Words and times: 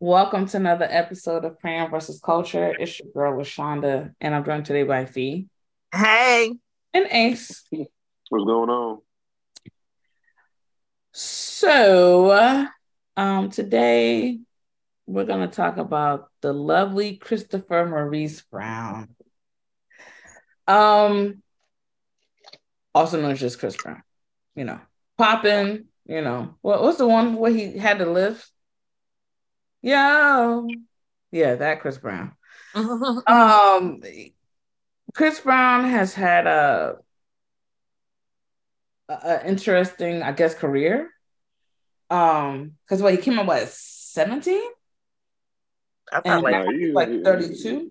Welcome 0.00 0.46
to 0.46 0.56
another 0.58 0.86
episode 0.88 1.44
of 1.44 1.58
Crayon 1.58 1.90
versus 1.90 2.20
Culture. 2.20 2.72
It's 2.78 3.00
your 3.00 3.08
girl 3.12 3.42
LaShonda, 3.42 4.14
and 4.20 4.32
I'm 4.34 4.44
joined 4.44 4.64
today 4.64 4.84
by 4.84 5.06
Phee 5.06 5.46
Hey. 5.92 6.52
and 6.94 7.06
Ace. 7.10 7.64
What's 7.70 8.44
going 8.44 8.70
on? 8.70 8.98
So, 11.12 12.68
um, 13.16 13.50
today 13.50 14.38
we're 15.06 15.24
going 15.24 15.48
to 15.48 15.54
talk 15.54 15.78
about 15.78 16.28
the 16.42 16.52
lovely 16.52 17.16
Christopher 17.16 17.84
Maurice 17.86 18.42
Brown, 18.42 19.16
um, 20.68 21.42
also 22.94 23.20
known 23.20 23.32
as 23.32 23.40
just 23.40 23.58
Chris 23.58 23.76
Brown. 23.76 24.02
You 24.54 24.64
know, 24.64 24.80
popping. 25.16 25.86
You 26.06 26.20
know, 26.22 26.54
what 26.62 26.82
what's 26.82 26.98
the 26.98 27.08
one 27.08 27.34
where 27.34 27.50
he 27.52 27.76
had 27.76 27.98
to 27.98 28.06
live? 28.06 28.48
Yo, 29.82 30.66
yeah, 31.30 31.54
that 31.56 31.80
Chris 31.80 31.98
Brown. 31.98 32.32
Um, 32.74 34.00
Chris 35.14 35.40
Brown 35.40 35.88
has 35.88 36.14
had 36.14 36.46
a, 36.46 36.96
a, 39.08 39.12
a 39.12 39.46
interesting, 39.48 40.22
I 40.22 40.32
guess, 40.32 40.54
career. 40.54 41.10
Um, 42.10 42.72
because 42.84 43.02
what 43.02 43.12
he 43.14 43.20
came 43.20 43.38
out 43.38 43.46
what 43.46 43.68
seventeen 43.68 44.62
I 46.12 46.20
thought 46.20 46.42
like, 46.42 46.66
like 46.92 47.08
thirty 47.24 47.54
two. 47.62 47.90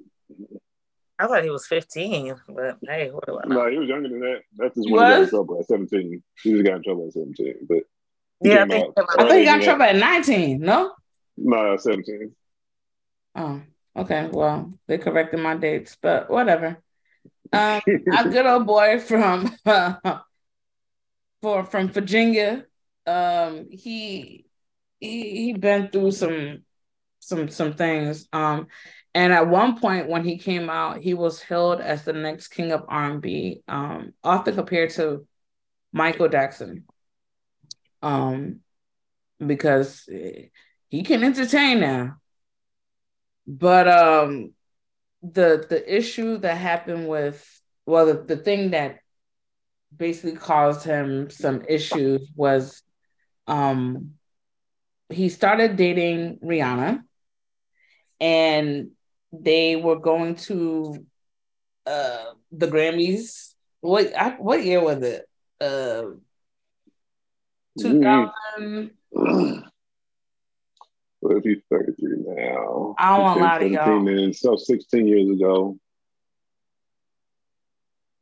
I 1.19 1.25
thought 1.27 1.43
he 1.43 1.49
was 1.49 1.65
15, 1.65 2.35
but 2.49 2.77
hey, 2.87 3.09
what 3.09 3.25
do 3.25 3.39
I 3.43 3.47
know? 3.47 3.63
No, 3.63 3.71
he 3.71 3.77
was 3.79 3.89
younger 3.89 4.07
than 4.09 4.19
that. 4.19 4.41
That's 4.55 4.75
just 4.75 4.87
He 4.87 4.93
when 4.93 5.03
he 5.05 5.09
got 5.09 5.15
in 5.15 5.19
was? 5.21 5.29
trouble 5.31 5.59
at 5.59 5.65
17. 5.67 6.23
He 6.43 6.51
just 6.51 6.63
got 6.63 6.75
in 6.75 6.83
trouble 6.83 7.07
at 7.07 7.13
17. 7.13 7.53
But 7.67 7.77
Yeah, 8.43 8.53
I 8.53 8.57
came 8.59 8.69
think 8.69 8.93
out- 8.99 9.05
I 9.19 9.27
think 9.27 9.39
he 9.39 9.45
got 9.45 9.57
in 9.59 9.63
trouble 9.65 9.83
at 9.83 9.95
nineteen. 9.95 10.59
No. 10.59 10.93
No, 11.37 11.77
17. 11.77 12.35
Oh, 13.35 13.61
okay. 13.95 14.29
Well, 14.31 14.73
they 14.87 14.97
corrected 14.97 15.39
my 15.39 15.55
dates, 15.55 15.95
but 16.01 16.29
whatever. 16.29 16.81
Um, 17.53 17.81
a 17.85 18.23
good 18.29 18.45
old 18.45 18.65
boy 18.65 18.99
from 18.99 19.55
for 21.41 21.63
from 21.65 21.89
Virginia. 21.89 22.65
Um, 23.05 23.67
he 23.71 24.45
he 24.99 25.45
he 25.45 25.53
been 25.53 25.89
through 25.89 26.11
some 26.11 26.63
some 27.19 27.49
some 27.49 27.73
things. 27.73 28.27
Um, 28.33 28.67
and 29.13 29.33
at 29.33 29.47
one 29.47 29.79
point 29.79 30.09
when 30.09 30.23
he 30.23 30.37
came 30.37 30.69
out, 30.69 30.99
he 30.99 31.13
was 31.13 31.41
hailed 31.41 31.81
as 31.81 32.03
the 32.03 32.13
next 32.13 32.49
king 32.49 32.71
of 32.71 32.85
R 32.87 33.11
and 33.11 33.21
B. 33.21 33.61
Um, 33.67 34.13
often 34.23 34.55
compared 34.55 34.91
to 34.91 35.27
Michael 35.91 36.29
Jackson. 36.29 36.85
Um, 38.01 38.59
because 39.45 40.07
eh, 40.11 40.47
he 40.89 41.03
can 41.03 41.23
entertain 41.23 41.79
now. 41.79 42.17
But 43.45 43.87
um 43.87 44.53
the 45.21 45.65
the 45.67 45.95
issue 45.95 46.37
that 46.37 46.57
happened 46.57 47.07
with 47.07 47.43
well 47.85 48.05
the, 48.05 48.23
the 48.23 48.37
thing 48.37 48.71
that 48.71 48.99
basically 49.95 50.37
caused 50.37 50.83
him 50.83 51.29
some 51.29 51.63
issues 51.67 52.29
was 52.35 52.83
um 53.47 54.11
he 55.09 55.29
started 55.29 55.75
dating 55.75 56.39
Rihanna 56.43 57.01
and 58.19 58.91
they 59.31 59.75
were 59.75 59.99
going 59.99 60.35
to 60.35 61.05
uh 61.85 62.25
the 62.51 62.67
Grammys. 62.67 63.53
What 63.81 64.13
I, 64.15 64.31
what 64.31 64.63
year 64.63 64.83
was 64.83 65.01
it? 65.01 65.25
Uh 65.61 66.03
2000 67.79 68.91
Well, 71.21 71.37
if 71.37 71.43
he's 71.43 71.57
33 71.69 72.17
now. 72.25 72.95
I 72.97 73.15
don't 73.15 73.23
wanna 73.23 73.41
lie 73.41 73.59
to 73.59 73.67
y'all. 73.67 74.33
So 74.33 74.55
16 74.55 75.07
years 75.07 75.29
ago. 75.29 75.77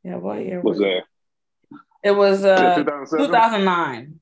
yeah 0.06 0.16
what 0.17 0.45
year 0.45 0.61
was 0.61 0.78
that? 0.78 1.01
it 2.03 2.11
was 2.11 2.45
uh 2.45 2.75
2009 3.17 4.19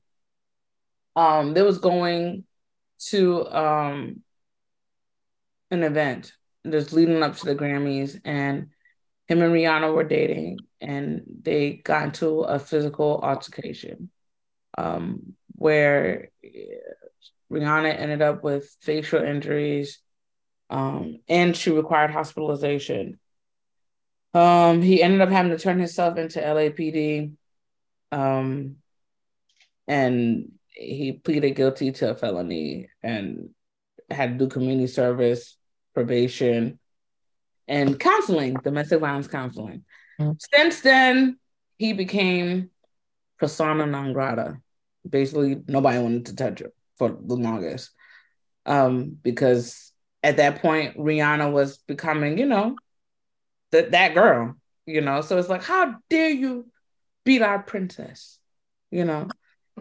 um 1.14 1.52
they 1.52 1.62
was 1.62 1.78
going 1.78 2.44
to 2.98 3.46
um 3.54 4.22
an 5.70 5.82
event 5.82 6.32
that's 6.64 6.92
leading 6.92 7.22
up 7.22 7.36
to 7.36 7.44
the 7.44 7.54
grammys 7.54 8.18
and 8.24 8.68
him 9.28 9.42
and 9.42 9.52
rihanna 9.52 9.94
were 9.94 10.04
dating 10.04 10.58
and 10.80 11.22
they 11.42 11.74
got 11.84 12.04
into 12.04 12.40
a 12.40 12.58
physical 12.58 13.20
altercation 13.22 14.10
um 14.78 15.34
where 15.56 16.30
rihanna 17.50 17.98
ended 17.98 18.22
up 18.22 18.42
with 18.42 18.74
facial 18.80 19.22
injuries 19.22 20.00
um 20.70 21.18
and 21.28 21.56
she 21.56 21.70
required 21.70 22.10
hospitalization 22.10 23.18
um 24.32 24.82
he 24.82 25.02
ended 25.02 25.20
up 25.20 25.28
having 25.28 25.52
to 25.52 25.58
turn 25.58 25.78
himself 25.78 26.16
into 26.16 26.40
lapd 26.40 27.32
um 28.12 28.76
and 29.86 30.50
he 30.74 31.12
pleaded 31.12 31.54
guilty 31.54 31.92
to 31.92 32.10
a 32.10 32.14
felony 32.14 32.88
and 33.02 33.50
had 34.10 34.38
to 34.38 34.44
do 34.44 34.50
community 34.50 34.86
service, 34.86 35.56
probation, 35.94 36.78
and 37.68 37.98
counseling, 37.98 38.54
domestic 38.62 39.00
violence 39.00 39.28
counseling. 39.28 39.84
Mm. 40.20 40.36
Since 40.52 40.80
then, 40.80 41.38
he 41.78 41.92
became 41.92 42.70
persona 43.38 43.86
non 43.86 44.12
grata. 44.12 44.58
Basically, 45.08 45.62
nobody 45.66 45.98
wanted 45.98 46.26
to 46.26 46.36
touch 46.36 46.60
him 46.60 46.70
for 46.98 47.10
the 47.10 47.34
longest. 47.34 47.90
Um, 48.66 49.18
because 49.22 49.92
at 50.22 50.38
that 50.38 50.62
point, 50.62 50.96
Rihanna 50.96 51.52
was 51.52 51.78
becoming, 51.78 52.38
you 52.38 52.46
know, 52.46 52.76
that 53.72 53.90
that 53.92 54.14
girl, 54.14 54.56
you 54.86 55.00
know. 55.00 55.20
So 55.20 55.38
it's 55.38 55.48
like, 55.48 55.62
how 55.62 55.96
dare 56.08 56.30
you 56.30 56.66
beat 57.24 57.42
our 57.42 57.62
princess, 57.62 58.38
you 58.90 59.04
know? 59.04 59.28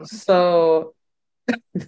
So 0.03 0.95
we're 1.73 1.87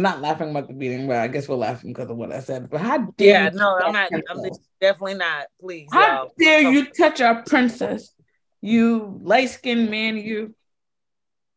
not 0.00 0.20
laughing 0.20 0.50
about 0.50 0.68
the 0.68 0.74
beating, 0.74 1.06
but 1.06 1.16
I 1.18 1.28
guess 1.28 1.48
we're 1.48 1.56
laughing 1.56 1.92
because 1.92 2.10
of 2.10 2.16
what 2.16 2.32
I 2.32 2.40
said. 2.40 2.70
But 2.70 2.80
how 2.80 2.98
dare 3.16 3.44
Yeah, 3.44 3.50
you 3.50 3.58
no, 3.58 3.76
I'm 3.76 3.92
not. 3.92 4.12
our 4.12 4.22
I'm 4.30 4.50
definitely 4.80 5.14
not. 5.14 5.46
Please, 5.60 5.88
How 5.92 6.24
y'all. 6.24 6.32
dare 6.38 6.60
you 6.62 6.86
touch 6.86 7.20
our 7.20 7.42
princess? 7.42 8.12
You 8.60 9.20
light 9.22 9.50
skinned 9.50 9.90
man, 9.90 10.16
you. 10.16 10.54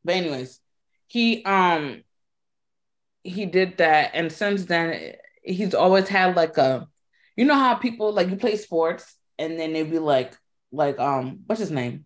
But 0.04 0.16
anyways, 0.16 0.60
he 1.08 1.44
um 1.44 2.04
he 3.24 3.46
did 3.46 3.78
that, 3.78 4.12
and 4.14 4.32
since 4.32 4.66
then 4.66 5.14
he's 5.44 5.74
always 5.74 6.08
had 6.08 6.36
like 6.36 6.58
a, 6.58 6.88
you 7.36 7.46
know 7.46 7.56
how 7.56 7.76
people 7.76 8.14
like 8.14 8.30
you 8.30 8.36
play 8.36 8.56
sports 8.56 9.16
and 9.38 9.60
then 9.60 9.74
they'd 9.74 9.90
be 9.90 10.00
like 10.00 10.34
like 10.72 11.00
um 11.00 11.40
what's 11.48 11.60
his 11.60 11.72
name, 11.72 12.06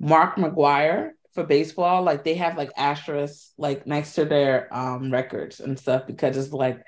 Mark 0.00 0.36
McGwire 0.36 1.10
for 1.34 1.44
baseball. 1.44 2.02
Like 2.02 2.24
they 2.24 2.34
have 2.34 2.56
like 2.56 2.70
asterisks 2.76 3.52
like 3.58 3.86
next 3.86 4.14
to 4.14 4.24
their 4.24 4.74
um 4.74 5.12
records 5.12 5.60
and 5.60 5.78
stuff 5.78 6.06
because 6.06 6.36
it's 6.36 6.52
like, 6.52 6.82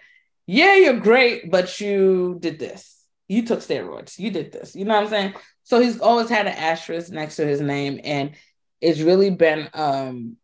yeah, 0.46 0.76
you're 0.76 1.00
great, 1.00 1.50
but 1.50 1.80
you 1.80 2.38
did 2.40 2.58
this. 2.58 3.04
You 3.28 3.44
took 3.44 3.60
steroids. 3.60 4.18
You 4.18 4.30
did 4.30 4.52
this. 4.52 4.74
You 4.74 4.84
know 4.84 4.94
what 4.94 5.04
I'm 5.04 5.10
saying? 5.10 5.34
So 5.64 5.80
he's 5.80 6.00
always 6.00 6.28
had 6.28 6.47
an 6.47 6.54
asterisk 6.54 7.12
next 7.12 7.36
to 7.36 7.47
his 7.47 7.60
name, 7.60 8.00
and 8.02 8.32
it's 8.80 9.00
really 9.00 9.30
been 9.30 9.68
um 9.74 10.36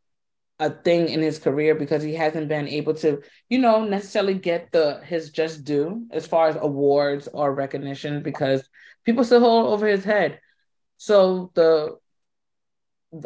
a 0.62 0.70
thing 0.70 1.08
in 1.08 1.20
his 1.20 1.40
career 1.40 1.74
because 1.74 2.04
he 2.04 2.14
hasn't 2.14 2.48
been 2.48 2.68
able 2.68 2.94
to, 2.94 3.20
you 3.48 3.58
know, 3.58 3.84
necessarily 3.84 4.34
get 4.34 4.70
the 4.70 5.00
his 5.04 5.30
just 5.30 5.64
due 5.64 6.06
as 6.12 6.24
far 6.24 6.46
as 6.46 6.56
awards 6.56 7.28
or 7.32 7.52
recognition 7.52 8.22
because 8.22 8.68
people 9.04 9.24
still 9.24 9.40
hold 9.40 9.72
over 9.72 9.88
his 9.88 10.04
head. 10.04 10.40
So 10.98 11.50
the 11.54 11.98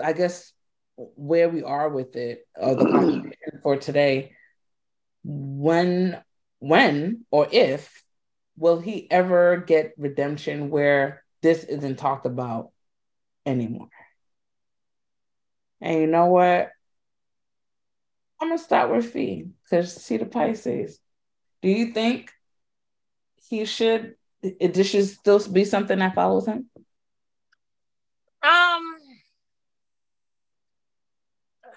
I 0.02 0.14
guess 0.14 0.50
where 0.96 1.50
we 1.50 1.62
are 1.62 1.90
with 1.90 2.16
it, 2.16 2.48
or 2.56 2.74
the 2.74 3.32
for 3.62 3.76
today, 3.76 4.32
when 5.22 6.18
when 6.58 7.26
or 7.30 7.48
if 7.52 8.02
will 8.56 8.80
he 8.80 9.10
ever 9.10 9.58
get 9.58 9.92
redemption 9.98 10.70
where 10.70 11.22
this 11.42 11.64
isn't 11.64 11.96
talked 11.96 12.24
about 12.24 12.70
anymore? 13.44 13.90
And 15.82 16.00
you 16.00 16.06
know 16.06 16.26
what? 16.26 16.70
I'm 18.40 18.48
gonna 18.48 18.58
start 18.58 18.90
with 18.90 19.12
Phee 19.12 19.48
because 19.62 19.94
see 19.94 20.16
the 20.18 20.26
Pisces. 20.26 20.98
Do 21.62 21.68
you 21.68 21.92
think 21.92 22.30
he 23.48 23.64
should 23.64 24.16
it, 24.42 24.74
this 24.74 24.88
should 24.88 25.06
still 25.06 25.40
be 25.48 25.64
something 25.64 25.98
that 25.98 26.14
follows 26.14 26.46
him? 26.46 26.68
Um, 28.42 28.96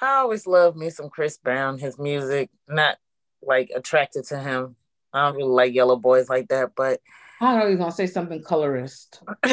I 0.02 0.18
always 0.18 0.46
love 0.46 0.76
me 0.76 0.90
some 0.90 1.10
Chris 1.10 1.38
Brown, 1.38 1.80
his 1.80 1.98
music. 1.98 2.50
Not 2.68 2.98
like 3.42 3.72
attracted 3.74 4.26
to 4.26 4.40
him. 4.40 4.76
I 5.14 5.26
don't 5.26 5.38
really 5.38 5.50
like 5.50 5.74
yellow 5.74 5.96
boys 5.96 6.30
like 6.30 6.50
that, 6.50 6.72
but 6.76 7.00
I 7.42 7.58
know 7.58 7.68
you're 7.68 7.78
gonna 7.78 7.92
say 7.92 8.08
something 8.08 8.44
colorist. 8.44 9.22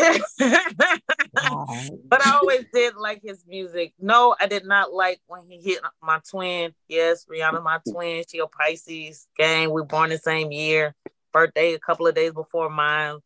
but 2.09 2.27
I 2.27 2.38
always 2.41 2.65
did 2.73 2.97
like 2.97 3.21
his 3.23 3.44
music. 3.47 3.93
No, 3.99 4.35
I 4.41 4.47
did 4.47 4.65
not 4.65 4.93
like 4.93 5.21
when 5.27 5.43
he 5.49 5.61
hit 5.61 5.81
my 6.03 6.21
twin. 6.31 6.73
Yes, 6.88 7.27
Rihanna, 7.31 7.62
my 7.62 7.81
twin. 7.91 8.25
She 8.29 8.38
a 8.38 8.47
Pisces. 8.47 9.27
Gang, 9.37 9.71
we 9.71 9.83
born 9.83 10.11
the 10.11 10.19
same 10.19 10.50
year. 10.50 10.94
Birthday 11.33 11.75
a 11.75 11.79
couple 11.79 12.06
of 12.06 12.15
days 12.15 12.33
before 12.33 12.71
mine. 12.71 13.19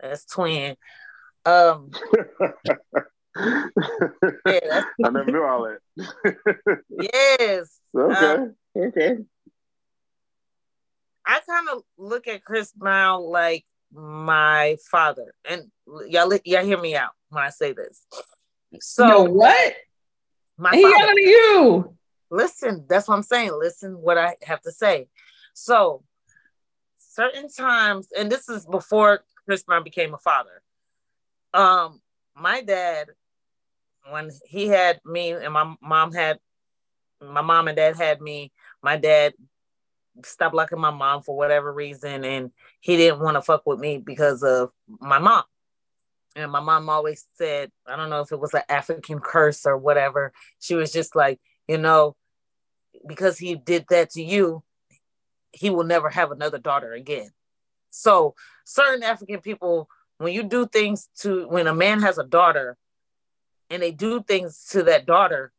That's 0.00 0.24
twin. 0.24 0.76
Um, 1.46 1.90
yeah, 3.36 4.82
I 5.04 5.10
never 5.10 5.24
knew 5.24 5.44
all 5.44 5.68
that. 5.68 5.78
yes. 6.90 7.78
Okay. 7.96 8.26
Um, 8.26 8.56
okay. 8.76 9.18
I 11.26 11.40
kind 11.48 11.68
of 11.72 11.82
look 11.96 12.26
at 12.26 12.44
Chris 12.44 12.72
Brown 12.72 13.22
like 13.22 13.64
my 13.94 14.76
father, 14.90 15.34
and 15.48 15.70
y'all, 16.08 16.32
y'all 16.44 16.64
hear 16.64 16.80
me 16.80 16.96
out 16.96 17.12
when 17.30 17.44
I 17.44 17.50
say 17.50 17.72
this. 17.72 18.04
So 18.80 19.06
Yo, 19.08 19.22
what? 19.24 19.74
My 20.58 20.74
he 20.74 20.82
father, 20.82 20.96
yelling 20.98 21.18
at 21.18 21.24
you. 21.24 21.96
listen, 22.30 22.84
that's 22.88 23.08
what 23.08 23.14
I'm 23.14 23.22
saying. 23.22 23.52
Listen, 23.58 23.94
what 23.94 24.18
I 24.18 24.36
have 24.42 24.60
to 24.62 24.72
say. 24.72 25.08
So, 25.52 26.02
certain 26.98 27.48
times, 27.48 28.08
and 28.16 28.30
this 28.30 28.48
is 28.48 28.66
before 28.66 29.24
Chris 29.44 29.62
Brown 29.62 29.84
became 29.84 30.14
a 30.14 30.18
father. 30.18 30.62
Um, 31.52 32.00
my 32.36 32.62
dad, 32.62 33.08
when 34.10 34.30
he 34.48 34.66
had 34.66 35.00
me, 35.04 35.32
and 35.32 35.52
my 35.52 35.74
mom 35.80 36.12
had, 36.12 36.38
my 37.22 37.42
mom 37.42 37.68
and 37.68 37.76
dad 37.76 37.96
had 37.96 38.20
me. 38.20 38.52
My 38.82 38.96
dad 38.96 39.34
stopped 40.22 40.54
liking 40.54 40.80
my 40.80 40.90
mom 40.90 41.22
for 41.22 41.36
whatever 41.36 41.72
reason, 41.72 42.24
and 42.24 42.50
he 42.80 42.96
didn't 42.96 43.20
want 43.20 43.36
to 43.36 43.42
fuck 43.42 43.62
with 43.66 43.80
me 43.80 43.98
because 43.98 44.42
of 44.42 44.70
my 45.00 45.18
mom. 45.18 45.44
And 46.36 46.50
my 46.50 46.60
mom 46.60 46.88
always 46.88 47.26
said, 47.34 47.70
I 47.86 47.96
don't 47.96 48.10
know 48.10 48.20
if 48.20 48.32
it 48.32 48.40
was 48.40 48.54
an 48.54 48.62
African 48.68 49.20
curse 49.20 49.66
or 49.66 49.76
whatever. 49.76 50.32
She 50.58 50.74
was 50.74 50.92
just 50.92 51.14
like, 51.14 51.40
you 51.68 51.78
know, 51.78 52.16
because 53.06 53.38
he 53.38 53.54
did 53.54 53.86
that 53.90 54.10
to 54.10 54.22
you, 54.22 54.62
he 55.52 55.70
will 55.70 55.84
never 55.84 56.10
have 56.10 56.32
another 56.32 56.58
daughter 56.58 56.92
again. 56.92 57.30
So 57.90 58.34
certain 58.64 59.04
African 59.04 59.40
people, 59.40 59.88
when 60.18 60.32
you 60.32 60.42
do 60.42 60.66
things 60.66 61.08
to 61.20 61.46
when 61.48 61.66
a 61.66 61.74
man 61.74 62.00
has 62.00 62.18
a 62.18 62.24
daughter 62.24 62.76
and 63.70 63.82
they 63.82 63.92
do 63.92 64.22
things 64.22 64.66
to 64.70 64.82
that 64.84 65.06
daughter, 65.06 65.52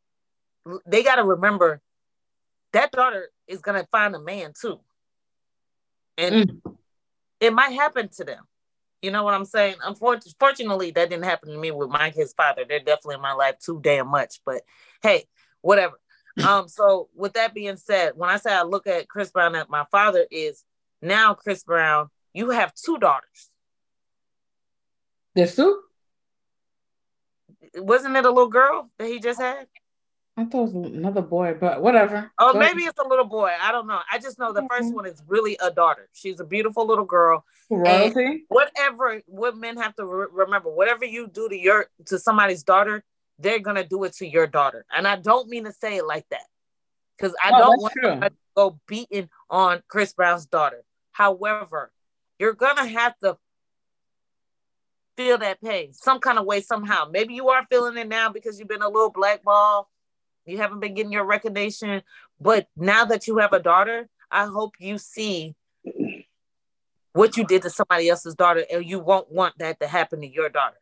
they 0.86 1.04
got 1.04 1.16
to 1.16 1.24
remember 1.24 1.81
that 2.75 2.92
daughter 2.92 3.30
is 3.48 3.62
gonna 3.62 3.88
find 3.89 4.13
a 4.16 4.19
man 4.19 4.54
too. 4.60 4.80
And 6.18 6.62
it 7.39 7.54
might 7.54 7.72
happen 7.72 8.10
to 8.18 8.24
them. 8.24 8.44
You 9.01 9.12
know 9.12 9.24
what 9.24 9.33
I'm 9.33 9.45
saying? 9.45 9.75
Unfortunately, 9.81 10.92
that 10.92 11.10
didn't 11.10 11.25
happen 11.25 11.50
to 11.50 11.57
me 11.57 11.72
with 11.72 11.89
my 11.89 12.10
his 12.10 12.33
father. 12.33 12.66
They're 12.68 12.80
definitely 12.80 13.16
in 13.16 13.22
my 13.22 13.33
life 13.33 13.60
too 13.60 13.80
damn 13.81 14.07
much. 14.07 14.42
But 14.45 14.63
hey, 15.01 15.25
whatever. 15.62 15.95
Um, 16.45 16.68
so 16.68 17.07
with 17.16 17.33
that 17.33 17.54
being 17.54 17.77
said, 17.77 18.13
when 18.16 18.30
I 18.30 18.38
say 18.38 18.54
I 18.54 18.63
look 18.63 18.88
at 18.88 19.07
Chris 19.07 19.31
Brown 19.31 19.56
at 19.56 19.69
my 19.69 19.86
father 19.89 20.25
is 20.30 20.63
now 21.01 21.33
Chris 21.33 21.63
Brown, 21.63 22.10
you 22.33 22.50
have 22.50 22.74
two 22.74 22.98
daughters. 22.98 23.51
There's 25.33 25.56
two? 25.56 25.81
Wasn't 27.75 28.16
it 28.16 28.25
a 28.25 28.30
little 28.30 28.50
girl 28.50 28.89
that 28.98 29.07
he 29.07 29.19
just 29.19 29.39
had? 29.39 29.68
I 30.37 30.43
thought 30.43 30.67
it 30.67 30.73
was 30.73 30.91
another 30.91 31.21
boy, 31.21 31.55
but 31.59 31.81
whatever. 31.81 32.29
Oh, 32.37 32.51
Go 32.51 32.59
maybe 32.59 32.83
it's 32.83 32.99
a 32.99 33.07
little 33.07 33.25
boy. 33.25 33.51
I 33.61 33.71
don't 33.71 33.87
know. 33.87 33.99
I 34.11 34.19
just 34.19 34.37
know 34.37 34.51
the 34.51 34.67
first 34.69 34.93
one 34.93 35.05
is 35.05 35.23
really 35.27 35.57
a 35.61 35.71
daughter. 35.71 36.09
She's 36.13 36.41
a 36.41 36.43
beautiful 36.43 36.85
little 36.85 37.05
girl. 37.05 37.45
Royalty? 37.69 38.45
Whatever, 38.49 39.21
what 39.27 39.55
men 39.55 39.77
have 39.77 39.95
to 39.95 40.05
re- 40.05 40.27
remember, 40.31 40.69
whatever 40.69 41.05
you 41.05 41.27
do 41.27 41.47
to 41.47 41.57
your 41.57 41.87
to 42.07 42.19
somebody's 42.19 42.63
daughter, 42.63 43.03
they're 43.39 43.59
gonna 43.59 43.85
do 43.85 44.03
it 44.03 44.13
to 44.17 44.27
your 44.27 44.45
daughter. 44.45 44.85
And 44.93 45.07
I 45.07 45.15
don't 45.15 45.47
mean 45.47 45.63
to 45.65 45.71
say 45.71 45.97
it 45.97 46.05
like 46.05 46.27
that, 46.29 46.47
because 47.17 47.33
I 47.43 47.51
No, 47.51 47.57
don't 47.59 47.81
want 47.81 47.93
true. 47.93 48.19
to 48.19 48.31
go 48.55 48.79
beating 48.87 49.29
on 49.49 49.83
Chris 49.87 50.13
Brown's 50.13 50.45
daughter. 50.45 50.83
However, 51.11 51.91
you're 52.39 52.53
gonna 52.53 52.87
have 52.87 53.17
to 53.19 53.37
feel 55.15 55.37
that 55.37 55.61
pain 55.61 55.93
some 55.93 56.19
kind 56.19 56.37
of 56.37 56.45
way 56.45 56.59
somehow. 56.59 57.05
Maybe 57.09 57.35
you 57.35 57.47
are 57.49 57.65
feeling 57.69 57.97
it 57.97 58.09
now 58.09 58.29
because 58.29 58.59
you've 58.59 58.67
been 58.67 58.81
a 58.81 58.89
little 58.89 59.11
blackball. 59.11 59.89
You 60.45 60.57
haven't 60.57 60.80
been 60.80 60.94
getting 60.94 61.12
your 61.12 61.25
recognition, 61.25 62.03
but 62.39 62.68
now 62.77 63.06
that 63.06 63.27
you 63.27 63.38
have 63.39 63.53
a 63.53 63.59
daughter, 63.59 64.07
I 64.30 64.45
hope 64.45 64.74
you 64.80 64.97
see 64.97 65.56
what 67.13 67.36
you 67.38 67.45
did 67.45 67.63
to 67.63 67.69
somebody 67.69 68.09
else's 68.09 68.36
daughter, 68.36 68.63
and 68.71 68.86
you 68.86 69.00
won't 69.00 69.31
want 69.31 69.57
that 69.59 69.80
to 69.80 69.88
happen 69.88 70.21
to 70.21 70.27
your 70.27 70.50
daughter. 70.50 70.77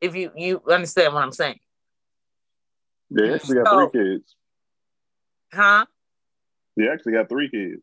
If 0.00 0.14
you 0.14 0.30
you 0.36 0.62
understand 0.70 1.14
what 1.14 1.22
I'm 1.22 1.32
saying, 1.32 1.60
They 3.10 3.32
actually 3.32 3.54
got 3.62 3.68
So- 3.68 3.88
three 3.90 4.02
kids. 4.18 4.34
huh? 5.54 5.86
They 6.76 6.88
actually 6.88 7.12
got 7.12 7.28
three 7.28 7.48
kids. 7.48 7.80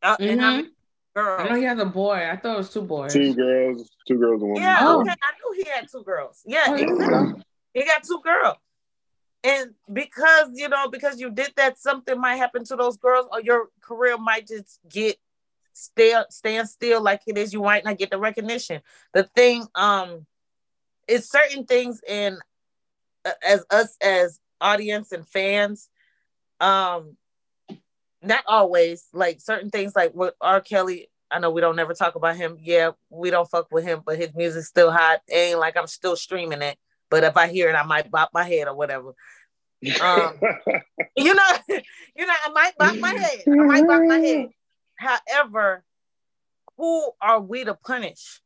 Uh, 0.00 0.16
And 0.18 0.40
how 0.40 0.50
Mhm. 0.52 0.56
many 0.56 0.68
I 1.14 1.48
know 1.50 1.54
he 1.56 1.64
has 1.64 1.78
a 1.78 1.84
boy. 1.84 2.26
I 2.28 2.36
thought 2.38 2.54
it 2.54 2.56
was 2.56 2.70
two 2.72 2.80
boys. 2.82 3.12
Two 3.12 3.34
girls, 3.34 3.90
two 4.08 4.18
girls 4.18 4.40
and 4.40 4.50
one 4.52 4.62
Yeah, 4.62 4.82
boy. 4.82 5.02
okay. 5.02 5.10
I 5.22 5.32
knew 5.38 5.62
he 5.62 5.68
had 5.70 5.88
two 5.90 6.02
girls. 6.02 6.42
Yeah, 6.46 6.64
Oh, 6.68 6.74
exactly. 6.74 7.44
He 7.74 7.84
got 7.84 8.02
two 8.02 8.20
girls. 8.24 8.56
And 9.44 9.74
because 9.92 10.50
you 10.54 10.68
know, 10.68 10.88
because 10.88 11.20
you 11.20 11.30
did 11.30 11.52
that, 11.56 11.78
something 11.78 12.20
might 12.20 12.36
happen 12.36 12.64
to 12.64 12.76
those 12.76 12.96
girls, 12.96 13.26
or 13.32 13.40
your 13.40 13.68
career 13.80 14.16
might 14.16 14.46
just 14.46 14.78
get 14.88 15.16
stay 15.72 16.14
stand 16.30 16.68
still 16.68 17.02
like 17.02 17.22
it 17.26 17.36
is. 17.36 17.52
You 17.52 17.62
might 17.62 17.84
not 17.84 17.98
get 17.98 18.10
the 18.10 18.18
recognition. 18.18 18.82
The 19.12 19.24
thing, 19.24 19.66
um, 19.74 20.26
is 21.08 21.28
certain 21.28 21.64
things 21.64 22.00
in 22.06 22.38
uh, 23.24 23.30
as 23.46 23.64
us 23.70 23.96
as 24.00 24.40
audience 24.60 25.12
and 25.12 25.26
fans, 25.26 25.88
um, 26.60 27.16
not 28.22 28.44
always 28.46 29.08
like 29.12 29.40
certain 29.40 29.70
things 29.70 29.94
like 29.96 30.14
with 30.14 30.34
R. 30.40 30.60
Kelly. 30.60 31.08
I 31.30 31.38
know 31.38 31.50
we 31.50 31.62
don't 31.62 31.76
never 31.76 31.94
talk 31.94 32.14
about 32.14 32.36
him. 32.36 32.58
Yeah, 32.60 32.90
we 33.10 33.30
don't 33.30 33.50
fuck 33.50 33.72
with 33.72 33.84
him, 33.84 34.02
but 34.04 34.18
his 34.18 34.34
music's 34.34 34.68
still 34.68 34.90
hot. 34.90 35.20
Ain't 35.30 35.58
like 35.58 35.76
I'm 35.76 35.86
still 35.86 36.14
streaming 36.14 36.62
it. 36.62 36.78
But 37.12 37.24
if 37.24 37.36
I 37.36 37.48
hear 37.48 37.68
it, 37.68 37.74
I 37.74 37.82
might 37.82 38.10
bop 38.10 38.30
my 38.32 38.42
head 38.42 38.68
or 38.68 38.74
whatever. 38.74 39.08
Um, 40.00 40.40
you 41.16 41.34
know, 41.34 41.52
you 41.68 42.26
know, 42.26 42.34
I 42.46 42.48
might 42.54 42.72
bop 42.78 42.96
my 42.98 43.14
head. 43.20 43.42
I 43.46 43.64
might 43.66 43.86
bop 43.86 44.02
my 44.06 44.18
head. 44.18 44.48
However, 44.96 45.84
who 46.78 47.10
are 47.20 47.38
we 47.38 47.64
to 47.64 47.74
punish? 47.74 48.40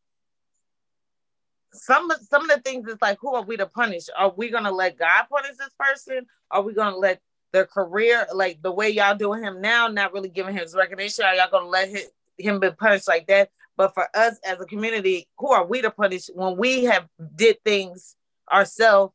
Some 1.72 2.10
of 2.10 2.18
some 2.28 2.50
of 2.50 2.56
the 2.56 2.60
things 2.60 2.88
is 2.88 2.98
like, 3.00 3.18
who 3.20 3.36
are 3.36 3.44
we 3.44 3.56
to 3.56 3.66
punish? 3.66 4.06
Are 4.18 4.34
we 4.36 4.50
gonna 4.50 4.72
let 4.72 4.98
God 4.98 5.26
punish 5.30 5.56
this 5.56 5.70
person? 5.78 6.26
Are 6.50 6.62
we 6.62 6.74
gonna 6.74 6.96
let 6.96 7.20
their 7.52 7.66
career, 7.66 8.26
like 8.34 8.60
the 8.62 8.72
way 8.72 8.90
y'all 8.90 9.16
doing 9.16 9.44
him 9.44 9.60
now, 9.60 9.86
not 9.86 10.12
really 10.12 10.28
giving 10.28 10.56
him 10.56 10.62
his 10.62 10.74
recognition? 10.74 11.24
Are 11.24 11.36
y'all 11.36 11.50
gonna 11.52 11.68
let 11.68 11.88
him, 11.88 12.02
him 12.36 12.58
be 12.58 12.72
punished 12.72 13.06
like 13.06 13.28
that? 13.28 13.50
But 13.76 13.94
for 13.94 14.08
us 14.12 14.40
as 14.44 14.60
a 14.60 14.64
community, 14.64 15.28
who 15.38 15.52
are 15.52 15.64
we 15.64 15.82
to 15.82 15.90
punish 15.92 16.30
when 16.34 16.56
we 16.56 16.82
have 16.84 17.06
did 17.36 17.62
things 17.62 18.15
ourselves 18.52 19.14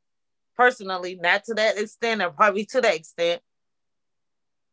personally, 0.57 1.15
not 1.15 1.43
to 1.45 1.53
that 1.55 1.77
extent, 1.77 2.21
or 2.21 2.29
probably 2.29 2.65
to 2.65 2.81
that 2.81 2.95
extent, 2.95 3.41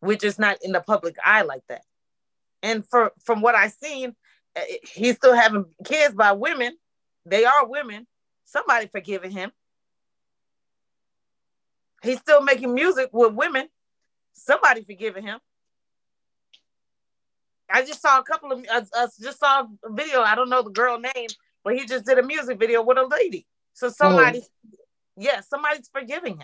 we're 0.00 0.16
just 0.16 0.38
not 0.38 0.58
in 0.62 0.72
the 0.72 0.80
public 0.80 1.16
eye 1.24 1.42
like 1.42 1.62
that. 1.68 1.82
And 2.62 2.86
for 2.86 3.12
from 3.24 3.40
what 3.40 3.54
I've 3.54 3.72
seen, 3.72 4.14
uh, 4.56 4.60
he's 4.92 5.16
still 5.16 5.34
having 5.34 5.64
kids 5.84 6.14
by 6.14 6.32
women. 6.32 6.76
They 7.24 7.44
are 7.44 7.66
women. 7.66 8.06
Somebody 8.44 8.86
forgiving 8.86 9.30
him. 9.30 9.52
He's 12.02 12.18
still 12.18 12.42
making 12.42 12.74
music 12.74 13.10
with 13.12 13.34
women. 13.34 13.68
Somebody 14.32 14.82
forgiving 14.82 15.24
him. 15.24 15.40
I 17.70 17.84
just 17.84 18.00
saw 18.00 18.18
a 18.18 18.22
couple 18.22 18.52
of 18.52 18.64
I 18.70 19.06
just 19.20 19.38
saw 19.38 19.66
a 19.84 19.92
video. 19.92 20.22
I 20.22 20.34
don't 20.34 20.48
know 20.48 20.62
the 20.62 20.70
girl 20.70 20.98
name, 20.98 21.28
but 21.64 21.74
he 21.74 21.86
just 21.86 22.06
did 22.06 22.18
a 22.18 22.22
music 22.22 22.58
video 22.58 22.82
with 22.82 22.98
a 22.98 23.06
lady. 23.06 23.46
So 23.78 23.90
somebody, 23.90 24.42
yeah, 25.16 25.40
somebody's 25.40 25.88
forgiving 25.92 26.40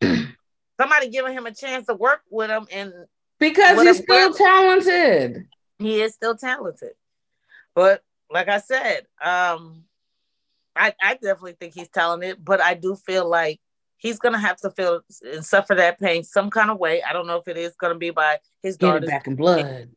him. 0.00 0.36
somebody 0.80 1.10
giving 1.10 1.34
him 1.34 1.44
a 1.44 1.52
chance 1.52 1.86
to 1.86 1.94
work 1.94 2.22
with 2.30 2.48
him, 2.48 2.66
and 2.72 2.94
Because 3.38 3.82
he's 3.82 3.98
a- 4.00 4.02
still 4.02 4.32
talented. 4.32 5.48
he 5.78 6.00
is 6.00 6.14
still 6.14 6.34
talented. 6.34 6.92
But 7.74 8.02
like 8.30 8.48
I 8.48 8.58
said, 8.60 9.02
um, 9.22 9.84
I, 10.74 10.94
I 11.02 11.12
definitely 11.14 11.56
think 11.60 11.74
he's 11.74 11.90
talented, 11.90 12.42
but 12.42 12.62
I 12.62 12.72
do 12.72 12.96
feel 12.96 13.28
like 13.28 13.60
he's 13.98 14.18
gonna 14.18 14.38
have 14.38 14.56
to 14.58 14.70
feel 14.70 15.02
and 15.30 15.44
suffer 15.44 15.74
that 15.74 16.00
pain 16.00 16.24
some 16.24 16.48
kind 16.48 16.70
of 16.70 16.78
way. 16.78 17.02
I 17.02 17.12
don't 17.12 17.26
know 17.26 17.36
if 17.36 17.48
it 17.48 17.58
is 17.58 17.74
gonna 17.78 17.96
be 17.96 18.10
by 18.10 18.38
his 18.62 18.78
Get 18.78 18.94
it 18.96 19.04
back 19.06 19.26
in 19.26 19.36
blood. 19.36 19.90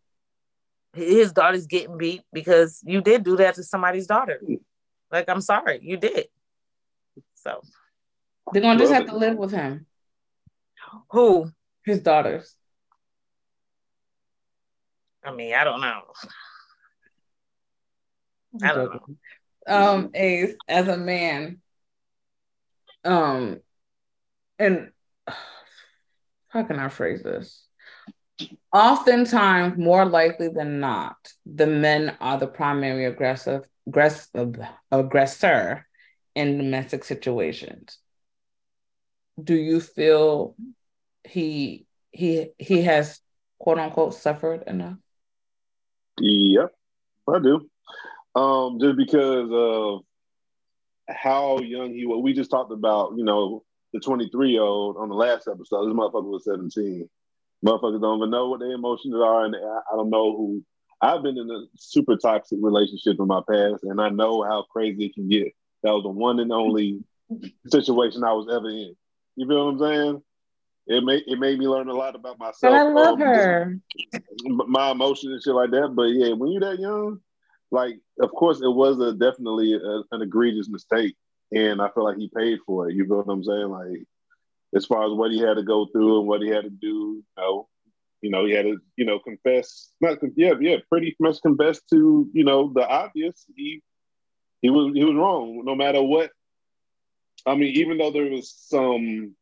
his 0.93 1.31
daughter's 1.31 1.67
getting 1.67 1.97
beat 1.97 2.23
because 2.33 2.81
you 2.85 2.99
did 2.99 3.23
do 3.23 3.37
that 3.37 3.55
to 3.55 3.63
somebody's 3.63 4.07
daughter. 4.07 4.41
Like, 5.09 5.29
I'm 5.29 5.41
sorry, 5.41 5.79
you 5.81 5.95
did. 5.95 6.27
So 7.43 7.61
They're 8.53 8.61
gonna 8.61 8.79
just 8.79 8.93
have 8.93 9.07
to 9.07 9.17
live 9.17 9.37
with 9.37 9.51
him. 9.51 9.87
who? 11.09 11.51
His 11.83 12.01
daughters. 12.01 12.55
I 15.23 15.31
mean, 15.31 15.53
I 15.53 15.63
don't 15.63 15.81
know. 15.81 16.01
I 18.63 18.73
don't 18.73 18.93
know. 18.93 19.15
Um, 19.67 20.09
Ace, 20.13 20.55
as 20.67 20.87
a 20.87 20.97
man, 20.97 21.61
um, 23.03 23.59
and 24.59 24.91
how 26.47 26.63
can 26.63 26.79
I 26.79 26.89
phrase 26.89 27.23
this? 27.23 27.65
Oftentimes, 28.73 29.77
more 29.77 30.05
likely 30.05 30.49
than 30.49 30.79
not, 30.79 31.15
the 31.45 31.67
men 31.67 32.17
are 32.19 32.37
the 32.37 32.47
primary 32.47 33.05
aggressive, 33.05 33.63
aggressive 33.87 34.59
aggressor 34.91 35.87
in 36.35 36.57
domestic 36.57 37.03
situations. 37.03 37.97
Do 39.41 39.55
you 39.55 39.79
feel 39.79 40.55
he 41.23 41.85
he 42.11 42.49
he 42.57 42.81
has 42.83 43.19
quote 43.59 43.79
unquote 43.79 44.13
suffered 44.13 44.63
enough? 44.67 44.97
Yep, 46.19 46.71
I 47.27 47.39
do. 47.39 47.69
Um, 48.35 48.79
just 48.79 48.97
because 48.97 49.49
of 49.51 50.01
how 51.13 51.59
young 51.59 51.93
he 51.93 52.05
was. 52.05 52.21
We 52.23 52.33
just 52.33 52.51
talked 52.51 52.71
about, 52.71 53.13
you 53.17 53.23
know, 53.23 53.63
the 53.93 53.99
23 53.99 54.51
year 54.51 54.61
old 54.61 54.97
on 54.97 55.09
the 55.09 55.15
last 55.15 55.47
episode. 55.47 55.87
This 55.87 55.95
motherfucker 55.95 56.23
was 56.23 56.45
17. 56.45 57.09
Motherfuckers 57.65 58.01
don't 58.01 58.17
even 58.17 58.31
know 58.31 58.49
what 58.49 58.59
their 58.59 58.71
emotions 58.71 59.15
are, 59.15 59.45
and 59.45 59.55
I, 59.55 59.79
I 59.93 59.95
don't 59.95 60.09
know 60.09 60.35
who. 60.35 60.63
I've 61.01 61.23
been 61.23 61.37
in 61.37 61.49
a 61.49 61.65
super 61.77 62.15
toxic 62.15 62.59
relationship 62.61 63.17
in 63.19 63.27
my 63.27 63.41
past, 63.49 63.83
and 63.83 63.99
I 63.99 64.09
know 64.09 64.43
how 64.43 64.65
crazy 64.71 65.05
it 65.05 65.15
can 65.15 65.27
get. 65.27 65.51
That 65.83 65.93
was 65.93 66.03
the 66.03 66.09
one 66.09 66.39
and 66.39 66.51
only 66.51 67.03
situation 67.69 68.23
I 68.23 68.33
was 68.33 68.47
ever 68.51 68.69
in. 68.69 68.95
You 69.35 69.47
feel 69.47 69.65
what 69.65 69.71
I'm 69.71 69.79
saying? 69.79 70.23
It 70.87 71.03
made 71.03 71.23
it 71.27 71.39
made 71.39 71.59
me 71.59 71.67
learn 71.67 71.89
a 71.89 71.93
lot 71.93 72.15
about 72.15 72.39
myself. 72.39 72.73
I 72.73 72.83
love 72.83 73.13
um, 73.13 73.19
her. 73.19 73.79
my 74.45 74.91
emotions 74.91 75.33
and 75.33 75.43
shit 75.43 75.53
like 75.53 75.71
that. 75.71 75.93
But 75.95 76.09
yeah, 76.09 76.33
when 76.33 76.51
you're 76.51 76.61
that 76.61 76.79
young, 76.79 77.19
like 77.71 77.95
of 78.19 78.31
course 78.31 78.61
it 78.61 78.69
was 78.69 78.99
a 78.99 79.13
definitely 79.13 79.73
a, 79.73 80.01
an 80.11 80.21
egregious 80.21 80.69
mistake, 80.69 81.15
and 81.51 81.81
I 81.81 81.89
feel 81.89 82.03
like 82.03 82.17
he 82.17 82.29
paid 82.35 82.59
for 82.65 82.89
it. 82.89 82.95
You 82.95 83.05
know 83.05 83.17
what 83.17 83.31
I'm 83.31 83.43
saying? 83.43 83.69
Like 83.69 84.05
as 84.75 84.85
far 84.85 85.05
as 85.05 85.13
what 85.13 85.31
he 85.31 85.39
had 85.39 85.55
to 85.55 85.63
go 85.63 85.85
through 85.85 86.19
and 86.19 86.27
what 86.27 86.41
he 86.41 86.49
had 86.49 86.63
to 86.63 86.69
do, 86.69 86.87
you 86.87 87.23
know, 87.37 87.67
you 88.21 88.29
know, 88.29 88.45
he 88.45 88.53
had 88.53 88.65
to 88.65 88.77
you 88.97 89.05
know 89.05 89.19
confess, 89.19 89.91
not 90.01 90.17
yeah, 90.35 90.53
yeah, 90.59 90.77
pretty 90.89 91.15
much 91.19 91.41
confess 91.41 91.79
to 91.91 92.29
you 92.33 92.43
know 92.43 92.71
the 92.73 92.87
obvious. 92.87 93.45
He 93.55 93.81
he 94.61 94.69
was 94.69 94.93
he 94.93 95.03
was 95.03 95.15
wrong, 95.15 95.63
no 95.65 95.75
matter 95.75 96.01
what. 96.01 96.29
I 97.45 97.55
mean, 97.55 97.75
even 97.77 97.97
though 97.97 98.11
there 98.11 98.29
was 98.29 98.53
some 98.67 99.35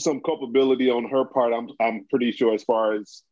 some 0.00 0.20
culpability 0.20 0.90
on 0.90 1.08
her 1.08 1.24
part, 1.24 1.52
I'm 1.52 1.68
I'm 1.80 2.06
pretty 2.08 2.32
sure 2.32 2.54
as 2.54 2.64
far 2.64 2.94
as 2.94 3.22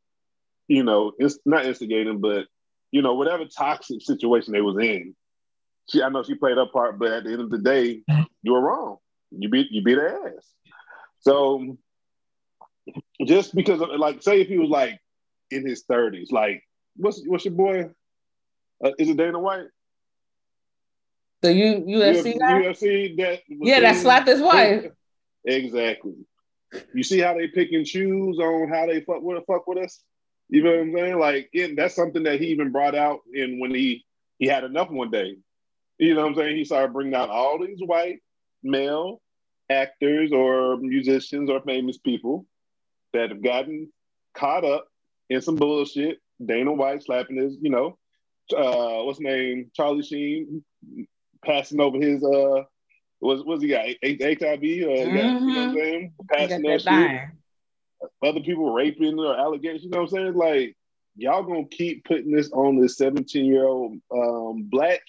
you 0.69 0.85
know, 0.85 1.13
it's 1.19 1.39
not 1.45 1.67
instigating, 1.67 2.21
but 2.21 2.47
you 2.93 3.03
know, 3.03 3.15
whatever 3.15 3.45
toxic 3.47 4.03
situation 4.03 4.53
they 4.53 4.61
was 4.61 4.77
in, 4.79 5.15
she 5.91 6.03
I 6.03 6.09
know 6.09 6.23
she 6.23 6.35
played 6.35 6.57
her 6.57 6.67
part, 6.67 6.99
but 6.99 7.13
at 7.13 7.25
the 7.25 7.33
end 7.33 7.41
of 7.41 7.51
the 7.51 7.59
day, 7.59 8.03
you 8.43 8.53
were 8.53 8.61
wrong. 8.61 8.99
You 9.31 9.49
beat 9.49 9.69
you 9.71 9.83
beat 9.83 9.99
her 9.99 10.29
ass. 10.29 10.47
So 11.21 11.77
just 13.27 13.55
because 13.55 13.81
of 13.81 13.89
like 13.99 14.23
say 14.23 14.41
if 14.41 14.49
he 14.49 14.59
was 14.59 14.71
like 14.71 15.01
in 15.51 15.67
his 15.67 15.85
30s, 15.91 16.33
like 16.33 16.63
what's 16.97 17.23
what's 17.27 17.45
your 17.45 17.55
boy? 17.55 17.91
Uh, 18.85 18.93
is 18.99 19.09
it 19.09 19.17
Dana 19.17 19.39
White? 19.39 19.67
The 21.43 21.53
U, 21.55 21.85
UFC 21.87 22.39
guy? 22.39 22.63
UFC 22.63 23.17
that 23.17 23.41
Yeah, 23.49 23.81
that 23.81 23.97
slapped 23.97 24.29
his 24.29 24.41
wife. 24.41 24.87
Exactly. 25.45 26.15
You 26.95 27.03
see 27.03 27.19
how 27.19 27.35
they 27.35 27.49
pick 27.49 27.73
and 27.73 27.87
choose 27.87 28.39
on 28.39 28.69
how 28.69 28.87
they 28.87 29.01
fuck 29.01 29.23
with 29.23 29.43
fuck 29.47 29.67
with 29.67 29.79
us. 29.79 30.03
You 30.49 30.63
know 30.63 30.71
what 30.71 30.81
I'm 30.81 30.93
saying? 30.93 31.19
Like, 31.19 31.51
that's 31.77 31.95
something 31.95 32.25
that 32.25 32.41
he 32.41 32.49
even 32.49 32.73
brought 32.73 32.95
out 32.95 33.21
in 33.33 33.59
when 33.59 33.75
he 33.75 34.05
he 34.39 34.47
had 34.47 34.65
enough 34.65 34.91
one 34.91 35.11
day. 35.11 35.37
You 35.99 36.15
know 36.15 36.23
what 36.23 36.29
I'm 36.29 36.35
saying? 36.35 36.57
He 36.57 36.65
started 36.65 36.93
bringing 36.93 37.15
out 37.15 37.31
all 37.31 37.59
these 37.59 37.81
white 37.81 38.21
male 38.63 39.21
actors 39.71 40.33
or 40.33 40.77
musicians 40.79 41.49
or 41.49 41.61
famous 41.61 41.99
people 41.99 42.47
that 43.13 43.31
have 43.31 43.43
gotten 43.43 43.91
caught 44.35 44.65
up 44.65 44.87
in 45.29 45.41
some 45.41 45.57
bullshit. 45.57 46.19
Dana 46.45 46.73
White 46.73 47.03
slapping 47.03 47.37
his, 47.37 47.57
you 47.61 47.71
know, 47.71 47.99
uh, 48.57 49.05
what's 49.05 49.19
his 49.19 49.25
name? 49.25 49.71
Charlie 49.75 50.03
Sheen 50.03 50.65
passing 51.45 51.81
over 51.81 51.99
his 51.99 52.23
uh 52.23 52.63
was 53.21 53.43
was 53.45 53.63
he 53.63 53.69
got 53.69 53.85
HIV 53.85 54.63
or 54.63 54.63
he 54.63 55.13
got, 55.13 55.41
you 55.47 55.55
know 55.55 55.61
what 55.61 55.69
I'm 55.69 55.75
saying? 55.75 56.13
Passing 56.33 56.63
that 56.63 56.83
shit. 56.83 57.21
Other 58.23 58.41
people 58.41 58.73
raping 58.73 59.19
or 59.19 59.37
allegations, 59.37 59.85
you 59.85 59.91
know 59.91 60.03
what 60.03 60.13
I'm 60.13 60.17
saying? 60.17 60.35
Like 60.35 60.77
y'all 61.17 61.43
gonna 61.43 61.67
keep 61.67 62.05
putting 62.05 62.33
this 62.33 62.51
on 62.53 62.81
this 62.81 62.97
17 62.97 63.45
year 63.45 63.67
old 63.67 63.99
um 64.11 64.63
black 64.71 65.01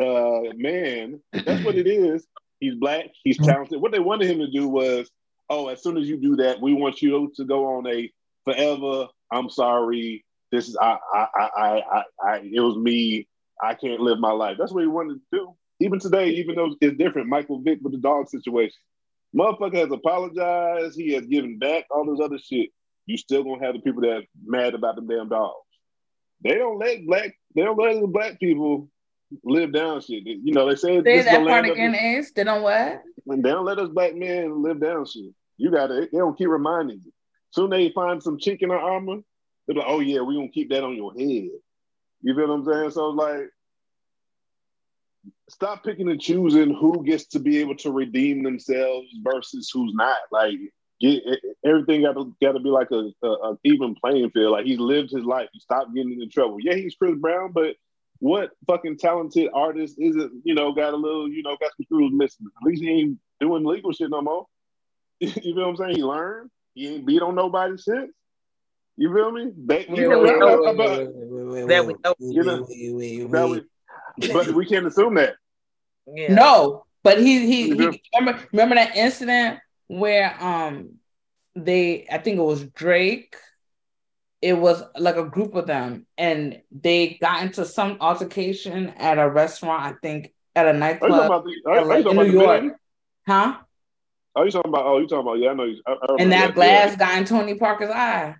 uh 0.00 0.40
man. 0.56 1.20
That's 1.32 1.64
what 1.64 1.76
it 1.76 1.86
is. 1.86 2.26
He's 2.60 2.74
black, 2.74 3.06
he's 3.24 3.38
talented. 3.38 3.80
What 3.80 3.90
they 3.92 3.98
wanted 3.98 4.30
him 4.30 4.38
to 4.38 4.48
do 4.48 4.68
was, 4.68 5.10
oh, 5.50 5.66
as 5.68 5.82
soon 5.82 5.98
as 5.98 6.08
you 6.08 6.16
do 6.16 6.36
that, 6.36 6.60
we 6.60 6.74
want 6.74 7.02
you 7.02 7.32
to 7.36 7.44
go 7.44 7.76
on 7.76 7.86
a 7.88 8.08
forever, 8.44 9.08
I'm 9.32 9.50
sorry, 9.50 10.24
this 10.52 10.68
is 10.68 10.76
I 10.76 10.98
I 11.12 11.26
I 11.34 11.48
I, 11.56 11.78
I, 11.78 12.02
I 12.24 12.36
it 12.38 12.60
was 12.60 12.76
me. 12.76 13.26
I 13.62 13.74
can't 13.74 14.00
live 14.00 14.18
my 14.18 14.32
life. 14.32 14.56
That's 14.58 14.72
what 14.72 14.82
he 14.82 14.88
wanted 14.88 15.14
to 15.14 15.20
do. 15.38 15.54
Even 15.80 15.98
today, 15.98 16.28
even 16.30 16.56
though 16.56 16.74
it's 16.80 16.96
different, 16.96 17.28
Michael 17.28 17.60
Vick 17.60 17.78
with 17.82 17.92
the 17.92 17.98
dog 17.98 18.28
situation. 18.28 18.78
Motherfucker 19.34 19.76
has 19.76 19.90
apologized. 19.90 20.96
He 20.96 21.12
has 21.12 21.26
given 21.26 21.58
back 21.58 21.86
all 21.90 22.04
this 22.04 22.22
other 22.22 22.38
shit. 22.38 22.70
You 23.06 23.16
still 23.16 23.42
gonna 23.42 23.64
have 23.64 23.74
the 23.74 23.80
people 23.80 24.02
that 24.02 24.24
mad 24.44 24.74
about 24.74 24.96
them 24.96 25.06
damn 25.06 25.28
dogs. 25.28 25.56
They 26.44 26.54
don't 26.54 26.78
let 26.78 27.06
black. 27.06 27.34
They 27.54 27.62
don't 27.62 27.78
let 27.78 28.00
the 28.00 28.06
black 28.06 28.38
people 28.38 28.90
live 29.44 29.72
down 29.72 30.00
shit. 30.00 30.24
You 30.26 30.52
know 30.52 30.68
they 30.68 30.76
say 30.76 30.98
Say 30.98 31.00
this 31.00 31.20
is 31.20 31.24
the 31.24 31.38
that 31.38 31.46
part 31.46 31.68
again, 31.68 31.94
Ace. 31.94 32.32
They 32.32 32.44
don't 32.44 32.62
what? 32.62 33.02
they 33.26 33.50
don't 33.50 33.64
let 33.64 33.78
us 33.78 33.88
black 33.88 34.14
men 34.14 34.62
live 34.62 34.80
down 34.80 35.06
shit. 35.06 35.32
You 35.56 35.70
gotta, 35.70 36.08
they 36.10 36.18
don't 36.18 36.36
keep 36.36 36.48
reminding 36.48 37.00
you. 37.04 37.12
Soon 37.50 37.70
they 37.70 37.90
find 37.90 38.22
some 38.22 38.38
chink 38.38 38.62
in 38.62 38.70
our 38.70 38.78
armor, 38.78 39.18
they're 39.66 39.76
like, 39.76 39.86
oh 39.88 40.00
yeah, 40.00 40.20
we 40.20 40.34
gonna 40.34 40.48
keep 40.48 40.70
that 40.70 40.84
on 40.84 40.96
your 40.96 41.12
head. 41.12 41.50
You 42.22 42.34
feel 42.34 42.48
what 42.48 42.54
I'm 42.54 42.64
saying? 42.64 42.90
So 42.92 43.08
like, 43.10 43.50
stop 45.48 45.84
picking 45.84 46.08
and 46.08 46.20
choosing 46.20 46.74
who 46.74 47.04
gets 47.04 47.26
to 47.26 47.38
be 47.38 47.58
able 47.58 47.76
to 47.76 47.90
redeem 47.90 48.42
themselves 48.42 49.08
versus 49.22 49.70
who's 49.72 49.92
not. 49.94 50.18
Like, 50.30 50.54
get 51.00 51.22
everything 51.64 52.02
got 52.02 52.14
to 52.14 52.34
got 52.40 52.52
to 52.52 52.60
be 52.60 52.70
like 52.70 52.90
a, 52.90 53.10
a, 53.22 53.28
a 53.28 53.58
even 53.64 53.94
playing 53.94 54.30
field. 54.30 54.52
Like 54.52 54.66
he's 54.66 54.78
lived 54.78 55.10
his 55.10 55.24
life. 55.24 55.48
He 55.52 55.60
stopped 55.60 55.94
getting 55.94 56.12
into 56.12 56.28
trouble. 56.28 56.58
Yeah, 56.60 56.74
he's 56.74 56.94
Chris 56.94 57.16
Brown, 57.16 57.52
but 57.52 57.74
what 58.20 58.52
fucking 58.68 58.98
talented 58.98 59.50
artist 59.52 59.96
isn't, 59.98 60.42
you 60.44 60.54
know, 60.54 60.72
got 60.72 60.94
a 60.94 60.96
little, 60.96 61.28
you 61.28 61.42
know, 61.42 61.56
got 61.60 61.72
some 61.76 61.84
screws 61.84 62.12
missing. 62.14 62.46
At 62.56 62.64
least 62.64 62.80
he 62.80 62.88
ain't 62.88 63.18
doing 63.40 63.64
legal 63.64 63.92
shit 63.92 64.10
no 64.10 64.22
more. 64.22 64.46
you 65.18 65.28
feel 65.28 65.54
what 65.56 65.66
I'm 65.66 65.76
saying? 65.76 65.96
He 65.96 66.04
learned. 66.04 66.48
He 66.74 66.94
ain't 66.94 67.04
beat 67.04 67.20
on 67.20 67.34
nobody 67.34 67.76
since. 67.76 68.12
You 69.02 69.12
feel 69.12 69.32
me? 69.32 69.50
They, 69.66 69.84
you 69.88 70.08
know, 70.08 70.22
Wait, 70.22 70.36
about- 70.36 71.66
That 71.66 71.84
we 71.84 71.94
know. 72.04 72.14
you 72.20 72.44
know, 72.44 72.66
that 73.32 73.48
we- 73.50 74.32
but 74.32 74.46
we 74.52 74.64
can't 74.64 74.86
assume 74.86 75.14
that. 75.14 75.34
Yeah. 76.06 76.32
No, 76.34 76.84
but 77.02 77.18
he 77.18 77.44
he, 77.48 77.74
he 77.74 78.00
remember 78.14 78.40
remember 78.52 78.76
that 78.76 78.94
incident 78.94 79.58
where 79.88 80.36
um 80.40 80.98
they 81.56 82.06
I 82.12 82.18
think 82.18 82.38
it 82.38 82.42
was 82.42 82.62
Drake. 82.64 83.34
It 84.40 84.52
was 84.52 84.84
like 84.96 85.16
a 85.16 85.24
group 85.24 85.56
of 85.56 85.66
them, 85.66 86.06
and 86.16 86.62
they 86.70 87.18
got 87.20 87.42
into 87.42 87.64
some 87.64 87.96
altercation 88.00 88.90
at 88.90 89.18
a 89.18 89.28
restaurant. 89.28 89.82
I 89.82 89.94
think 90.00 90.32
at 90.54 90.66
a 90.66 90.70
Are 90.70 90.74
you 90.74 90.78
talking 90.78 90.80
nightclub, 90.80 91.24
about 91.26 91.44
the? 91.44 91.54
Are, 91.66 91.72
are 91.72 91.84
you 91.84 91.90
in 91.96 92.02
talking 92.04 92.12
about 92.18 92.26
New 92.26 92.32
the 92.38 92.38
York, 92.44 92.60
video? 92.62 92.76
huh? 93.26 93.56
Are 94.36 94.44
you 94.44 94.50
talking 94.52 94.68
about? 94.68 94.86
Oh, 94.86 94.98
you 94.98 95.08
talking 95.08 95.26
about? 95.26 95.38
Yeah, 95.40 95.50
I 95.50 95.54
know. 95.54 95.64
You, 95.64 95.82
I, 95.86 95.90
I 95.90 95.94
remember 96.02 96.22
And 96.22 96.32
that 96.32 96.48
yeah. 96.50 96.54
glass 96.54 96.96
got 96.96 97.18
in 97.18 97.24
Tony 97.24 97.54
Parker's 97.56 97.90
eye. 97.90 98.36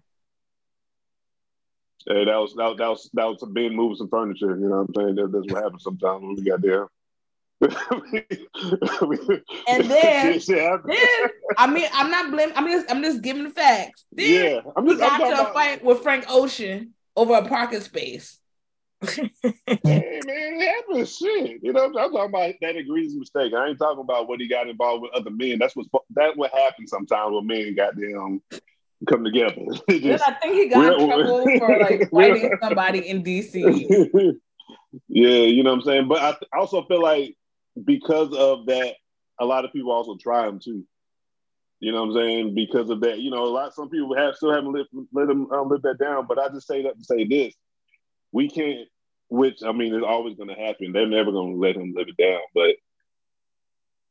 Hey, 2.06 2.24
that 2.24 2.36
was 2.36 2.54
that, 2.54 2.68
was- 2.68 2.78
that 2.78 2.88
was 2.88 3.10
that 3.14 3.26
was 3.28 3.44
Ben 3.52 3.74
moving 3.76 3.96
some 3.96 4.08
furniture. 4.08 4.56
You 4.56 4.68
know 4.68 4.84
what 4.84 4.88
I'm 4.88 4.94
saying? 4.94 5.14
That, 5.16 5.32
that's 5.32 5.46
what 5.52 5.62
happens 5.62 5.82
sometimes 5.84 6.22
when 6.22 6.34
we 6.36 6.42
got 6.42 6.60
there. 6.62 6.88
And 9.68 9.84
then- 9.90 10.32
Shit, 10.34 10.42
shit 10.42 10.58
happens. 10.58 10.94
Then 10.96 11.30
I 11.56 11.66
mean, 11.72 11.86
I'm 11.92 12.10
not 12.10 12.30
blaming. 12.30 12.56
I'm 12.56 12.66
just 12.66 12.90
I'm 12.90 13.02
just 13.02 13.22
giving 13.22 13.44
the 13.44 13.50
facts. 13.50 14.04
Then 14.12 14.54
yeah, 14.54 14.60
I'm 14.76 14.86
just 14.88 15.00
I'm 15.02 15.08
got 15.08 15.18
talking 15.18 15.26
to 15.34 15.38
a 15.38 15.40
about. 15.42 15.54
fight 15.54 15.84
with 15.84 16.02
Frank 16.02 16.24
Ocean 16.28 16.94
over 17.16 17.34
a 17.34 17.46
parking 17.48 17.80
space. 17.80 18.38
Hey, 19.84 20.20
man, 20.24 20.60
it 20.60 20.68
happens. 20.68 21.16
Shit, 21.16 21.58
you 21.62 21.72
know, 21.72 21.84
I'm 21.86 21.92
talking 21.92 22.16
about 22.20 22.54
that 22.60 22.76
egregious 22.76 23.14
mistake. 23.14 23.52
I 23.52 23.68
ain't 23.68 23.78
talking 23.78 24.00
about 24.00 24.28
what 24.28 24.40
he 24.40 24.46
got 24.48 24.68
involved 24.68 25.02
with 25.02 25.12
other 25.14 25.30
men. 25.30 25.58
That's 25.58 25.74
what 25.74 25.86
that 26.10 26.36
what 26.36 26.52
happens 26.52 26.90
sometimes 26.90 27.32
when 27.32 27.46
men 27.46 27.74
got 27.74 27.96
them 27.96 28.40
come 29.08 29.24
together. 29.24 29.54
Then 29.88 30.20
I 30.26 30.32
think 30.32 30.54
he 30.54 30.68
got 30.68 31.00
in 31.00 31.08
we're- 31.08 31.24
trouble 31.24 31.58
for 31.58 31.78
like 31.78 32.10
fighting 32.12 32.50
somebody 32.60 33.08
in 33.08 33.22
DC. 33.22 34.34
Yeah, 35.08 35.30
you 35.30 35.62
know 35.62 35.70
what 35.70 35.78
I'm 35.78 35.84
saying. 35.84 36.08
But 36.08 36.20
I 36.20 36.58
also 36.58 36.84
feel 36.84 37.00
like 37.02 37.34
because 37.82 38.34
of 38.34 38.66
that, 38.66 38.94
a 39.40 39.44
lot 39.44 39.64
of 39.64 39.72
people 39.72 39.90
also 39.90 40.16
try 40.16 40.46
him 40.46 40.60
too. 40.60 40.84
You 41.80 41.92
know 41.92 42.04
what 42.04 42.10
I'm 42.10 42.22
saying? 42.22 42.54
Because 42.54 42.90
of 42.90 43.00
that, 43.00 43.18
you 43.18 43.30
know, 43.30 43.42
a 43.44 43.48
lot 43.48 43.74
some 43.74 43.88
people 43.88 44.14
have 44.16 44.36
still 44.36 44.52
haven't 44.52 44.72
let 44.72 44.86
let 45.12 45.28
them 45.28 45.50
um, 45.50 45.68
live 45.68 45.82
that 45.82 45.98
down. 45.98 46.26
But 46.26 46.38
I 46.38 46.48
just 46.48 46.66
say 46.66 46.82
that 46.82 46.98
to 46.98 47.04
say 47.04 47.24
this: 47.24 47.54
we 48.32 48.48
can't. 48.50 48.86
Which 49.28 49.62
I 49.64 49.72
mean, 49.72 49.94
it's 49.94 50.04
always 50.06 50.36
going 50.36 50.50
to 50.50 50.62
happen. 50.62 50.92
They're 50.92 51.06
never 51.06 51.32
going 51.32 51.54
to 51.54 51.58
let 51.58 51.76
him 51.76 51.94
live 51.96 52.08
it 52.08 52.22
down. 52.22 52.40
But 52.54 52.76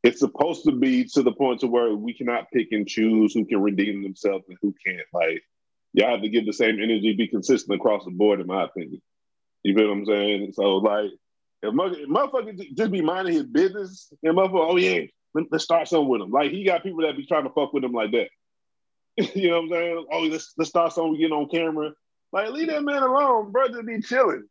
it's 0.03 0.19
supposed 0.19 0.63
to 0.65 0.71
be 0.71 1.05
to 1.05 1.21
the 1.21 1.31
point 1.31 1.59
to 1.59 1.67
where 1.67 1.93
we 1.93 2.13
cannot 2.13 2.49
pick 2.51 2.69
and 2.71 2.87
choose 2.87 3.33
who 3.33 3.45
can 3.45 3.61
redeem 3.61 4.01
themselves 4.01 4.45
and 4.49 4.57
who 4.61 4.73
can't. 4.85 5.05
Like 5.13 5.43
y'all 5.93 6.11
have 6.11 6.21
to 6.21 6.29
give 6.29 6.45
the 6.45 6.53
same 6.53 6.81
energy, 6.81 7.13
be 7.13 7.27
consistent 7.27 7.79
across 7.79 8.05
the 8.05 8.11
board, 8.11 8.39
in 8.39 8.47
my 8.47 8.63
opinion. 8.63 9.01
You 9.63 9.75
feel 9.75 9.89
what 9.89 9.97
I'm 9.97 10.05
saying? 10.05 10.53
So 10.53 10.77
like, 10.77 11.11
if, 11.61 11.73
if 11.73 12.09
motherfucker 12.09 12.75
just 12.75 12.91
be 12.91 13.01
minding 13.01 13.35
his 13.35 13.43
business, 13.43 14.11
and 14.23 14.35
motherfucker, 14.35 14.71
oh 14.71 14.77
yeah, 14.77 15.01
let, 15.35 15.53
us 15.53 15.63
start 15.63 15.87
something 15.87 16.09
with 16.09 16.21
him. 16.21 16.31
Like 16.31 16.51
he 16.51 16.63
got 16.63 16.83
people 16.83 17.01
that 17.01 17.15
be 17.15 17.25
trying 17.25 17.43
to 17.43 17.51
fuck 17.51 17.73
with 17.73 17.83
him 17.83 17.93
like 17.93 18.11
that. 18.11 18.29
you 19.35 19.49
know 19.49 19.61
what 19.61 19.63
I'm 19.65 19.69
saying? 19.69 20.05
Oh, 20.11 20.19
let's 20.21 20.53
let's 20.57 20.69
start 20.69 20.93
something. 20.93 21.11
We 21.11 21.19
get 21.19 21.31
on 21.31 21.47
camera. 21.49 21.91
Like 22.31 22.49
leave 22.49 22.69
that 22.69 22.83
man 22.83 23.03
alone, 23.03 23.51
bro. 23.51 23.67
Just 23.67 23.85
be 23.85 24.01
chilling. 24.01 24.47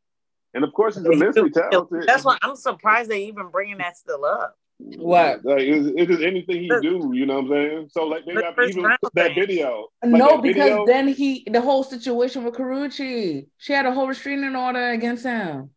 And 0.55 0.65
of 0.65 0.73
course, 0.73 0.97
he's 0.97 1.05
immensely 1.05 1.51
talented. 1.51 2.05
That's 2.07 2.25
why 2.25 2.39
I'm 2.43 2.57
surprised 2.57 3.11
they 3.11 3.25
even 3.25 3.49
bringing 3.49 3.79
that 3.79 3.97
still 3.97 4.25
up. 4.25 4.57
What? 4.83 5.45
Like 5.45 5.61
it's, 5.63 5.91
it's 5.97 6.11
just 6.11 6.23
anything 6.23 6.63
he 6.63 6.69
The- 6.69 6.81
do, 6.81 7.11
you 7.15 7.27
know 7.27 7.41
what 7.41 7.45
I'm 7.45 7.71
saying? 7.71 7.89
So 7.93 8.05
like 8.07 8.25
they 8.27 8.35
got 8.35 8.55
even 8.69 8.83
Brown 8.83 8.97
that 9.15 9.35
video. 9.35 9.89
like 10.03 10.11
no, 10.13 10.29
that 10.37 10.43
because 10.43 10.63
video- 10.71 10.87
then 10.87 11.09
he 11.09 11.47
the 11.51 11.61
whole 11.61 11.83
situation 11.85 12.45
with 12.45 12.55
Karrueche, 12.55 13.47
she 13.59 13.73
had 13.73 13.87
a 13.87 13.93
whole 13.93 14.09
restraining 14.09 14.57
order 14.57 14.91
against 14.91 15.25
him. 15.25 15.71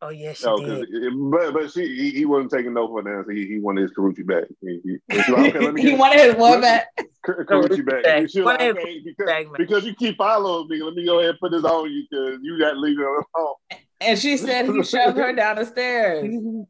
Oh 0.00 0.10
yeah, 0.10 0.32
she 0.32 0.46
No, 0.46 0.58
'cause 0.58 0.66
did. 0.68 0.88
it- 0.90 1.12
but 1.30 1.52
but 1.52 1.72
she 1.72 1.80
he, 1.86 2.10
he 2.10 2.24
wasn't 2.24 2.52
taking 2.52 2.74
no 2.74 2.86
for 2.88 3.00
an 3.00 3.08
answer. 3.18 3.32
He, 3.32 3.46
he 3.46 3.58
wanted 3.58 3.82
his 3.82 3.92
Karrueche 3.92 4.24
back. 4.26 4.44
He, 4.60 4.80
he, 4.84 4.96
it's 5.08 5.28
like, 5.28 5.54
okay, 5.54 5.64
let 5.64 5.74
me 5.74 5.82
he 5.82 5.90
get 5.90 5.98
wanted 5.98 6.20
his 6.20 6.34
one 6.36 6.60
back. 6.60 6.86
Ka- 7.24 7.32
Karrueche 7.48 7.84
back. 7.90 8.02
back. 8.04 8.30
She 8.30 8.40
like, 8.42 8.60
okay, 8.60 9.00
because, 9.04 9.26
Bag 9.26 9.46
because 9.56 9.84
you 9.84 9.94
keep 9.96 10.16
following 10.16 10.68
me, 10.68 10.82
let 10.82 10.94
me 10.94 11.04
go 11.04 11.18
ahead 11.18 11.30
and 11.30 11.40
put 11.40 11.50
this 11.50 11.64
on 11.64 11.90
you 11.90 12.04
because 12.08 12.38
you 12.42 12.58
got 12.60 12.72
to 12.74 12.78
leave 12.78 12.98
it 12.98 13.04
alone. 13.06 13.54
And 14.00 14.16
she 14.18 14.36
said 14.36 14.66
he 14.66 14.82
shoved 14.84 15.16
her 15.16 15.32
down 15.32 15.56
the 15.56 15.64
stairs. 15.66 16.32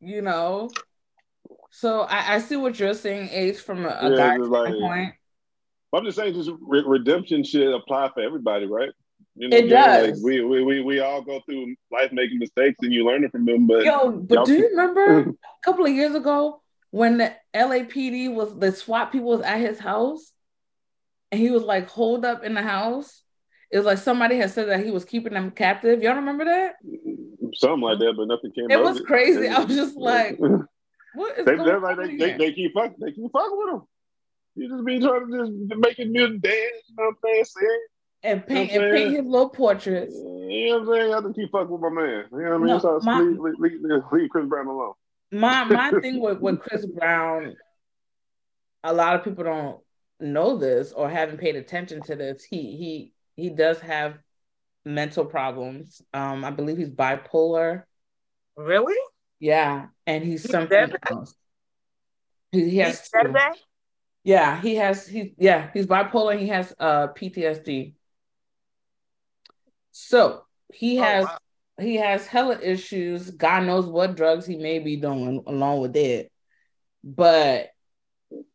You 0.00 0.22
know. 0.22 0.70
So 1.70 2.00
I, 2.02 2.36
I 2.36 2.38
see 2.38 2.56
what 2.56 2.78
you're 2.78 2.94
saying, 2.94 3.28
Ace, 3.30 3.60
from 3.60 3.84
a, 3.84 3.88
a 3.88 4.10
Yeah, 4.10 4.16
guy 4.16 4.36
it's 4.36 4.48
like- 4.48 4.68
standpoint. 4.68 5.14
I'm 5.94 6.04
just 6.04 6.18
saying, 6.18 6.34
just 6.34 6.50
re- 6.60 6.84
redemption 6.86 7.42
should 7.42 7.72
apply 7.72 8.10
for 8.12 8.20
everybody, 8.20 8.66
right? 8.66 8.90
You 9.36 9.48
It 9.48 9.52
what 9.52 9.62
I'm 9.62 9.68
does. 9.70 10.06
Like, 10.22 10.24
we, 10.24 10.44
we 10.44 10.62
we 10.62 10.80
we 10.82 11.00
all 11.00 11.22
go 11.22 11.40
through 11.46 11.74
life 11.90 12.12
making 12.12 12.38
mistakes, 12.38 12.76
and 12.82 12.92
you 12.92 13.06
learning 13.06 13.30
from 13.30 13.46
them. 13.46 13.66
But 13.66 13.84
Yo, 13.84 14.10
but 14.10 14.44
do 14.44 14.52
you 14.52 14.68
remember 14.68 15.20
a 15.20 15.32
couple 15.64 15.86
of 15.86 15.92
years 15.92 16.14
ago 16.14 16.60
when 16.90 17.16
the 17.16 17.34
LAPD 17.54 18.34
was 18.34 18.54
the 18.58 18.70
SWAT 18.72 19.12
people 19.12 19.28
was 19.28 19.40
at 19.40 19.60
his 19.60 19.78
house 19.78 20.30
and 21.32 21.40
he 21.40 21.50
was 21.50 21.62
like 21.62 21.88
holed 21.88 22.26
up 22.26 22.44
in 22.44 22.52
the 22.52 22.62
house? 22.62 23.22
It 23.70 23.78
was 23.78 23.86
like 23.86 23.98
somebody 23.98 24.36
had 24.36 24.50
said 24.50 24.68
that 24.68 24.84
he 24.84 24.90
was 24.90 25.06
keeping 25.06 25.32
them 25.32 25.50
captive. 25.52 26.02
Y'all 26.02 26.16
remember 26.16 26.44
that? 26.44 26.74
Mm-hmm. 26.86 27.37
Something 27.54 27.80
like 27.80 27.98
that, 27.98 28.14
but 28.16 28.28
nothing 28.28 28.52
came. 28.52 28.70
It 28.70 28.80
was 28.80 29.00
crazy. 29.00 29.48
I 29.48 29.62
was 29.62 29.74
just 29.74 29.96
like, 29.96 30.38
What 31.14 31.38
is 31.38 31.46
they, 31.46 31.56
going 31.56 31.82
like 31.82 31.98
on 31.98 32.06
they, 32.06 32.16
they, 32.16 32.36
they 32.36 32.52
keep 32.52 32.74
fucking 32.74 32.96
they 33.00 33.12
keep 33.12 33.32
fucking 33.32 33.58
with 33.58 33.74
him. 33.74 33.82
You 34.54 34.68
just 34.68 34.84
be 34.84 35.00
trying 35.00 35.30
to 35.30 35.66
just 35.68 35.80
make 35.80 35.98
it 35.98 36.10
music 36.10 36.40
dance, 36.42 36.56
you 36.88 36.94
know 36.96 37.04
what 37.04 37.08
I'm 37.08 37.16
saying? 37.24 37.44
Sing. 37.44 37.80
and 38.22 38.46
paint 38.46 38.72
you 38.72 38.78
know 38.78 38.86
and 38.86 38.96
paint 38.96 39.16
his 39.16 39.24
little 39.24 39.48
portraits. 39.48 40.14
You 40.14 40.68
know 40.68 40.78
what 40.80 40.96
I'm 40.96 41.00
saying? 41.00 41.14
I 41.14 41.20
to 41.20 41.32
keep 41.32 41.50
fucking 41.50 41.70
with 41.70 41.80
my 41.80 41.88
man. 41.88 42.24
You 42.32 42.38
know 42.38 42.44
what 42.44 42.54
I 42.54 42.58
mean? 42.58 42.66
No, 42.66 42.78
so 42.78 43.00
my- 43.02 43.20
leave, 43.20 43.38
leave, 43.40 43.80
leave, 43.82 44.02
leave 44.12 44.30
Chris 44.30 44.46
Brown 44.46 44.66
alone. 44.66 44.92
My 45.32 45.64
my 45.64 45.90
thing 46.02 46.20
with, 46.20 46.40
with 46.40 46.60
Chris 46.60 46.86
Brown, 46.86 47.56
a 48.84 48.92
lot 48.92 49.16
of 49.16 49.24
people 49.24 49.44
don't 49.44 49.78
know 50.20 50.56
this 50.56 50.92
or 50.92 51.08
haven't 51.08 51.38
paid 51.38 51.56
attention 51.56 52.02
to 52.02 52.16
this. 52.16 52.44
He 52.44 52.76
he 52.76 53.12
he 53.34 53.50
does 53.50 53.80
have 53.80 54.18
mental 54.84 55.24
problems. 55.24 56.02
Um, 56.12 56.44
I 56.44 56.50
believe 56.50 56.78
he's 56.78 56.90
bipolar. 56.90 57.84
Really? 58.56 58.96
Yeah, 59.40 59.86
and 60.06 60.24
he's 60.24 60.42
He 60.42 60.48
something 60.48 60.92
else. 61.10 61.34
He, 62.50 62.70
he 62.70 62.78
has. 62.78 63.08
Yeah, 64.24 64.60
he 64.60 64.74
has 64.76 65.06
he 65.06 65.34
yeah, 65.38 65.70
he's 65.72 65.86
bipolar, 65.86 66.38
he 66.38 66.48
has 66.48 66.74
uh 66.78 67.08
PTSD. 67.08 67.94
So 69.92 70.42
he 70.72 70.98
Oh, 70.98 71.02
has 71.02 71.24
wow. 71.26 71.38
he 71.80 71.94
has 71.96 72.26
hella 72.26 72.58
issues. 72.60 73.30
God 73.30 73.64
knows 73.64 73.86
what 73.86 74.16
drugs 74.16 74.46
he 74.46 74.56
may 74.56 74.80
be 74.80 74.96
doing 74.96 75.42
along 75.46 75.80
with 75.80 75.96
it. 75.96 76.30
But 77.04 77.70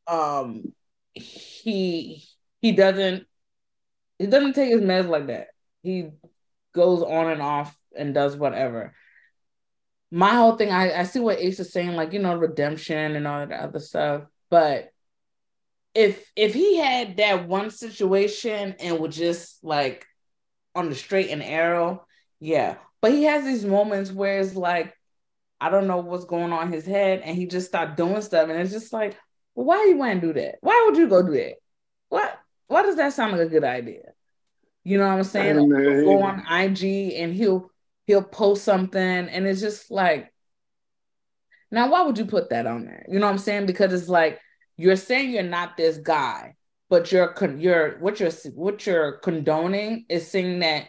um 0.07 0.73
he 1.13 2.23
he 2.61 2.71
doesn't 2.73 3.25
he 4.19 4.27
doesn't 4.27 4.53
take 4.53 4.71
his 4.71 4.81
meds 4.81 5.07
like 5.07 5.27
that. 5.27 5.47
He 5.83 6.09
goes 6.73 7.03
on 7.03 7.29
and 7.29 7.41
off 7.41 7.77
and 7.95 8.13
does 8.13 8.35
whatever. 8.35 8.95
My 10.09 10.31
whole 10.31 10.55
thing, 10.55 10.71
I, 10.71 11.01
I 11.01 11.03
see 11.03 11.19
what 11.19 11.39
Ace 11.39 11.59
is 11.59 11.71
saying, 11.71 11.95
like, 11.95 12.13
you 12.13 12.19
know, 12.19 12.35
redemption 12.35 13.15
and 13.15 13.27
all 13.27 13.45
that 13.45 13.59
other 13.59 13.79
stuff. 13.79 14.23
But 14.49 14.89
if 15.93 16.31
if 16.35 16.53
he 16.53 16.77
had 16.77 17.17
that 17.17 17.47
one 17.47 17.69
situation 17.69 18.75
and 18.79 18.99
would 18.99 19.11
just 19.11 19.63
like 19.63 20.05
on 20.75 20.89
the 20.89 20.95
straight 20.95 21.29
and 21.29 21.43
arrow, 21.43 22.05
yeah. 22.39 22.77
But 23.01 23.11
he 23.11 23.23
has 23.23 23.43
these 23.43 23.65
moments 23.65 24.11
where 24.11 24.39
it's 24.39 24.55
like, 24.55 24.93
I 25.59 25.69
don't 25.69 25.87
know 25.87 25.97
what's 25.97 26.25
going 26.25 26.53
on 26.53 26.67
in 26.67 26.73
his 26.73 26.85
head, 26.85 27.21
and 27.23 27.35
he 27.35 27.45
just 27.45 27.67
start 27.67 27.97
doing 27.97 28.21
stuff, 28.21 28.49
and 28.49 28.59
it's 28.59 28.71
just 28.71 28.93
like, 28.93 29.17
why 29.53 29.85
you 29.85 29.97
want 29.97 30.21
to 30.21 30.27
do 30.27 30.33
that? 30.33 30.55
Why 30.61 30.85
would 30.87 30.97
you 30.97 31.07
go 31.07 31.21
do 31.21 31.33
that? 31.33 31.55
What? 32.09 32.39
Why 32.67 32.81
does 32.83 32.95
that 32.95 33.13
sound 33.13 33.33
like 33.33 33.41
a 33.41 33.49
good 33.49 33.63
idea? 33.63 34.13
You 34.83 34.97
know 34.97 35.07
what 35.07 35.13
I'm 35.17 35.23
saying? 35.23 35.55
Go 36.03 36.21
on 36.23 36.39
IG 36.51 37.13
and 37.13 37.33
he'll 37.33 37.69
he'll 38.05 38.23
post 38.23 38.63
something, 38.63 39.01
and 39.01 39.47
it's 39.47 39.61
just 39.61 39.89
like, 39.89 40.31
now 41.71 41.89
why 41.89 42.01
would 42.01 42.17
you 42.17 42.25
put 42.25 42.49
that 42.49 42.67
on 42.67 42.85
there? 42.85 43.05
You 43.09 43.19
know 43.19 43.25
what 43.27 43.31
I'm 43.33 43.37
saying? 43.37 43.65
Because 43.65 43.93
it's 43.93 44.09
like 44.09 44.39
you're 44.77 44.95
saying 44.97 45.31
you're 45.31 45.43
not 45.43 45.77
this 45.77 45.97
guy, 45.97 46.55
but 46.89 47.11
you're 47.11 47.29
con- 47.29 47.59
you're 47.59 47.97
what 47.99 48.19
you're 48.19 48.31
what 48.53 48.85
you're 48.85 49.19
condoning 49.19 50.05
is 50.09 50.29
saying 50.29 50.59
that 50.59 50.87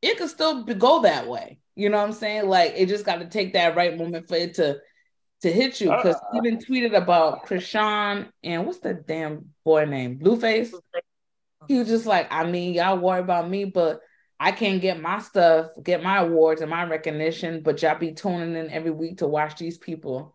it 0.00 0.16
could 0.16 0.30
still 0.30 0.64
be, 0.64 0.74
go 0.74 1.02
that 1.02 1.28
way. 1.28 1.58
You 1.76 1.90
know 1.90 1.98
what 1.98 2.06
I'm 2.06 2.12
saying? 2.12 2.48
Like 2.48 2.72
it 2.76 2.86
just 2.86 3.04
got 3.04 3.20
to 3.20 3.26
take 3.26 3.52
that 3.52 3.76
right 3.76 3.96
moment 3.96 4.26
for 4.28 4.36
it 4.36 4.54
to 4.54 4.78
to 5.42 5.52
hit 5.52 5.80
you. 5.80 5.90
Because 5.90 6.16
Uh, 6.16 6.20
he 6.32 6.38
even 6.38 6.58
tweeted 6.58 6.94
about 6.96 7.46
Chrisean 7.46 8.28
and 8.42 8.66
what's 8.66 8.80
the 8.80 8.94
damn 8.94 9.50
boy 9.64 9.84
name? 9.84 10.18
Blueface. 10.18 10.72
He 11.68 11.78
was 11.78 11.88
just 11.88 12.06
like, 12.06 12.28
I 12.32 12.44
mean, 12.44 12.74
y'all 12.74 12.98
worry 12.98 13.20
about 13.20 13.48
me, 13.48 13.64
but 13.64 14.00
I 14.38 14.52
can't 14.52 14.80
get 14.80 15.00
my 15.00 15.18
stuff, 15.18 15.68
get 15.82 16.02
my 16.02 16.18
awards 16.18 16.60
and 16.62 16.70
my 16.70 16.84
recognition, 16.84 17.62
but 17.62 17.82
y'all 17.82 17.98
be 17.98 18.12
tuning 18.12 18.56
in 18.56 18.70
every 18.70 18.90
week 18.90 19.18
to 19.18 19.26
watch 19.26 19.58
these 19.58 19.76
people. 19.78 20.34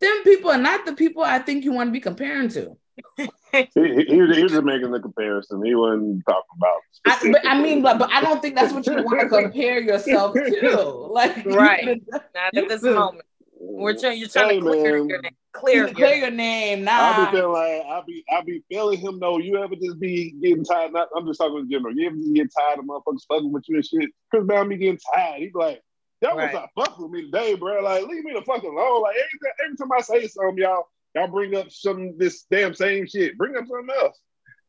Them 0.00 0.22
people 0.22 0.50
are 0.50 0.58
not 0.58 0.84
the 0.86 0.92
people 0.92 1.22
I 1.24 1.38
think 1.38 1.64
you 1.64 1.72
want 1.72 1.88
to 1.88 1.92
be 1.92 2.00
comparing 2.00 2.48
to. 2.50 2.76
he, 3.16 3.28
he, 3.52 4.04
he 4.08 4.20
was 4.20 4.36
he 4.36 4.42
was 4.42 4.52
just 4.52 4.64
making 4.64 4.90
the 4.90 5.00
comparison. 5.00 5.64
He 5.64 5.74
wasn't 5.74 6.22
talking 6.26 6.42
about. 6.56 6.76
I, 7.06 7.32
but 7.32 7.46
I 7.46 7.60
mean, 7.60 7.80
but, 7.82 7.98
but 7.98 8.10
I 8.12 8.20
don't 8.20 8.42
think 8.42 8.54
that's 8.54 8.72
what 8.72 8.86
you 8.86 8.94
want 9.02 9.20
to 9.20 9.28
compare 9.42 9.80
yourself 9.80 10.34
to. 10.34 11.08
Like, 11.10 11.44
Right. 11.46 11.84
coulda- 11.84 12.24
Not 12.34 12.56
at 12.56 12.68
this 12.68 12.82
could- 12.82 12.94
moment. 12.94 13.24
We're 13.68 13.94
trying. 13.96 14.18
You're 14.18 14.28
trying 14.28 14.48
Hey, 14.48 14.60
to 14.60 14.62
clear 14.62 14.96
man. 14.96 15.08
your 15.08 15.22
name. 15.22 15.30
you 15.32 15.36
Clear 15.52 15.86
could 15.86 15.96
clear 15.96 16.08
your 16.14 16.16
your 16.16 16.30
name. 16.30 16.88
I 16.88 17.12
Nah, 17.12 17.30
be 17.30 17.36
feeling 17.36 17.52
like 17.52 17.82
I 17.86 18.02
be 18.06 18.24
I 18.30 18.40
be 18.42 18.62
feeling 18.68 18.98
him 18.98 19.18
though. 19.20 19.38
You 19.38 19.62
ever 19.62 19.74
just 19.76 20.00
be 20.00 20.32
getting 20.42 20.64
tired? 20.64 20.92
Not, 20.92 21.08
I'm 21.16 21.26
just 21.26 21.38
talking 21.38 21.58
in 21.58 21.70
general. 21.70 21.94
You 21.94 22.06
ever 22.06 22.16
just 22.16 22.34
get 22.34 22.48
tired 22.56 22.78
of 22.78 22.86
motherfuckers 22.86 23.26
fucking 23.28 23.52
with 23.52 23.64
you 23.68 23.76
and 23.76 23.84
shit? 23.84 24.10
Chris 24.30 24.44
Brown 24.44 24.68
be 24.68 24.76
getting 24.76 24.98
tired. 25.14 25.40
He 25.40 25.46
be 25.46 25.52
like, 25.54 25.82
y'all 26.22 26.36
Right. 26.36 26.52
want 26.54 26.66
to 26.74 26.82
fuck 26.82 26.98
with 26.98 27.10
me 27.10 27.22
today, 27.24 27.54
bro? 27.54 27.82
Like, 27.82 28.06
leave 28.06 28.24
me 28.24 28.32
the 28.34 28.42
fuck 28.42 28.62
alone. 28.62 29.02
Like 29.02 29.16
every 29.16 29.38
time, 29.42 29.52
every 29.64 29.76
time 29.76 29.92
I 29.92 30.00
say 30.00 30.28
something, 30.28 30.58
y'all 30.58 30.88
y'all 31.14 31.28
bring 31.28 31.54
up 31.56 31.70
some 31.70 32.16
this 32.18 32.44
damn 32.50 32.74
same 32.74 33.06
shit. 33.06 33.36
Bring 33.36 33.56
up 33.56 33.66
something 33.66 33.94
else. 34.00 34.18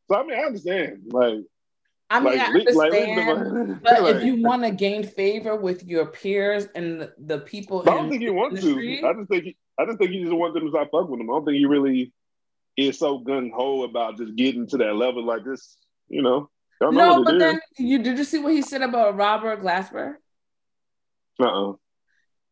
So 0.09 0.15
I 0.17 0.23
mean, 0.23 0.39
I 0.39 0.43
understand. 0.43 1.03
Like, 1.11 1.39
I 2.11 2.19
mean, 2.19 2.37
like, 2.37 2.49
I 2.49 2.51
leave- 2.53 2.75
like, 2.75 3.83
But 3.83 4.01
like, 4.01 4.15
if 4.15 4.23
you 4.23 4.41
want 4.41 4.63
to 4.63 4.71
gain 4.71 5.03
favor 5.03 5.55
with 5.55 5.83
your 5.85 6.07
peers 6.07 6.67
and 6.73 7.01
the, 7.01 7.13
the 7.19 7.39
people, 7.39 7.81
I 7.81 7.93
don't 7.93 8.05
in 8.05 8.09
think 8.09 8.23
he 8.23 8.29
wants 8.31 8.59
industry, 8.59 9.01
to. 9.01 9.07
I 9.07 9.13
just 9.13 9.29
think 9.29 9.43
he, 9.43 9.57
I 9.77 9.85
just 9.85 9.97
think 9.99 10.11
he 10.11 10.23
just 10.23 10.33
wants 10.33 10.55
them 10.55 10.63
to 10.65 10.69
stop 10.71 10.89
fucking 10.91 11.11
with 11.11 11.19
him. 11.19 11.29
I 11.29 11.33
don't 11.33 11.45
think 11.45 11.57
he 11.57 11.65
really 11.65 12.11
is 12.77 12.97
so 12.97 13.19
gun 13.19 13.51
ho 13.55 13.83
about 13.83 14.17
just 14.17 14.35
getting 14.35 14.65
to 14.67 14.77
that 14.77 14.95
level 14.95 15.23
like 15.23 15.43
this. 15.45 15.77
You 16.07 16.23
know, 16.23 16.49
no, 16.81 17.23
but 17.23 17.37
then 17.37 17.59
you 17.77 18.01
did 18.01 18.17
you 18.17 18.23
see 18.23 18.39
what 18.39 18.53
he 18.53 18.63
said 18.63 18.81
about 18.81 19.15
Robert 19.15 19.61
Glasper? 19.61 20.15
Uh-uh. 21.39 21.73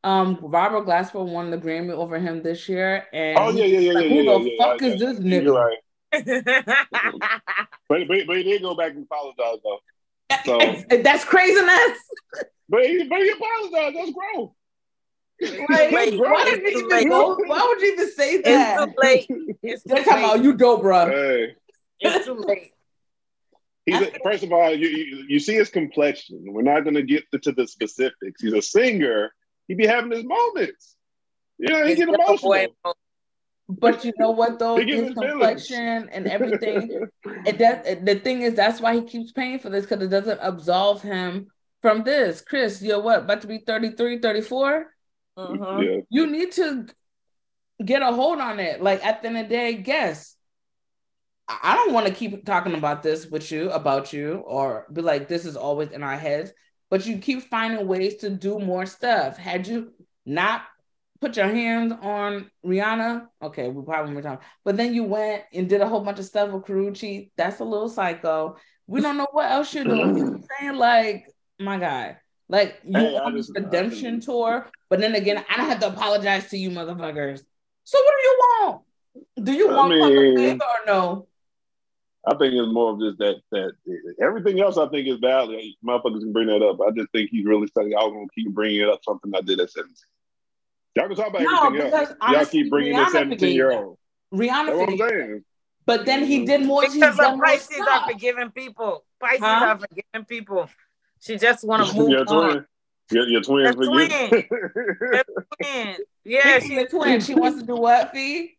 Um, 0.04 0.38
Robert 0.42 0.86
Glasper 0.86 1.26
won 1.28 1.50
the 1.50 1.58
Grammy 1.58 1.92
over 1.92 2.20
him 2.20 2.44
this 2.44 2.70
year, 2.70 3.08
and 3.12 3.38
Oh 3.40 3.50
yeah, 3.50 3.66
yeah, 3.66 3.80
yeah, 3.80 3.92
like, 3.94 4.04
yeah, 4.04 4.10
who 4.10 4.16
yeah, 4.22 4.38
the 4.38 4.52
yeah, 4.52 4.64
fuck 4.64 4.82
yeah, 4.82 4.88
is 4.90 5.00
this 5.00 5.20
yeah, 5.20 5.40
nigga? 5.40 5.72
You're 6.14 6.42
right. 6.44 6.64
But, 7.90 8.08
but 8.08 8.28
but 8.28 8.38
he 8.38 8.44
did 8.44 8.62
go 8.62 8.76
back 8.76 8.92
and 8.92 9.04
apologize 9.04 9.60
though. 9.64 9.80
So- 10.46 10.98
That's 11.04 11.24
craziness. 11.24 11.98
But 12.70 12.86
he, 12.86 13.04
but 13.06 13.20
he 13.20 13.30
apologized. 13.30 13.96
That's 13.96 14.12
gross. 14.12 14.50
Like, 15.70 15.92
late. 15.92 16.20
why, 16.20 16.46
did 16.46 16.62
you 16.64 16.70
even 16.80 16.90
late. 16.90 17.08
go, 17.08 17.36
why 17.46 17.64
would 17.66 17.82
you 17.82 17.94
even 17.94 18.12
say 18.12 18.42
that? 18.42 18.80
It's 18.82 18.94
too 18.94 19.02
late. 19.02 19.28
It's 19.64 19.84
too 19.84 19.90
They're 19.90 20.04
talking 20.04 20.24
about 20.24 20.44
you 20.44 20.54
dope, 20.58 20.82
bro. 20.82 21.06
Hey. 21.08 21.56
It's 22.00 22.26
too 22.26 22.34
late. 22.34 22.72
He's 23.86 24.02
a, 24.02 24.12
first 24.22 24.44
of 24.44 24.52
all, 24.52 24.76
you, 24.76 24.88
you 24.90 25.26
you 25.30 25.40
see 25.40 25.54
his 25.56 25.70
complexion. 25.70 26.44
We're 26.48 26.62
not 26.64 26.82
going 26.84 26.96
to 26.96 27.04
get 27.04 27.24
to 27.42 27.52
the 27.54 27.66
specifics. 27.68 28.42
He's 28.42 28.52
a 28.52 28.62
singer. 28.62 29.32
He 29.70 29.76
be 29.76 29.88
having 29.88 30.12
his 30.12 30.26
moments. 30.26 30.96
Yeah, 31.58 31.86
he 31.86 31.94
It's 31.94 32.00
get 32.00 32.10
emotional. 32.10 32.68
Boy. 33.68 33.92
But 33.92 34.06
you 34.06 34.14
know 34.18 34.32
what 34.32 34.60
though? 34.60 34.78
His 34.78 35.08
his 35.08 35.14
complexion 35.14 36.10
and 36.10 36.28
everything. 36.28 37.08
it 37.46 37.58
that 37.60 38.06
the 38.06 38.16
thing 38.16 38.42
is 38.42 38.54
that's 38.56 38.82
why 38.82 38.96
he 38.96 39.04
keeps 39.04 39.32
paying 39.32 39.60
for 39.60 39.70
this 39.70 39.86
because 39.86 40.04
it 40.04 40.10
doesn't 40.10 40.40
absolve 40.42 41.02
him 41.02 41.48
from 41.82 42.04
this. 42.04 42.42
Chris, 42.42 42.82
you're 42.82 43.02
what 43.02 43.20
about 43.20 43.42
to 43.42 43.48
be 43.48 43.60
33, 43.60 44.20
34? 44.20 44.94
Mhm. 45.38 45.84
yeah, 45.86 46.02
You 46.10 46.28
need 46.28 46.52
to 46.54 46.88
get 47.84 48.02
a 48.02 48.12
hold 48.12 48.40
on 48.40 48.60
it. 48.60 48.82
Like 48.82 49.06
at 49.06 49.22
the 49.22 49.28
end 49.28 49.38
of 49.38 49.50
the 49.50 49.56
day, 49.56 49.74
guess. 49.76 50.36
I 51.48 51.60
I 51.64 51.76
don't 51.76 51.94
want 51.94 52.08
to 52.08 52.14
keep 52.14 52.46
talking 52.46 52.74
about 52.74 53.04
this 53.04 53.26
with 53.28 53.52
you, 53.52 53.70
about 53.72 54.12
you, 54.12 54.38
or 54.46 54.88
be 54.92 55.02
like, 55.02 55.28
this 55.28 55.46
is 55.46 55.56
always 55.56 55.92
in 55.92 56.04
our 56.04 56.18
heads. 56.18 56.52
But 56.90 57.06
you 57.06 57.18
keep 57.20 57.44
finding 57.44 57.88
ways 57.88 58.16
to 58.18 58.30
do 58.30 58.60
more 58.60 58.86
stuff. 58.86 59.38
Had 59.38 59.68
you 59.68 59.94
not 60.26 60.64
put 61.20 61.38
your 61.38 61.48
hands 61.48 61.94
on 62.02 62.50
Rihanna, 62.66 63.28
okay, 63.42 63.70
we 63.70 63.84
probably 63.84 64.14
were 64.14 64.22
talking. 64.22 64.46
But 64.64 64.78
then 64.78 64.94
you 64.94 65.04
went 65.04 65.44
and 65.54 65.68
did 65.70 65.82
a 65.82 65.88
whole 65.88 66.02
bunch 66.02 66.20
of 66.20 66.26
stuff 66.26 66.52
with 66.52 66.64
Karrueche. 66.64 67.32
That's 67.38 67.60
a 67.60 67.64
little 67.64 67.90
psycho. 67.90 68.58
We 68.88 69.02
don't 69.02 69.18
know 69.18 69.28
what 69.32 69.52
else 69.52 69.74
you're 69.74 69.84
doing. 69.84 70.18
You 70.18 70.24
know 70.26 70.32
what 70.32 70.34
I'm 70.34 70.46
saying? 70.60 70.76
Like, 70.76 71.28
my 71.60 71.78
guy. 71.78 72.18
Like 72.50 72.80
you 72.86 72.98
Hey, 72.98 73.18
on 73.18 73.36
this 73.36 73.52
redemption 73.54 74.22
tour, 74.22 74.68
but 74.90 75.00
then 75.00 75.16
again, 75.16 75.44
I 75.50 75.58
don't 75.58 75.68
have 75.70 75.82
to 75.82 75.88
apologize 75.90 76.50
to 76.52 76.58
you, 76.58 76.70
motherfuckers. 76.70 77.42
So 77.84 77.98
what 78.00 78.14
do 78.18 78.24
you 78.24 78.38
want? 78.40 78.82
Do 79.44 79.54
you 79.54 79.70
I 79.72 79.76
want 79.76 79.90
mean- 79.94 80.38
favor 80.38 80.64
or 80.64 80.86
no? 80.86 81.28
I 82.26 82.32
think 82.36 82.54
it's 82.54 82.74
more 82.74 82.92
of 82.94 83.00
just 83.00 83.18
that 83.20 83.36
that 83.52 83.72
everything 84.22 84.60
else. 84.62 84.78
I 84.78 84.88
think 84.90 85.08
is 85.08 85.18
valid. 85.20 85.62
Motherfuckers 85.86 86.20
can 86.20 86.34
bring 86.34 86.48
that 86.48 86.62
up. 86.62 86.78
I 86.86 86.92
just 86.92 87.10
think 87.12 87.30
he's 87.32 87.46
really 87.46 87.68
saying 87.76 87.92
y'all 87.92 88.12
gonna 88.12 88.26
keep 88.36 88.54
bringing 88.54 88.82
it 88.82 88.90
up. 88.90 89.00
Something 89.04 89.32
I 89.36 89.40
did 89.42 89.60
at 89.62 89.70
seventeen. 89.70 89.96
Y'all 90.98 91.08
can 91.08 91.16
talk 91.16 91.28
about 91.30 91.42
No, 91.42 91.68
everything 91.68 91.86
because 91.92 92.10
else. 92.10 92.18
Y'all 92.22 92.36
honestly, 92.36 92.64
keep 92.64 92.72
bringing 92.72 92.94
Rihanna 92.94 93.06
the 93.06 93.12
seventeen 93.12 93.56
year 93.56 93.72
old. 93.72 93.98
Rihanna, 94.34 94.66
That's 94.66 94.78
what 94.78 94.90
I'm 94.90 94.98
saying. 94.98 95.44
but 95.86 96.06
then 96.06 96.26
he 96.26 96.38
mm-hmm. 96.40 96.46
did 96.46 96.66
more. 96.66 96.84
He's 96.84 96.94
Because 96.96 97.18
done 97.18 97.36
of 97.36 97.40
Pisces 97.42 97.80
are 97.90 98.08
forgiving 98.12 98.50
people. 98.52 99.06
Pisces 99.20 99.40
Huh? 99.42 99.66
are 99.66 99.80
forgiving 99.80 100.26
people. 100.28 100.70
She 101.20 101.38
just 101.38 101.64
want 101.66 101.88
to 101.88 101.96
move 101.96 102.10
your 102.10 102.26
on. 102.28 102.52
twin. 102.52 102.66
Your, 103.12 103.28
your 103.28 103.42
twins 103.42 103.76
Your 103.76 103.86
for 103.86 104.02
you. 104.02 104.10
Twin. 105.62 105.96
Yeah, 106.26 106.60
Speaking 106.60 106.78
she 106.78 106.84
of 106.84 106.90
twin, 106.90 107.22
she 107.22 107.36
wants 107.36 107.60
to 107.62 107.66
do 107.66 107.76
what, 107.78 108.12
Phee? 108.12 108.58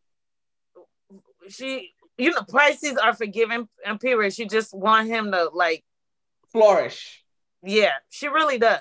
she 1.50 1.90
you 2.16 2.30
know 2.30 2.42
Pisces 2.48 2.96
are 2.96 3.14
forgiving 3.14 3.68
and 3.84 4.00
period. 4.00 4.32
She 4.32 4.46
just 4.46 4.72
want 4.74 5.06
him 5.08 5.32
to 5.32 5.50
like 5.52 5.84
Flourish. 6.52 7.22
yeah, 7.62 7.92
she 8.08 8.28
really 8.28 8.58
does. 8.58 8.80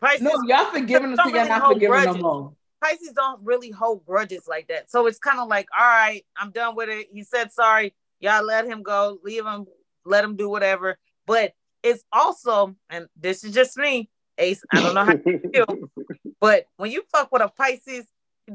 Pisces 0.00 0.22
No, 0.22 0.32
y'all 0.46 0.70
forgiving 0.70 1.12
us, 1.12 1.18
y'all 1.26 1.48
not 1.48 1.72
forgiving 1.72 2.04
no 2.04 2.14
more. 2.14 2.52
Pisces 2.82 3.12
don't 3.12 3.40
really 3.44 3.70
hold 3.70 4.04
grudges 4.06 4.44
like 4.48 4.68
that. 4.68 4.90
So 4.90 5.06
it's 5.06 5.18
kind 5.18 5.38
of 5.38 5.48
like, 5.48 5.66
all 5.78 5.84
right, 5.84 6.24
I'm 6.36 6.50
done 6.50 6.74
with 6.74 6.88
it. 6.88 7.08
He 7.12 7.22
said 7.22 7.52
sorry. 7.52 7.94
Y'all 8.20 8.44
let 8.44 8.66
him 8.66 8.82
go, 8.82 9.18
leave 9.22 9.44
him, 9.44 9.66
let 10.04 10.24
him 10.24 10.36
do 10.36 10.48
whatever. 10.48 10.98
But 11.26 11.52
it's 11.82 12.04
also, 12.12 12.74
and 12.88 13.06
this 13.16 13.44
is 13.44 13.52
just 13.52 13.76
me, 13.76 14.10
Ace. 14.38 14.62
I 14.72 14.80
don't 14.80 14.94
know 14.94 15.04
how 15.04 15.16
you 15.24 15.40
feel, 15.52 15.88
but 16.40 16.64
when 16.76 16.90
you 16.90 17.02
fuck 17.12 17.30
with 17.32 17.42
a 17.42 17.48
Pisces, 17.48 18.06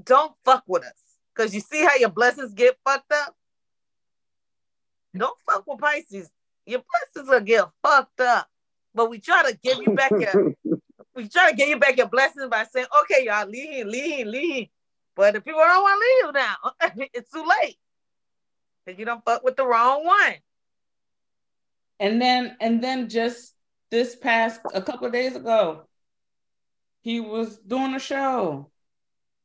don't 0.04 0.34
fuck 0.44 0.64
with 0.68 0.84
us. 0.84 0.94
Cause 1.36 1.54
you 1.54 1.60
see 1.60 1.84
how 1.84 1.96
your 1.96 2.10
blessings 2.10 2.54
get 2.54 2.78
fucked 2.86 3.12
up. 3.12 3.36
Don't 5.16 5.38
fuck 5.46 5.66
with 5.68 5.80
Pisces. 5.80 6.30
Your 6.66 6.82
blessings 7.14 7.30
will 7.30 7.42
get 7.42 7.66
fucked 7.84 8.22
up. 8.22 8.48
But 8.94 9.10
we 9.10 9.20
try 9.20 9.52
to 9.52 9.58
give 9.62 9.80
you 9.86 9.94
back 9.94 10.12
your 10.12 10.54
we 11.16 11.28
try 11.30 11.50
to 11.50 11.56
get 11.56 11.70
you 11.70 11.80
back 11.80 11.98
your 11.98 12.08
blessings 12.08 12.48
by 12.50 12.66
saying, 12.66 12.88
okay, 13.02 13.26
y'all, 13.26 13.48
leave, 13.48 13.86
leave, 13.86 14.28
leave. 14.28 14.68
But 15.16 15.34
the 15.34 15.42
people 15.42 15.62
don't 15.62 15.82
want 15.82 16.02
to 16.02 16.28
leave 16.28 16.34
now. 16.34 17.06
it's 17.14 17.32
too 17.32 17.46
late. 17.64 17.78
Because 18.86 19.00
you 19.00 19.06
don't 19.06 19.24
fuck 19.24 19.44
with 19.44 19.56
the 19.56 19.66
wrong 19.66 20.06
one. 20.06 20.36
And 22.00 22.22
then, 22.22 22.58
and 22.60 22.84
then 22.84 23.08
just 23.08 23.54
this 23.90 24.16
past 24.16 24.60
a 24.74 24.82
couple 24.82 25.08
of 25.08 25.14
days 25.14 25.36
ago, 25.36 25.88
he 27.02 27.22
was 27.22 27.58
doing 27.58 27.96
a 27.96 28.00
show. 28.00 28.72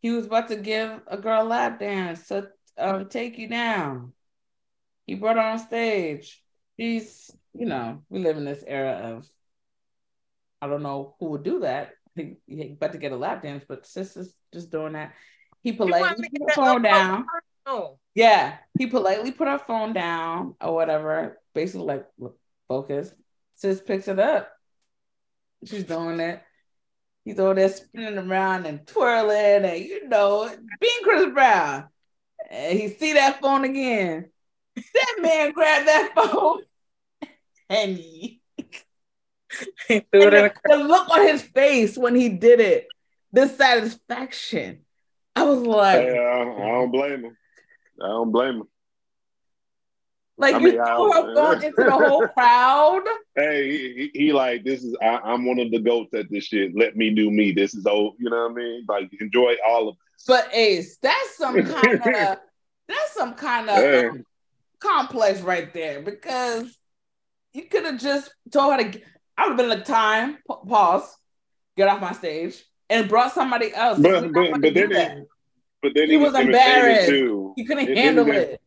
He 0.01 0.11
was 0.11 0.27
about 0.27 0.49
to 0.49 0.57
give 0.57 1.01
a 1.07 1.17
girl 1.17 1.43
a 1.43 1.45
lap 1.45 1.79
dance 1.79 2.27
to 2.29 2.49
um, 2.77 3.09
take 3.09 3.39
you 3.39 3.49
down. 3.49 4.13
He 5.07 5.15
brought 5.15 5.37
her 5.37 5.43
on 5.43 5.59
stage. 5.59 6.43
He's, 6.77 7.31
you 7.53 7.67
know, 7.67 8.03
we 8.09 8.21
live 8.21 8.37
in 8.39 8.45
this 8.45 8.65
era 8.67 9.15
of, 9.17 9.29
I 10.61 10.67
don't 10.67 10.83
know 10.83 11.15
who 11.19 11.27
would 11.31 11.43
do 11.43 11.61
that. 11.61 11.93
He, 12.15 12.37
about 12.73 12.93
to 12.93 12.99
get 12.99 13.13
a 13.13 13.17
lap 13.17 13.43
dance, 13.43 13.65
but 13.67 13.87
sis 13.87 14.17
is 14.17 14.35
just 14.53 14.71
doing 14.71 14.95
that. 14.95 15.15
He 15.63 15.73
politely 15.73 16.29
put 16.39 16.51
her 16.51 16.55
phone 16.55 16.83
down. 16.83 17.27
Oh, 17.67 17.99
Yeah, 18.15 18.57
he 18.79 18.87
politely 18.87 19.33
put 19.33 19.49
her 19.49 19.59
phone 19.59 19.93
down 19.93 20.55
or 20.61 20.75
whatever, 20.75 21.39
basically 21.55 21.87
like 21.87 22.07
focus. 22.69 23.13
Sis 23.55 23.81
picks 23.81 24.09
it 24.09 24.19
up. 24.19 24.51
She's 25.65 25.85
doing 25.85 26.21
it. 26.21 26.43
He's 27.25 27.39
over 27.39 27.55
there 27.55 27.69
spinning 27.69 28.19
around 28.19 28.67
and 28.67 28.87
twirling, 28.87 29.65
and 29.65 29.85
you 29.85 30.09
know, 30.09 30.51
being 30.81 31.01
Chris 31.03 31.33
Brown. 31.33 31.89
And 32.51 32.79
he 32.79 32.89
see 32.89 33.13
that 33.13 33.41
phone 33.41 33.65
again. 33.65 34.31
That 34.75 35.17
man 35.21 35.53
grabbed 35.53 35.87
that 35.87 36.13
phone 36.17 36.63
and 37.71 37.97
he, 37.97 38.40
he 39.89 40.01
threw 40.13 40.23
and 40.25 40.35
it 40.35 40.53
in 40.65 40.71
the, 40.71 40.77
the 40.79 40.85
look 40.85 41.09
on 41.11 41.27
his 41.27 41.43
face 41.43 41.97
when 41.99 42.15
he 42.15 42.29
did 42.29 42.61
it, 42.61 42.89
the 43.33 43.49
satisfaction. 43.49 44.81
I 45.37 45.45
was 45.45 45.61
like, 45.61 46.01
Hey, 46.01 46.19
uh, 46.19 46.23
I 46.63 46.69
don't 46.69 46.91
blame 46.91 47.25
him. 47.25 47.37
I 48.03 48.07
don't 48.09 48.33
blame 48.33 48.57
him. 48.57 48.69
like 50.37 50.55
I 50.55 50.59
you 50.59 50.65
mean, 50.65 50.73
threw 50.75 51.13
I- 51.13 51.23
her 51.23 51.35
phone 51.35 51.63
into 51.65 51.85
the 51.85 51.91
whole 52.09 52.27
crowd. 52.29 53.03
Hey, 53.37 53.71
he, 53.71 54.11
he, 54.15 54.19
he 54.27 54.33
like 54.33 54.65
this 54.65 54.83
is 54.83 54.97
I, 55.03 55.19
I'm 55.19 55.45
one 55.47 55.59
of 55.59 55.71
the 55.71 55.79
goats 55.81 56.13
at 56.15 56.31
this 56.31 56.45
shit. 56.45 56.73
Let 56.77 56.97
me 56.97 57.11
do 57.15 57.31
me. 57.31 57.53
This 57.53 57.75
is 57.75 57.87
old. 57.87 58.15
You 58.19 58.31
know 58.31 58.43
what 58.45 58.53
I 58.53 58.55
mean? 58.55 58.85
Like 58.89 59.11
enjoy 59.21 59.55
all 59.67 59.89
of 59.89 59.95
it. 59.95 59.99
But 60.27 60.49
Ace, 60.55 60.99
that's 61.03 61.37
some 61.37 61.55
kind 61.65 61.95
of 62.03 62.39
that's 62.89 63.13
some 63.15 63.35
kind 63.35 63.71
of 63.71 63.77
Hey. 63.77 64.07
um, 64.07 64.25
complex 64.81 65.41
right 65.43 65.73
there 65.73 66.01
because 66.03 66.77
you 67.53 67.65
could 67.65 67.85
have 67.85 68.01
just 68.01 68.35
told 68.51 68.81
her 68.81 68.91
to. 68.91 69.01
I 69.41 69.45
would 69.49 69.51
have 69.53 69.57
been 69.57 69.69
like, 69.71 69.85
time 69.87 70.39
pause, 70.69 71.17
get 71.77 71.89
off 71.89 72.01
my 72.01 72.13
stage, 72.13 72.63
and 72.91 73.09
brought 73.09 73.33
somebody 73.33 73.73
else. 73.75 73.99
But- 73.99 74.33
but- 74.33 74.61
but 74.61 74.75
then 74.75 74.91
that. 74.91 75.17
it- 75.19 75.29
But 75.83 75.93
then 75.95 76.11
He 76.11 76.17
was 76.19 76.35
entertaining 76.35 76.55
embarrassed. 76.55 77.09
Too. 77.09 77.55
he 77.57 77.65
couldn't 77.65 77.89
it- 77.89 77.97
handle 77.97 78.29
it- 78.31 78.37
it. 78.37 78.61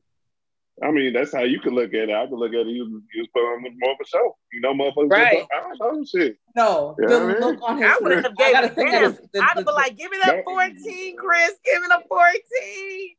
I 0.82 0.90
mean, 0.90 1.14
that's 1.14 1.32
how 1.32 1.44
you 1.44 1.60
could 1.60 1.74
look 1.74 1.94
at 1.94 2.10
it. 2.10 2.16
I 2.16 2.26
could 2.26 2.40
look 2.40 2.50
at 2.52 2.62
it. 2.62 2.68
You 2.70 2.86
was, 2.86 3.04
you 3.14 3.22
was 3.22 3.28
putting 3.32 3.48
on 3.50 3.62
more 3.80 3.92
of 3.92 3.98
a 4.02 4.06
show. 4.08 4.36
You 4.52 4.62
know, 4.62 4.74
motherfuckers. 4.74 5.12
Right. 5.12 5.46
I 5.56 5.60
don't 5.78 5.80
know 5.80 6.04
shit. 6.04 6.38
No, 6.56 6.96
Yeah, 7.00 7.08
the 7.10 7.16
I 7.16 7.26
mean, 7.28 7.38
look 7.40 7.60
on 7.62 7.78
his 7.78 7.86
I 7.86 7.98
would 8.02 8.14
face. 8.14 8.24
have 8.24 8.34
I 8.40 8.52
gave 8.52 8.56
it 8.64 8.74
think 8.76 8.90
him. 8.90 9.04
of 9.04 9.18
the- 9.18 9.28
the- 9.34 9.40
I'd 9.42 9.56
have 9.58 9.66
been 9.66 9.76
like, 9.76 9.96
give 9.96 10.10
me 10.10 10.18
that 10.24 10.36
That- 10.38 10.44
14, 10.46 11.16
Chris. 11.18 11.54
Give 11.64 11.80
me 11.80 11.88
the 11.90 12.02
14. 12.10 13.16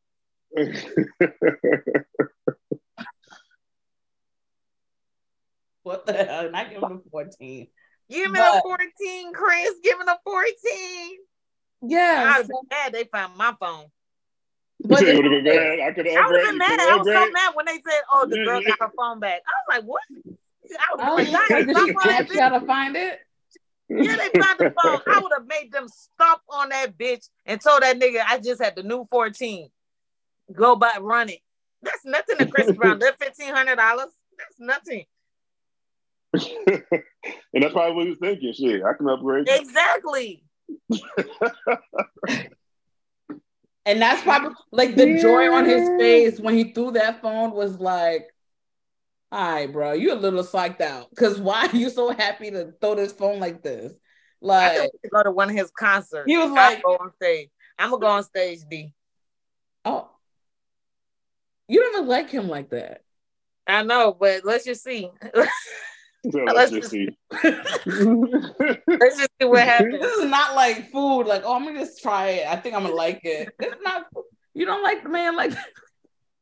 what 5.85 6.05
the 6.07 6.13
hell? 6.13 6.51
Not 6.51 6.71
giving 6.71 6.83
him 6.91 7.03
fourteen. 7.11 7.69
Give 8.11 8.31
me 8.31 8.39
But- 8.39 8.57
the 8.57 8.61
14, 8.63 9.33
Chris. 9.33 9.71
Give 9.83 9.99
me 9.99 10.05
the 10.05 10.19
14. 10.25 11.17
Yeah, 11.87 12.25
I'd 12.29 12.37
have 12.39 12.49
been 12.49 12.57
mad 12.71 12.93
they 12.93 13.05
found 13.05 13.37
my 13.37 13.55
phone. 13.59 13.87
but 14.81 15.03
it 15.03 15.09
it- 15.09 15.17
would 15.17 15.25
have 15.25 15.33
been 15.33 15.45
bad. 15.45 15.81
I 15.81 15.93
could 15.93 16.07
have 16.07 16.17
I 16.17 16.27
would 16.29 16.41
have 16.41 16.49
been 16.51 16.59
mad. 16.59 16.81
I 16.81 16.97
was 16.97 17.07
so 17.07 17.13
upgraded. 17.15 17.33
mad 17.33 17.55
when 17.55 17.67
they 17.67 17.73
said, 17.75 18.01
"Oh, 18.13 18.27
the 18.27 18.39
Yeah, 18.39 18.45
girl 18.45 18.63
got 18.67 18.79
her 18.81 18.93
phone 18.97 19.21
back." 19.21 19.41
I 19.47 19.53
was 19.73 19.79
like, 19.79 19.85
"What?" 19.85 20.03
I 20.79 20.97
Oh, 20.99 21.15
was 21.17 21.31
like, 21.31 21.49
did 21.49 21.67
"Guys, 21.69 21.77
she 21.87 21.93
stop 21.93 22.05
on 22.05 22.09
that 22.11 22.21
ask 22.23 22.33
bitch." 22.33 22.51
y'all 22.51 22.61
to 22.61 22.67
find 22.67 22.97
it? 22.97 23.21
Yeah, 23.89 24.17
they 24.17 24.41
found 24.41 24.59
the 24.59 24.75
phone. 24.83 25.01
I 25.15 25.21
would 25.21 25.33
have 25.37 25.47
made 25.47 25.71
them 25.73 25.89
stop 25.89 26.43
on 26.49 26.71
that 26.71 26.97
bitch 26.99 27.29
and 27.47 27.61
told 27.61 27.83
that 27.83 27.99
nigga 27.99 28.23
I 28.27 28.39
just 28.39 28.63
had 28.63 28.75
the 28.77 28.83
new 28.83 29.07
14. 29.11 29.71
Go 30.53 30.75
by 30.77 30.93
run 31.01 31.29
it. 31.29 31.41
That's 31.83 32.05
nothing 32.05 32.39
to 32.39 32.47
Chris 32.47 32.73
Brown. 32.73 32.99
That 33.01 33.19
fifteen 33.19 33.55
hundred 33.55 33.77
dollars. 33.77 34.09
That's 34.39 34.59
nothing. 34.59 35.05
and 36.67 37.63
that's 37.63 37.73
probably 37.73 37.95
what 37.95 38.05
he 38.05 38.11
was 38.11 38.19
thinking. 38.21 38.53
Shit, 38.53 38.83
I 38.83 38.93
can 38.95 39.09
upgrade. 39.09 39.49
Exactly. 39.49 40.45
And 43.87 44.01
that's 44.01 44.23
probably 44.23 44.55
like 44.73 44.97
the 44.97 45.19
joy 45.21 45.53
on 45.53 45.67
his 45.67 45.89
face 45.99 46.41
when 46.41 46.55
he 46.55 46.73
threw 46.73 46.93
that 46.93 47.21
phone 47.21 47.53
was 47.53 47.79
like, 47.79 48.33
All 49.31 49.53
right, 49.53 49.71
bro, 49.71 49.93
you 49.93 50.13
a 50.13 50.15
little 50.15 50.43
psyched 50.43 50.81
out. 50.81 51.15
Cause 51.17 51.39
why 51.39 51.67
are 51.67 51.77
you 51.77 51.91
so 51.91 52.11
happy 52.11 52.51
to 52.51 52.73
throw 52.81 52.95
this 52.95 53.13
phone 53.13 53.41
like 53.41 53.63
this? 53.63 53.93
Like 54.41 54.91
could 55.03 55.11
go 55.11 55.23
to 55.23 55.31
one 55.31 55.51
of 55.51 55.57
his 55.57 55.71
concerts. 55.71 56.25
He 56.27 56.37
was 56.37 56.49
I'll 56.49 56.55
like- 56.55 56.83
go 56.83 56.97
on 56.97 57.13
stage. 57.17 57.51
I'm 57.79 57.91
gonna 57.91 58.01
go 58.01 58.07
on 58.07 58.23
stage, 58.23 58.61
D. 58.71 58.95
Oh, 59.85 60.09
you 61.69 61.81
don't 61.81 61.95
even 61.97 62.09
like 62.09 62.31
him 62.31 62.49
like 62.49 62.71
that. 62.71 63.03
I 63.67 63.83
know, 63.83 64.17
but 64.19 64.45
let's 64.45 64.65
just 64.65 64.83
see. 64.85 65.11
So 66.31 66.39
Let's 66.45 66.55
let's 66.55 66.71
just 66.71 66.83
just- 66.83 66.91
see. 66.91 67.09
let's 68.87 69.17
just 69.19 69.31
see 69.41 69.47
what 69.47 69.63
happens. 69.65 70.01
This 70.01 70.17
is 70.19 70.31
not 70.31 70.55
like 70.55 70.91
food. 70.91 71.25
Like, 71.25 71.43
oh, 71.45 71.55
I'm 71.55 71.65
gonna 71.65 71.79
just 71.81 72.03
try 72.03 72.29
it. 72.31 72.47
I 72.49 72.57
think 72.57 72.75
I'm 72.75 72.83
gonna 72.83 72.95
like 72.95 73.21
it. 73.25 73.51
It's 73.59 73.83
not. 73.83 74.07
You 74.55 74.65
don't 74.67 74.83
like 74.83 75.03
the 75.03 75.09
man 75.11 75.37
like 75.37 75.51
that. 75.51 75.67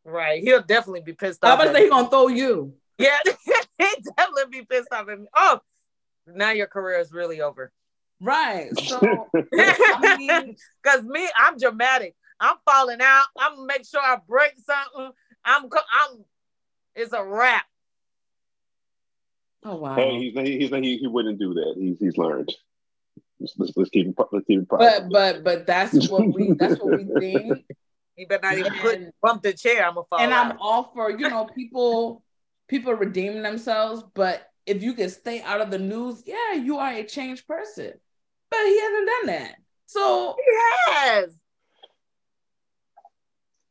Right. 0.05 0.43
He'll 0.43 0.63
definitely 0.63 1.01
be 1.03 1.15
pissed 1.15 1.43
off. 1.45 1.53
I'm 1.53 1.59
off. 1.59 1.63
about 1.65 1.73
to 1.73 1.75
say 1.79 1.81
me. 1.81 1.85
he 1.87 1.91
gonna 1.91 2.11
throw 2.11 2.29
you. 2.29 2.75
Yeah, 2.99 3.17
he 3.79 3.87
definitely 4.17 4.61
be 4.61 4.65
pissed 4.65 4.93
off 4.93 5.09
at 5.09 5.19
me. 5.19 5.27
Oh, 5.35 5.61
now 6.27 6.51
your 6.51 6.67
career 6.69 7.01
is 7.01 7.13
really 7.13 7.41
over. 7.41 7.73
Right. 8.21 8.69
So 8.87 9.01
I 9.35 10.17
mean, 10.17 10.57
Cause 10.85 11.03
me, 11.03 11.29
I'm 11.37 11.57
dramatic. 11.59 12.15
I'm 12.39 12.57
falling 12.65 13.01
out. 13.01 13.25
I'm 13.39 13.55
gonna 13.57 13.67
make 13.67 13.87
sure 13.87 14.01
I 14.01 14.19
break 14.29 14.53
something. 14.65 15.13
I'm, 15.45 15.69
co- 15.69 15.79
I'm. 16.11 16.25
It's 16.95 17.13
a 17.13 17.25
wrap. 17.25 17.65
Oh 19.65 19.77
wow. 19.77 19.95
Hey, 19.95 20.19
he's, 20.19 20.39
he's, 20.39 20.71
he, 20.71 20.99
he 20.99 21.07
wouldn't 21.07 21.39
do 21.39 21.55
that. 21.55 21.75
He's, 21.79 21.99
he's 21.99 22.17
learned. 22.17 22.53
Let's, 23.41 23.55
let's, 23.59 23.73
let's 23.77 23.91
keep 23.91 24.07
him. 24.07 24.15
Let's 24.31 24.47
keep 24.47 24.61
him 24.61 24.67
but 24.69 24.79
private. 24.79 25.11
but 25.11 25.45
but 25.45 25.67
that's 25.67 26.09
what 26.11 26.33
we 26.33 26.53
that's 26.53 26.81
what 26.81 26.99
we 26.99 27.21
think. 27.21 27.65
You 28.17 28.27
better 28.27 28.43
not 28.43 28.59
even 28.59 28.75
put 28.75 29.01
bump 29.23 29.43
the 29.43 29.53
chair. 29.53 29.87
I'm 29.87 29.95
gonna 29.95 30.07
fall 30.09 30.21
and 30.21 30.33
out. 30.33 30.53
I'm 30.53 30.59
all 30.61 30.93
for 30.95 31.11
you 31.11 31.29
know 31.29 31.47
people 31.47 32.23
people 32.69 32.95
redeeming 32.95 33.43
themselves, 33.43 34.05
but 34.15 34.49
if 34.67 34.83
you 34.83 34.95
can 34.95 35.09
stay 35.09 35.41
out 35.43 35.61
of 35.61 35.71
the 35.71 35.79
news, 35.79 36.23
yeah, 36.27 36.55
you 36.55 36.79
are 36.79 36.93
a 36.93 37.05
changed 37.05 37.47
person. 37.47 37.93
But 38.51 38.67
he 38.67 38.81
hasn't 38.81 39.09
done 39.09 39.27
that. 39.27 39.55
So 39.87 40.37
Yes. 40.89 41.31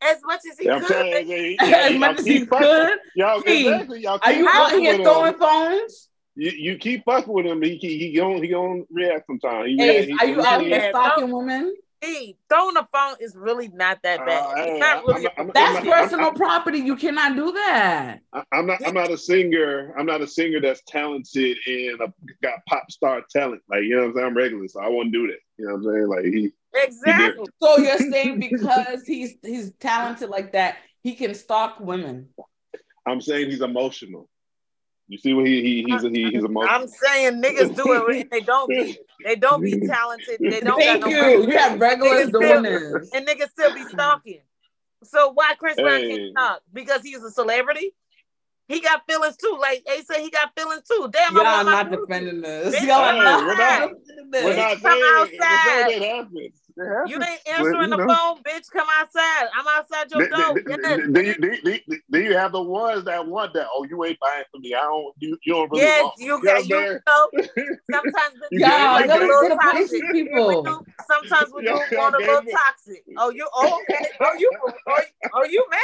As 0.03 0.17
much 0.23 0.41
as 0.49 0.57
he 0.57 0.65
Yeah, 0.65 0.75
I'm 0.75 0.81
could. 0.81 0.89
telling 0.89 1.27
you, 1.29 1.57
as 1.59 1.95
much 1.95 2.19
as 2.19 2.25
he 2.25 2.45
could, 2.45 2.89
Y'all, 3.15 3.41
exactly. 3.41 4.01
Y'all 4.01 4.13
are 4.13 4.19
keep 4.31 4.37
you 4.39 4.47
out 4.47 4.69
fucking 4.71 4.79
here 4.81 4.97
with 4.97 5.03
throwing 5.03 5.33
him. 5.33 5.39
phones? 5.39 6.09
You, 6.35 6.51
you 6.51 6.77
keep 6.77 7.05
fucking 7.05 7.31
with 7.33 7.45
him. 7.45 7.61
He 7.61 7.75
he 7.75 7.97
he 7.99 8.13
gonna 8.15 8.39
he 8.39 8.47
gonna 8.47 8.83
react 8.89 9.27
sometimes. 9.27 9.67
He, 9.67 9.77
Hey, 9.77 10.05
he- 10.07 10.17
are 10.19 10.25
you 10.25 10.41
he- 10.41 10.47
out 10.47 10.61
here 10.61 10.69
Yeah, 10.69 10.89
stalking 10.89 11.29
women? 11.31 11.75
Hey, 12.03 12.35
throwing 12.49 12.77
a 12.77 12.87
phone 12.91 13.17
is 13.19 13.35
really 13.35 13.67
not 13.67 14.01
that 14.01 14.25
bad. 14.25 14.43
Uh, 14.43 14.53
it's 14.57 14.71
hey, 14.71 14.81
I'm 14.81 15.27
I'm- 15.37 15.51
That's 15.53 15.77
I'm 15.77 15.85
personal 15.85 16.31
property. 16.31 16.79
You 16.79 16.95
cannot 16.95 17.35
do 17.35 17.51
that. 17.51 18.21
I- 18.33 18.43
I'm 18.51 18.65
not. 18.65 18.79
I'm 18.87 18.95
not 18.95 19.11
a 19.11 19.17
singer. 19.17 19.93
I'm 19.95 20.07
not 20.07 20.21
a 20.21 20.25
singer 20.27 20.59
that's 20.61 20.81
talented 20.87 21.57
and 21.67 22.01
uh, 22.01 22.07
got 22.41 22.65
pop 22.67 22.89
star 22.89 23.21
talent. 23.29 23.61
Like 23.69 23.83
you 23.83 23.91
know 23.97 24.03
what 24.03 24.07
I'm 24.07 24.13
saying. 24.15 24.27
I'm 24.27 24.33
regular, 24.37 24.67
so 24.67 24.81
I 24.81 24.87
won't 24.87 25.11
do 25.13 25.27
that. 25.27 25.37
You 25.59 25.67
know 25.67 25.75
what 25.75 25.77
I'm 25.77 25.93
saying? 25.93 26.07
Like 26.07 26.25
he. 26.25 26.51
Exactly. 26.73 27.45
So 27.61 27.77
you're 27.77 27.97
saying 27.97 28.39
because 28.51 29.03
he's 29.05 29.35
he's 29.43 29.71
talented 29.79 30.29
like 30.29 30.53
that, 30.53 30.77
he 31.03 31.15
can 31.15 31.33
stalk 31.33 31.79
women. 31.79 32.29
I'm 33.07 33.21
saying 33.21 33.49
he's 33.49 33.61
emotional. 33.61 34.27
You 35.07 35.17
see 35.17 35.33
what 35.33 35.45
he, 35.45 35.61
he 35.61 35.83
he's 35.83 36.01
he, 36.03 36.29
he's 36.31 36.43
emotional. 36.43 36.69
I'm 36.73 36.87
saying 36.87 37.41
niggas 37.41 37.75
do 37.75 38.07
it. 38.09 38.21
and 38.21 38.29
They 38.31 38.39
don't 38.39 38.69
be. 38.69 38.97
They 39.25 39.35
don't 39.35 39.61
be 39.61 39.79
talented. 39.87 40.37
They 40.39 40.61
don't. 40.61 40.79
Thank 40.79 41.01
got 41.03 41.09
no 41.09 41.15
you. 41.15 41.21
regular- 41.21 41.51
You 41.51 41.57
have 41.57 41.79
regulars 41.81 42.27
Niggas 42.27 42.31
doing 42.31 42.47
still- 42.63 42.99
this. 42.99 43.09
and 43.13 43.27
niggas 43.27 43.49
still 43.49 43.73
be 43.73 43.83
stalking. 43.85 44.41
So 45.03 45.31
why 45.33 45.55
Chris 45.59 45.75
Brown 45.75 45.99
Hey. 46.01 46.09
can't 46.17 46.31
stalk? 46.31 46.61
Because 46.71 47.01
he's 47.01 47.21
a 47.23 47.31
celebrity. 47.31 47.93
He 48.69 48.79
got 48.79 49.01
feelings 49.09 49.35
too. 49.35 49.57
Like 49.59 49.83
A 49.91 50.01
said, 50.03 50.21
he 50.21 50.29
got 50.29 50.51
feelings 50.57 50.83
too. 50.89 51.09
Damn, 51.11 51.35
Y'all 51.35 51.45
I'm 51.45 51.65
want 51.65 51.91
not 51.91 51.99
defending 51.99 52.39
this. 52.39 52.73
Bitch, 52.73 52.87
Y'all 52.87 52.91
are 53.01 53.13
hey, 53.13 53.19
not 53.19 53.45
we're 53.45 53.57
not- 53.57 53.89
defending 53.89 54.31
We're 54.31 54.41
this. 54.43 54.57
not 54.57 54.81
Come 54.81 54.91
saying 54.91 55.03
outside. 55.41 55.89
It 55.91 56.01
happens. 56.03 56.60
It 56.77 56.87
happens. 56.87 57.11
You 57.11 57.17
ain't 57.17 57.41
answering 57.59 57.81
you 57.91 57.97
the 57.97 57.97
know. 57.97 58.07
phone, 58.15 58.43
bitch. 58.43 58.69
Come 58.71 58.87
outside. 58.99 59.47
I'm 59.53 59.65
outside 59.67 60.11
your 60.11 60.27
door. 60.29 60.53
Do, 60.55 60.63
Yes. 60.69 60.97
do, 60.97 61.11
do, 61.11 61.21
you- 61.21 61.35
do, 61.35 61.77
do, 61.87 61.97
do 62.11 62.21
you 62.21 62.37
have 62.37 62.51
the 62.53 62.61
ones 62.61 63.03
that 63.05 63.25
want 63.27 63.53
that? 63.53 63.67
Oh, 63.73 63.83
you 63.89 64.03
ain't 64.05 64.19
buying 64.19 64.43
for 64.51 64.59
me. 64.59 64.73
I 64.73 64.79
don't. 64.81 65.13
You, 65.19 65.37
you 65.45 65.53
don't 65.53 65.71
really 65.71 65.83
Yes, 65.83 66.03
want. 66.03 66.13
you 66.19 66.27
know 66.27 66.39
got 66.41 66.55
what 66.55 66.67
you 66.69 66.77
I'm 66.77 66.99
know. 67.05 67.29
Sometimes 67.91 68.33
the 68.39 68.47
You 68.51 68.59
Y'all, 68.59 68.99
gave- 68.99 69.07
y'all 69.07 69.19
you 69.21 69.27
listen 69.27 69.43
to 69.43 69.49
the 69.49 69.61
toxic. 69.61 69.81
Pisces 69.81 70.01
We 70.01 70.23
people. 70.23 70.63
do, 70.63 70.85
sometimes 71.07 71.51
we 71.53 71.61
do 71.63 71.67
Y'all- 71.69 71.77
want 71.91 71.91
a 71.91 71.93
y'all 71.93 72.11
little 72.19 72.35
gave 72.41 72.45
me- 72.45 72.51
toxic. 72.53 73.03
Oh, 73.17 73.29
you 73.31 73.47
oh, 73.53 73.81
okay? 73.89 74.05
Oh, 74.21 74.33
you 74.37 74.51
oh, 74.65 74.73
oh, 74.87 74.99
oh, 75.33 75.43
you 75.45 75.65
mad? 75.69 75.79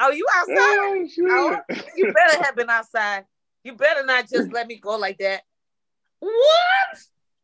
Oh, 0.00 0.10
you 0.10 0.26
outside? 0.36 0.56
Oh, 0.58 1.06
Oh, 1.30 1.56
shit. 1.74 1.84
you 1.96 2.12
better 2.12 2.42
have 2.44 2.56
been 2.56 2.68
outside. 2.70 3.24
You 3.64 3.74
better 3.74 4.04
not 4.04 4.28
just 4.28 4.52
let 4.52 4.66
me 4.66 4.76
go 4.76 4.96
like 4.96 5.18
that. 5.18 5.42
What? 6.20 6.98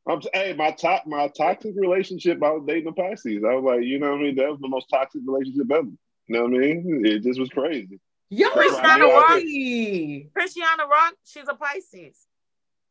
I'm 0.09 0.21
hey, 0.33 0.55
my 0.55 0.71
top 0.73 1.07
my 1.07 1.29
toxic 1.29 1.75
relationship. 1.77 2.43
I 2.43 2.51
was 2.53 2.65
dating 2.67 2.89
a 2.89 2.93
Pisces. 2.93 3.45
I 3.45 3.55
was 3.55 3.65
like, 3.65 3.85
you 3.85 3.99
know 3.99 4.13
what 4.13 4.21
I 4.21 4.23
mean? 4.23 4.37
That 4.37 4.51
was 4.51 4.59
the 4.61 4.69
most 4.69 4.89
toxic 4.89 5.21
relationship 5.27 5.71
ever. 5.71 5.87
You 6.27 6.37
know 6.37 6.43
what 6.45 6.55
I 6.55 6.59
mean? 6.59 7.03
It 7.05 7.23
just 7.23 7.39
was 7.39 7.51
crazy. 7.51 8.01
Y'all 8.31 8.51
That's 8.55 8.73
are 8.75 8.83
why 8.83 8.89
I 8.89 8.99
knew 8.99 9.11
I 9.11 9.21
could- 9.27 9.33
crazy. 9.43 10.31
Christiana 10.35 10.87
Rock, 10.87 11.15
she's 11.25 11.49
a 11.49 11.55
Pisces. 11.55 12.27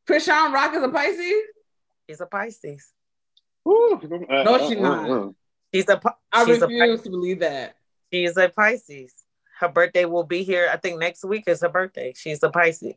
Chrisean 0.07 0.53
Rock 0.53 0.73
is 0.75 0.83
a 0.83 0.89
Pisces? 0.89 1.43
She's 2.09 2.21
a 2.21 2.25
Pisces. 2.25 2.91
Woo. 3.65 3.93
Uh, 3.95 4.43
No, 4.43 4.55
uh, 4.55 4.69
she 4.69 4.77
uh, 4.77 4.81
not. 4.81 5.09
uh. 5.09 5.29
She's 5.73 5.89
a. 5.89 5.93
I 5.93 5.99
Pi- 5.99 6.13
I 6.31 6.45
she's 6.45 6.61
a 6.61 6.67
refuse 6.67 7.01
to 7.01 7.09
believe 7.09 7.39
that. 7.39 7.75
She 8.13 8.23
is 8.23 8.37
a 8.37 8.47
Pisces. 8.49 9.13
Her 9.59 9.67
birthday 9.69 10.05
will 10.05 10.23
be 10.23 10.43
here. 10.43 10.69
I 10.71 10.77
think 10.77 10.99
next 10.99 11.25
week 11.25 11.43
is 11.47 11.61
her 11.61 11.69
birthday. 11.69 12.13
She's 12.15 12.41
a 12.43 12.49
Pisces. 12.49 12.93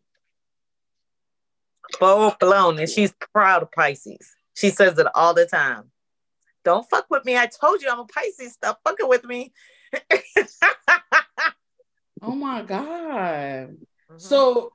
Full 1.99 2.37
blown. 2.41 2.79
And 2.79 2.89
she's 2.89 3.13
proud 3.33 3.63
of 3.63 3.73
Pisces. 3.73 4.35
She 4.55 4.71
says 4.71 4.99
it 4.99 5.07
all 5.15 5.35
the 5.35 5.47
time. 5.47 5.91
Don't 6.65 6.89
fuck 6.89 7.07
with 7.11 7.25
me. 7.25 7.37
I 7.37 7.47
told 7.47 7.83
you 7.83 7.89
I'm 7.91 8.01
a 8.01 8.05
Pisces. 8.05 8.53
Stop 8.53 8.81
fucking 8.85 9.09
with 9.09 9.25
me. 9.25 9.53
Oh 12.23 12.35
my 12.35 12.63
God. 12.63 13.77
So, 14.19 14.73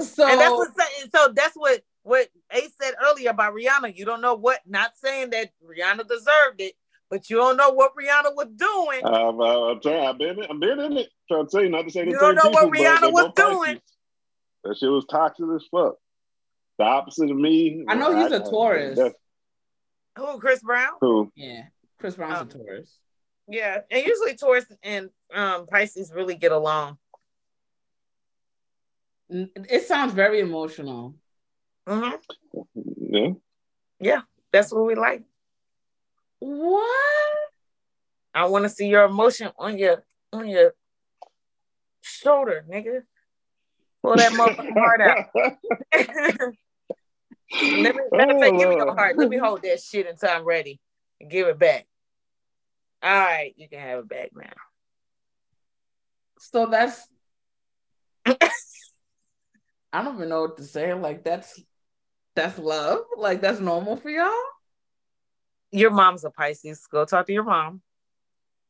so 0.00 0.28
and 0.28 0.40
that's 0.40 0.56
what 0.56 0.68
so 1.14 1.32
that's 1.32 1.54
what 1.54 1.82
what 2.02 2.28
Ace 2.52 2.72
said 2.80 2.94
earlier 3.04 3.30
about 3.30 3.54
Rihanna. 3.54 3.96
You 3.96 4.04
don't 4.04 4.20
know 4.20 4.34
what, 4.34 4.60
not 4.66 4.96
saying 4.96 5.30
that 5.30 5.50
Rihanna 5.64 6.08
deserved 6.08 6.60
it, 6.60 6.74
but 7.08 7.30
you 7.30 7.36
don't 7.36 7.56
know 7.56 7.70
what 7.70 7.92
Rihanna 7.94 8.34
was 8.34 8.48
doing. 8.56 9.04
I've, 9.04 9.38
uh, 9.38 9.70
I'm 9.70 9.80
trying. 9.80 10.06
I've 10.06 10.18
been. 10.18 10.42
I've 10.42 10.60
been 10.60 10.80
in 10.80 10.96
it. 10.96 11.10
Trying 11.28 11.46
to 11.46 11.50
tell 11.50 11.62
you 11.62 11.70
not 11.70 11.82
to 11.82 11.90
say 11.90 12.04
the 12.04 12.10
You 12.10 12.18
don't 12.18 12.34
know 12.34 12.50
what 12.50 12.72
people, 12.72 12.84
but 12.84 13.00
Rihanna 13.00 13.12
was 13.12 13.32
doing. 13.36 13.80
That 14.64 14.76
shit 14.76 14.90
was 14.90 15.04
toxic 15.06 15.46
as 15.54 15.64
fuck. 15.70 15.96
The 16.80 16.86
opposite 16.86 17.30
of 17.30 17.36
me. 17.36 17.84
I 17.86 17.94
know 17.94 18.16
he's 18.16 18.32
a 18.32 18.40
Taurus. 18.40 18.98
Who, 20.16 20.38
Chris 20.38 20.62
Brown? 20.62 20.92
who. 21.02 21.30
yeah, 21.36 21.64
Chris 21.98 22.14
Brown's 22.14 22.40
Um, 22.40 22.48
a 22.48 22.50
Taurus. 22.50 22.96
Yeah, 23.46 23.80
and 23.90 24.06
usually 24.06 24.34
Taurus 24.34 24.64
and 24.82 25.10
um 25.30 25.66
Pisces 25.66 26.10
really 26.10 26.36
get 26.36 26.52
along. 26.52 26.96
It 29.28 29.86
sounds 29.86 30.14
very 30.14 30.40
emotional. 30.40 31.16
hmm 31.86 32.12
Yeah. 34.00 34.22
That's 34.50 34.72
what 34.72 34.86
we 34.86 34.94
like. 34.94 35.22
What? 36.38 37.36
I 38.32 38.46
want 38.46 38.62
to 38.62 38.70
see 38.70 38.88
your 38.88 39.04
emotion 39.04 39.50
on 39.58 39.76
your 39.76 40.02
on 40.32 40.48
your 40.48 40.72
shoulder, 42.00 42.64
nigga. 42.66 43.02
Pull 44.02 44.16
that 44.16 44.32
motherfucking 44.32 44.78
heart 44.78 45.02
out. 45.02 46.52
Let 47.52 47.94
me, 47.96 48.02
matter 48.12 48.34
of 48.34 48.40
fact, 48.40 48.58
give 48.58 48.68
me 48.68 48.76
your 48.76 48.94
heart. 48.94 49.16
Let 49.16 49.28
me 49.28 49.38
oh, 49.40 49.44
hold 49.44 49.62
that 49.62 49.80
shit 49.80 50.06
until 50.06 50.30
I'm 50.30 50.44
ready 50.44 50.80
and 51.20 51.30
give 51.30 51.48
it 51.48 51.58
back. 51.58 51.86
All 53.02 53.10
right, 53.10 53.52
you 53.56 53.68
can 53.68 53.80
have 53.80 54.00
it 54.00 54.08
back 54.08 54.30
now. 54.34 54.52
So 56.38 56.66
that's. 56.66 57.06
I 59.92 60.04
don't 60.04 60.16
even 60.16 60.28
know 60.28 60.42
what 60.42 60.56
to 60.58 60.64
say. 60.64 60.94
Like 60.94 61.24
that's 61.24 61.60
that's 62.36 62.58
love. 62.58 63.00
Like 63.16 63.40
that's 63.40 63.60
normal 63.60 63.96
for 63.96 64.10
y'all. 64.10 64.30
Your 65.72 65.90
mom's 65.90 66.24
a 66.24 66.30
Pisces. 66.30 66.86
Go 66.90 67.04
talk 67.04 67.26
to 67.26 67.32
your 67.32 67.44
mom. 67.44 67.82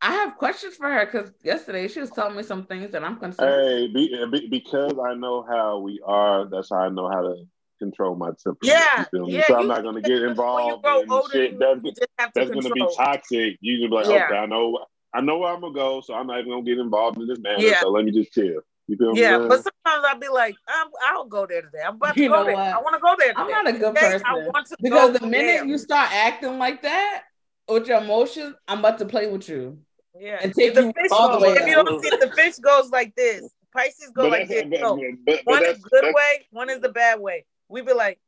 I 0.02 0.12
have 0.12 0.38
questions 0.38 0.76
for 0.76 0.88
her 0.90 1.04
because 1.04 1.30
yesterday 1.42 1.86
she 1.88 2.00
was 2.00 2.10
telling 2.10 2.36
me 2.36 2.42
some 2.42 2.64
things 2.64 2.90
that 2.92 3.04
I'm 3.04 3.16
concerned. 3.16 3.68
Hey, 3.68 3.86
be, 3.88 4.24
be, 4.30 4.48
because 4.48 4.94
I 4.98 5.14
know 5.14 5.42
how 5.42 5.78
we 5.78 6.00
are. 6.04 6.46
That's 6.46 6.70
how 6.70 6.76
I 6.76 6.88
know 6.88 7.08
how 7.08 7.20
to 7.20 7.44
control 7.80 8.14
my 8.14 8.30
temper. 8.42 8.58
Yeah, 8.62 9.00
you 9.00 9.04
feel 9.10 9.26
me? 9.26 9.32
yeah, 9.34 9.46
So 9.48 9.56
I'm 9.58 9.66
not 9.66 9.82
gonna 9.82 10.00
get 10.02 10.22
involved 10.22 10.84
in 10.86 11.10
older, 11.10 11.28
shit 11.32 11.52
you, 11.54 11.58
that's, 11.58 11.80
you 11.82 11.90
just 11.92 12.06
have 12.18 12.32
to 12.32 12.40
that's 12.40 12.50
gonna 12.50 12.72
be 12.74 12.86
toxic. 12.96 13.56
You 13.60 13.80
can 13.80 13.90
be 13.90 13.96
like, 13.96 14.06
Yeah. 14.06 14.26
okay, 14.26 14.36
I 14.36 14.46
know, 14.46 14.78
I 15.12 15.20
know 15.20 15.38
where 15.38 15.52
I'm 15.52 15.60
gonna 15.60 15.74
go, 15.74 16.00
so 16.02 16.14
I'm 16.14 16.28
not 16.28 16.38
even 16.38 16.52
gonna 16.52 16.62
get 16.62 16.78
involved 16.78 17.18
in 17.18 17.26
this 17.26 17.38
matter. 17.40 17.60
Yeah. 17.62 17.80
So 17.80 17.88
let 17.90 18.04
me 18.04 18.12
just 18.12 18.32
chill. 18.32 18.60
You 18.86 18.96
feel 18.96 19.16
Yeah, 19.16 19.38
me? 19.38 19.48
but 19.48 19.62
sometimes 19.62 20.04
I'll 20.08 20.18
be 20.18 20.28
like, 20.28 20.54
I'm, 20.68 20.88
I'll 21.06 21.24
go 21.26 21.46
there 21.46 21.62
today. 21.62 21.78
I'm 21.86 21.94
about 21.96 22.14
to 22.14 22.22
You 22.22 22.28
go 22.28 22.44
there. 22.44 22.54
what? 22.54 22.62
I 22.66 22.78
want 22.80 22.94
to 22.94 23.00
go 23.00 23.14
there. 23.18 23.28
Today. 23.28 23.40
I'm 23.40 23.48
not 23.50 23.66
a 23.68 23.72
good 23.72 23.94
Today, 23.94 24.00
person 24.12 24.22
I 24.26 24.34
want 24.34 24.66
to 24.66 24.76
because 24.82 25.12
go 25.12 25.18
the 25.18 25.26
minute 25.26 25.46
there. 25.46 25.64
you 25.64 25.78
start 25.78 26.10
acting 26.12 26.58
like 26.58 26.82
that 26.82 27.22
with 27.68 27.86
your 27.86 27.98
emotions, 28.02 28.54
I'm 28.68 28.80
about 28.80 28.98
to 28.98 29.04
play 29.06 29.26
with 29.30 29.48
you. 29.48 29.78
yeah, 30.18 30.38
and 30.42 30.52
take 30.54 30.74
the 30.74 30.86
you 30.86 30.92
fish 30.92 31.10
all 31.12 31.38
the 31.38 31.46
way 31.46 31.52
If 31.54 31.66
you 31.68 31.78
out. 31.78 31.86
don't 31.86 32.02
see 32.02 32.10
the 32.10 32.32
fish 32.36 32.56
goes 32.56 32.90
like 32.90 33.14
this, 33.14 33.48
Pisces 33.72 34.10
go 34.12 34.22
But 34.28 34.30
like 34.40 34.48
this. 34.48 34.64
but- 34.68 34.80
No, 34.80 34.96
but- 34.96 35.06
but 35.24 35.40
one 35.44 35.60
that's- 35.60 35.78
is 35.78 35.84
good 35.84 36.02
that's- 36.02 36.14
way, 36.14 36.46
one 36.50 36.68
is 36.68 36.80
the 36.80 36.88
bad 36.88 37.20
way. 37.20 37.46
We 37.70 37.82
be 37.82 37.92
like, 37.92 38.18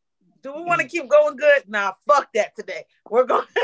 do 0.42 0.52
we 0.54 0.62
want 0.62 0.80
to 0.80 0.86
mm. 0.86 0.90
keep 0.90 1.08
going 1.08 1.36
good? 1.36 1.68
Nah, 1.68 1.92
fuck 2.06 2.32
that 2.34 2.56
today. 2.56 2.84
We're 3.10 3.24
going. 3.24 3.46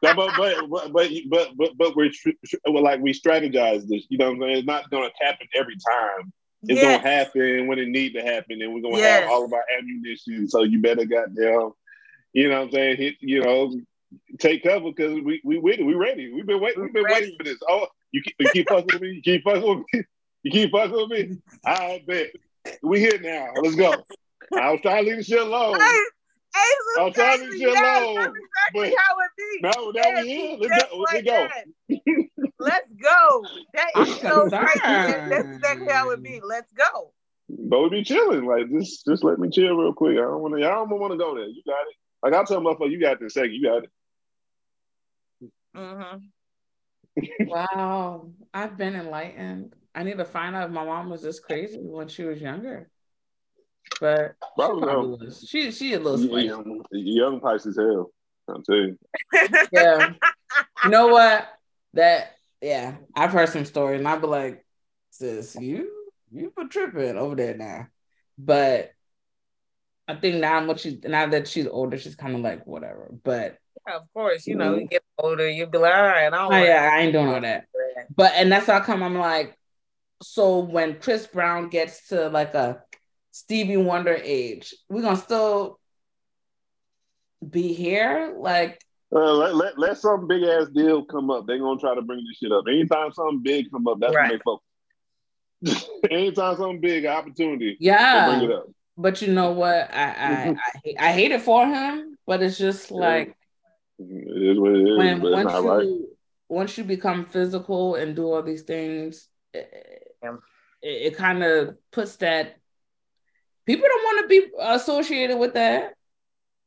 But, 0.00 0.16
but, 0.16 0.92
but, 0.92 1.50
but, 1.56 1.70
but, 1.78 1.96
we're 1.96 2.10
tr- 2.10 2.30
tr- 2.44 2.56
well, 2.66 2.82
like 2.82 3.00
we 3.00 3.12
strategize 3.12 3.86
this. 3.86 4.04
You 4.08 4.18
know 4.18 4.32
what 4.32 4.34
I'm 4.34 4.40
saying? 4.40 4.56
It's 4.58 4.66
not 4.66 4.90
going 4.90 5.08
to 5.08 5.24
happen 5.24 5.46
every 5.54 5.76
time. 5.76 6.32
It's 6.64 6.80
going 6.80 7.00
to 7.00 7.08
happen 7.08 7.68
when 7.68 7.78
it 7.78 7.88
need 7.88 8.14
to 8.14 8.20
happen, 8.20 8.60
and 8.60 8.74
we're 8.74 8.82
going 8.82 8.96
to 8.96 9.02
have 9.02 9.30
all 9.30 9.44
of 9.44 9.52
our 9.52 9.64
ammunition. 9.78 10.48
So 10.48 10.64
you 10.64 10.80
better 10.80 11.04
goddamn, 11.04 11.70
you 12.32 12.48
know 12.48 12.58
what 12.58 12.66
I'm 12.66 12.72
saying? 12.72 12.96
Hit, 12.96 13.14
you 13.20 13.42
know, 13.42 13.80
take 14.38 14.64
cover 14.64 14.90
because 14.90 15.20
we 15.20 15.40
we 15.44 15.58
with 15.58 15.78
it. 15.78 15.84
We 15.84 15.94
ready. 15.94 16.32
We've 16.32 16.46
been 16.46 16.60
waiting. 16.60 16.82
We've 16.82 16.92
been 16.92 17.06
waiting 17.08 17.36
for 17.38 17.44
this. 17.44 17.58
Oh, 17.68 17.86
you 18.10 18.22
keep, 18.22 18.34
you 18.40 18.50
keep 18.52 18.68
fucking 18.68 18.88
with 18.92 19.02
me. 19.02 19.08
You 19.10 19.22
keep 19.22 19.44
fucking 19.44 19.62
with 19.62 19.84
me. 19.92 20.02
You 20.44 20.50
keep 20.50 20.72
fucking 20.72 20.92
with 20.92 21.08
me. 21.08 21.38
I 21.64 22.02
bet 22.04 22.32
we 22.82 22.98
here 22.98 23.20
now. 23.20 23.50
Let's 23.62 23.76
go. 23.76 23.94
I 24.54 24.70
was 24.72 24.80
trying 24.82 25.04
to 25.04 25.08
leave 25.10 25.18
the 25.18 25.24
shit 25.24 25.40
alone. 25.40 25.78
Hey, 25.80 25.98
hey, 26.54 26.60
I'm 26.98 27.04
look, 27.06 27.14
trying 27.14 27.38
to 27.40 27.46
Casey, 27.46 27.58
chill 27.60 27.72
yes, 27.72 28.04
low, 28.06 28.14
that's 28.14 28.34
exactly 28.36 28.90
but- 28.90 28.98
how 28.98 29.16
it 29.18 29.30
be. 29.36 29.60
No, 29.62 29.92
Yes, 29.94 30.06
now 30.06 30.22
we 30.22 30.28
here. 30.28 30.56
Let's 30.60 30.90
go. 30.90 30.96
like 30.98 31.24
Let's 31.24 31.26
go. 31.26 31.48
that. 31.88 32.26
Let's 32.58 32.92
go. 33.02 33.42
That 33.74 34.18
so 34.20 34.48
crazy. 34.50 35.28
That's 35.30 35.48
exactly 35.56 35.86
how 35.92 36.10
it 36.10 36.22
be. 36.22 36.40
Let's 36.42 36.72
go. 36.72 37.12
But 37.48 37.82
we 37.82 37.88
be 37.90 38.04
chilling. 38.04 38.46
Like 38.46 38.70
just 38.70 39.04
just 39.06 39.24
let 39.24 39.38
me 39.38 39.50
chill 39.50 39.74
real 39.76 39.92
quick. 39.92 40.16
I 40.18 40.22
don't 40.22 40.40
wanna 40.40 40.58
I 40.58 40.70
don't 40.70 40.90
wanna 40.90 41.16
go 41.18 41.34
there. 41.34 41.44
You 41.46 41.62
got 41.66 41.80
it. 41.88 41.96
Like 42.22 42.34
I'll 42.34 42.46
tell 42.46 42.60
motherfucker, 42.60 42.90
you 42.90 43.00
got 43.00 43.20
this 43.20 43.34
second, 43.34 43.52
you 43.52 43.62
got 43.64 43.84
it. 43.84 43.90
hmm 45.74 46.18
Wow, 47.46 48.30
I've 48.54 48.76
been 48.78 48.94
enlightened. 48.94 49.74
I 49.94 50.02
need 50.02 50.16
to 50.18 50.24
find 50.24 50.56
out 50.56 50.68
if 50.68 50.72
my 50.72 50.84
mom 50.84 51.10
was 51.10 51.20
this 51.22 51.40
crazy 51.40 51.78
when 51.78 52.08
she 52.08 52.22
was 52.24 52.40
younger. 52.40 52.88
But 54.00 54.34
she 54.40 54.48
Probably 54.56 54.82
probably 54.82 55.26
was. 55.26 55.46
She 55.48 55.70
she 55.70 55.94
a 55.94 56.00
little 56.00 56.18
spicy. 56.18 56.46
Young, 56.46 56.82
young 56.90 57.40
Pisces 57.40 57.76
hell. 57.76 58.10
I'm 58.48 58.62
tell 58.62 58.76
you. 58.76 58.98
Yeah. 59.72 60.12
you 60.84 60.90
know 60.90 61.08
what? 61.08 61.48
That 61.94 62.32
yeah, 62.60 62.96
I've 63.14 63.32
heard 63.32 63.48
some 63.48 63.64
stories, 63.64 63.98
and 63.98 64.08
I'd 64.08 64.20
be 64.20 64.26
like, 64.26 64.64
sis, 65.10 65.56
you 65.60 65.90
you 66.30 66.52
been 66.56 66.68
tripping 66.68 67.18
over 67.18 67.34
there 67.34 67.56
now. 67.56 67.88
But 68.38 68.92
I 70.08 70.14
think 70.14 70.36
now 70.36 70.64
what 70.66 70.80
she 70.80 70.98
now 71.04 71.26
that 71.28 71.48
she's 71.48 71.66
older, 71.66 71.98
she's 71.98 72.16
kind 72.16 72.34
of 72.34 72.40
like 72.40 72.66
whatever. 72.66 73.10
But 73.22 73.58
yeah, 73.86 73.96
of 73.96 74.12
course, 74.14 74.46
you 74.46 74.56
know, 74.56 74.74
you 74.74 74.80
mm-hmm. 74.80 74.86
get 74.86 75.02
older, 75.18 75.48
you 75.48 75.66
be 75.66 75.78
like, 75.78 75.94
all 75.94 76.02
right, 76.02 76.26
I 76.26 76.30
don't 76.30 76.52
oh, 76.52 76.62
yeah, 76.62 76.90
I 76.92 77.00
ain't 77.00 77.12
doing 77.12 77.28
all 77.28 77.40
that. 77.40 77.66
But 78.14 78.32
and 78.34 78.50
that's 78.50 78.66
how 78.66 78.80
come 78.80 79.02
I'm 79.02 79.18
like, 79.18 79.56
so 80.22 80.60
when 80.60 80.98
Chris 81.00 81.26
Brown 81.26 81.68
gets 81.68 82.08
to 82.08 82.28
like 82.28 82.54
a 82.54 82.82
Stevie 83.32 83.78
Wonder 83.78 84.14
age, 84.22 84.74
we're 84.88 85.02
gonna 85.02 85.16
still 85.16 85.80
be 87.48 87.72
here. 87.72 88.34
Like, 88.36 88.80
Uh, 89.14 89.32
let, 89.34 89.54
let, 89.56 89.78
let 89.78 89.98
some 89.98 90.28
big 90.28 90.42
ass 90.42 90.68
deal 90.68 91.04
come 91.04 91.30
up. 91.30 91.46
They're 91.46 91.58
gonna 91.58 91.80
try 91.80 91.94
to 91.94 92.02
bring 92.02 92.24
this 92.28 92.38
shit 92.38 92.52
up. 92.52 92.64
Anytime 92.68 93.12
something 93.12 93.42
big 93.42 93.70
come 93.70 93.86
up, 93.88 93.98
that's 94.00 94.14
Right. 94.14 94.30
when 94.30 94.38
they 94.38 94.42
focus. 94.44 95.88
Anytime 96.10 96.56
something 96.56 96.80
big, 96.80 97.06
opportunity, 97.06 97.76
yeah. 97.80 98.30
bring 98.38 98.50
it 98.50 98.54
up. 98.54 98.66
But 98.96 99.22
you 99.22 99.32
know 99.32 99.52
what? 99.52 99.92
I 99.92 100.04
I 100.04 100.48
I, 100.50 100.56
hate, 100.84 100.96
I 101.00 101.12
hate 101.12 101.32
it 101.32 101.42
for 101.42 101.66
him, 101.66 102.18
but 102.26 102.42
it's 102.42 102.58
just 102.58 102.90
like 102.90 103.34
It 103.98 104.42
is 104.52 104.58
what 104.58 104.72
it 104.72 104.86
is, 104.88 104.98
when 104.98 105.20
but 105.20 105.32
once 105.32 105.52
you 105.52 105.70
right. 105.70 105.88
once 106.48 106.76
you 106.78 106.84
become 106.84 107.24
physical 107.26 107.94
and 107.94 108.14
do 108.14 108.26
all 108.30 108.42
these 108.42 108.62
things, 108.62 109.28
it, 109.54 110.12
Yeah. 110.22 110.36
it, 110.82 111.16
kind 111.16 111.42
of 111.42 111.76
puts 111.90 112.16
that 112.16 112.56
people 113.66 113.86
don't 113.88 114.04
want 114.04 114.22
to 114.22 114.28
be 114.28 114.46
associated 114.60 115.38
with 115.38 115.54
that, 115.54 115.94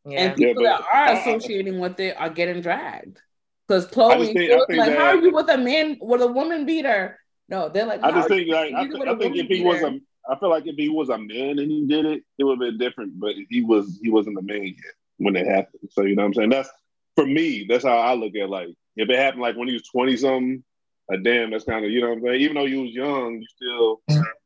Yeah. 0.05 0.19
and 0.21 0.35
people 0.35 0.63
but- 0.63 0.69
that 0.69 0.81
are 0.81 0.87
I- 0.93 1.11
I- 1.13 1.19
associating 1.19 1.79
with 1.79 1.99
it 1.99 2.15
are 2.19 2.29
getting 2.29 2.61
dragged. 2.61 3.19
Because 3.67 3.87
Chloe, 3.87 4.27
think- 4.27 4.37
it 4.39 4.51
I 4.51 4.55
was 4.57 4.65
think 4.67 4.79
like, 4.79 4.89
that- 4.89 4.97
how 4.99 5.05
are 5.05 5.17
you 5.17 5.31
with 5.31 5.49
a 5.49 5.57
man 5.57 5.97
with 6.01 6.21
a 6.21 6.27
woman 6.27 6.65
beater? 6.65 7.19
No, 7.49 7.69
they're 7.69 7.85
like, 7.85 8.03
I 8.03 8.11
just 8.11 8.27
think 8.27 8.47
like 8.51 8.73
I, 8.73 8.83
th- 8.87 8.93
with 8.99 9.07
I 9.07 9.11
a 9.11 9.17
think 9.17 9.35
if 9.35 9.43
woman 9.43 9.57
he 9.57 9.63
was 9.63 9.81
a 9.81 9.99
I 10.27 10.39
feel 10.39 10.49
like 10.49 10.65
if 10.65 10.75
he 10.75 10.89
was 10.89 11.09
a 11.09 11.17
man 11.19 11.59
and 11.59 11.69
he 11.71 11.85
did 11.85 12.05
it, 12.05 12.23
it 12.39 12.43
would 12.43 12.53
have 12.53 12.59
been 12.59 12.77
different. 12.79 13.19
But 13.19 13.35
he 13.49 13.61
was 13.63 13.99
he 14.01 14.09
wasn't 14.09 14.39
a 14.39 14.41
man 14.41 14.63
yet 14.63 14.75
when 15.17 15.35
it 15.35 15.45
happened. 15.45 15.89
So 15.91 16.01
you 16.03 16.15
know 16.15 16.23
what 16.23 16.27
I'm 16.29 16.33
saying? 16.33 16.49
That's 16.49 16.69
for 17.15 17.25
me, 17.27 17.65
that's 17.69 17.83
how 17.85 17.97
I 17.97 18.13
look 18.15 18.35
at 18.35 18.49
like 18.49 18.69
if 18.95 19.07
it 19.09 19.15
happened 19.19 19.41
like 19.43 19.55
when 19.55 19.67
he 19.67 19.73
was 19.75 19.83
20 19.89 20.17
something, 20.17 20.63
like 21.09 21.21
damn, 21.23 21.51
that's 21.51 21.63
kind 21.65 21.85
of 21.85 21.91
you 21.91 22.01
know 22.01 22.09
what 22.09 22.17
I'm 22.17 22.23
saying? 22.23 22.41
Even 22.41 22.55
though 22.55 22.65
you 22.65 22.81
was 22.81 22.91
young, 22.91 23.41
you 23.41 23.47
still 23.55 24.01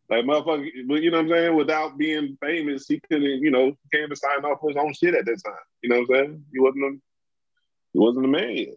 like 0.10 0.26
motherfucker, 0.26 0.69
but 0.88 1.02
you 1.04 1.12
know 1.12 1.17
what 1.17 1.26
I'm 1.26 1.30
saying? 1.30 1.56
Without 1.56 1.98
being 1.98 2.38
famous, 2.41 2.88
he 2.88 3.00
couldn't, 3.00 3.43
you 3.43 3.52
know, 3.52 3.74
came 3.93 4.10
to 4.10 4.15
sign 4.15 4.43
off 4.43 4.60
his 4.67 4.76
own 4.76 4.93
shit 4.93 5.13
at 5.13 5.26
that 5.26 5.41
time. 5.45 5.54
You 5.84 5.89
know 5.89 6.00
what 6.08 6.17
I'm 6.17 6.26
saying? 6.26 6.45
He 6.52 6.60
wasn't 6.60 6.84
a 6.86 6.98
he 7.93 8.00
wasn't 8.00 8.26
a 8.26 8.28
man 8.28 8.58
yet. 8.58 8.76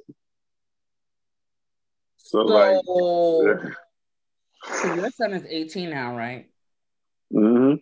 So, 2.18 2.38
like 2.38 2.76
so, 2.84 3.58
so 4.82 4.94
your 4.94 5.10
son 5.10 5.32
is 5.32 5.44
18 5.48 5.90
now, 5.90 6.16
right? 6.16 6.48
Mm 7.32 7.56
hmm 7.56 7.74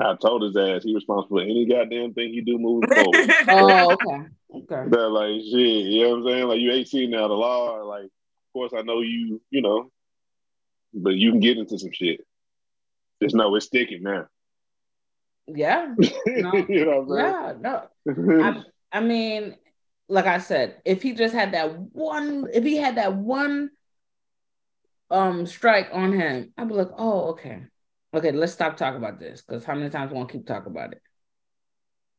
I 0.00 0.16
told 0.16 0.42
his 0.42 0.56
ass 0.56 0.84
he 0.84 0.94
responsible 0.94 1.38
for 1.38 1.42
any 1.42 1.66
goddamn 1.66 2.14
thing 2.14 2.32
he 2.32 2.40
do 2.40 2.58
moving 2.58 2.88
forward. 2.94 3.30
Oh, 3.48 3.92
okay. 3.92 4.26
Okay. 4.54 4.90
that 4.90 5.08
like 5.10 5.42
shit, 5.42 5.52
you 5.52 6.04
know 6.04 6.10
what 6.10 6.16
I'm 6.16 6.24
saying? 6.28 6.48
Like 6.48 6.60
you 6.60 6.72
18 6.72 7.10
now, 7.10 7.28
the 7.28 7.34
law, 7.34 7.74
like 7.82 8.04
of 8.04 8.52
course 8.54 8.72
I 8.74 8.80
know 8.80 9.02
you, 9.02 9.40
you 9.50 9.60
know, 9.60 9.90
but 10.94 11.14
you 11.14 11.30
can 11.30 11.40
get 11.40 11.58
into 11.58 11.78
some 11.78 11.92
shit. 11.92 12.20
Just 13.22 13.34
know 13.34 13.54
it's 13.54 13.66
sticking 13.66 14.02
now. 14.02 14.26
Yeah. 15.46 15.94
No. 16.26 16.52
you 16.68 16.84
know 16.84 17.00
what 17.02 17.18
Yeah. 17.18 17.52
No. 17.60 17.88
I, 18.42 18.62
I 18.92 19.00
mean, 19.00 19.56
like 20.08 20.26
I 20.26 20.38
said, 20.38 20.76
if 20.84 21.02
he 21.02 21.12
just 21.14 21.34
had 21.34 21.52
that 21.52 21.78
one, 21.78 22.46
if 22.52 22.64
he 22.64 22.76
had 22.76 22.96
that 22.96 23.14
one 23.14 23.70
um 25.10 25.46
strike 25.46 25.88
on 25.92 26.12
him, 26.12 26.52
I'd 26.56 26.68
be 26.68 26.74
like, 26.74 26.90
oh, 26.96 27.30
okay. 27.30 27.62
Okay, 28.14 28.32
let's 28.32 28.52
stop 28.52 28.76
talking 28.76 28.98
about 28.98 29.18
this 29.18 29.42
because 29.42 29.64
how 29.64 29.74
many 29.74 29.88
times 29.88 30.10
we 30.10 30.18
want 30.18 30.28
to 30.28 30.36
keep 30.38 30.46
talking 30.46 30.70
about 30.70 30.92
it? 30.92 31.02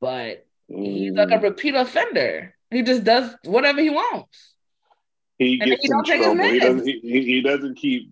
But 0.01 0.45
he's 0.67 1.13
like 1.13 1.31
a 1.31 1.39
repeat 1.39 1.75
offender. 1.75 2.55
He 2.71 2.81
just 2.81 3.03
does 3.03 3.35
whatever 3.45 3.79
he 3.79 3.91
wants. 3.91 4.55
he 5.37 5.59
and 5.61 5.69
gets 5.69 5.83
he 5.83 5.87
in 5.87 5.91
don't 5.91 6.05
take 6.05 6.17
his 6.17 6.25
trouble. 6.25 6.43
He 6.43 6.59
doesn't, 6.59 6.87
he, 6.87 6.99
he 7.03 7.41
doesn't 7.41 7.75
keep 7.75 8.11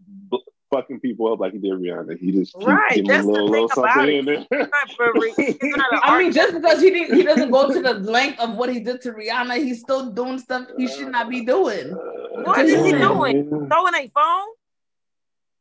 fucking 0.71 0.99
people 1.01 1.31
up 1.31 1.39
like 1.39 1.51
he 1.53 1.59
did 1.59 1.71
Rihanna. 1.73 2.17
He 2.17 2.31
just 2.31 2.53
keep 2.57 2.67
Right, 2.67 2.91
giving 2.95 3.07
that's 3.07 3.25
a 3.25 3.29
little, 3.29 3.47
little 3.49 3.69
something 3.69 4.03
it. 4.07 4.09
in 4.15 4.25
there. 4.25 4.45
It's 4.51 4.71
not 4.71 4.91
for 4.97 5.11
re- 5.13 5.33
it's 5.37 5.77
not 5.77 5.93
an 5.93 5.99
I 6.03 6.17
mean, 6.23 6.31
just 6.31 6.53
because 6.53 6.81
he 6.81 6.89
didn't, 6.89 7.15
he 7.15 7.23
doesn't 7.23 7.51
go 7.51 7.71
to 7.71 7.81
the 7.81 7.93
length 7.95 8.39
of 8.39 8.55
what 8.55 8.71
he 8.73 8.79
did 8.79 9.01
to 9.01 9.11
Rihanna, 9.11 9.57
he's 9.57 9.81
still 9.81 10.11
doing 10.11 10.39
stuff 10.39 10.67
he 10.77 10.87
should 10.87 11.09
not 11.09 11.29
be 11.29 11.45
doing. 11.45 11.89
What 11.91 12.65
is 12.65 12.83
he 12.85 12.91
doing? 12.93 13.49
Throwing 13.49 13.95
a 13.95 14.11
phone? 14.13 14.47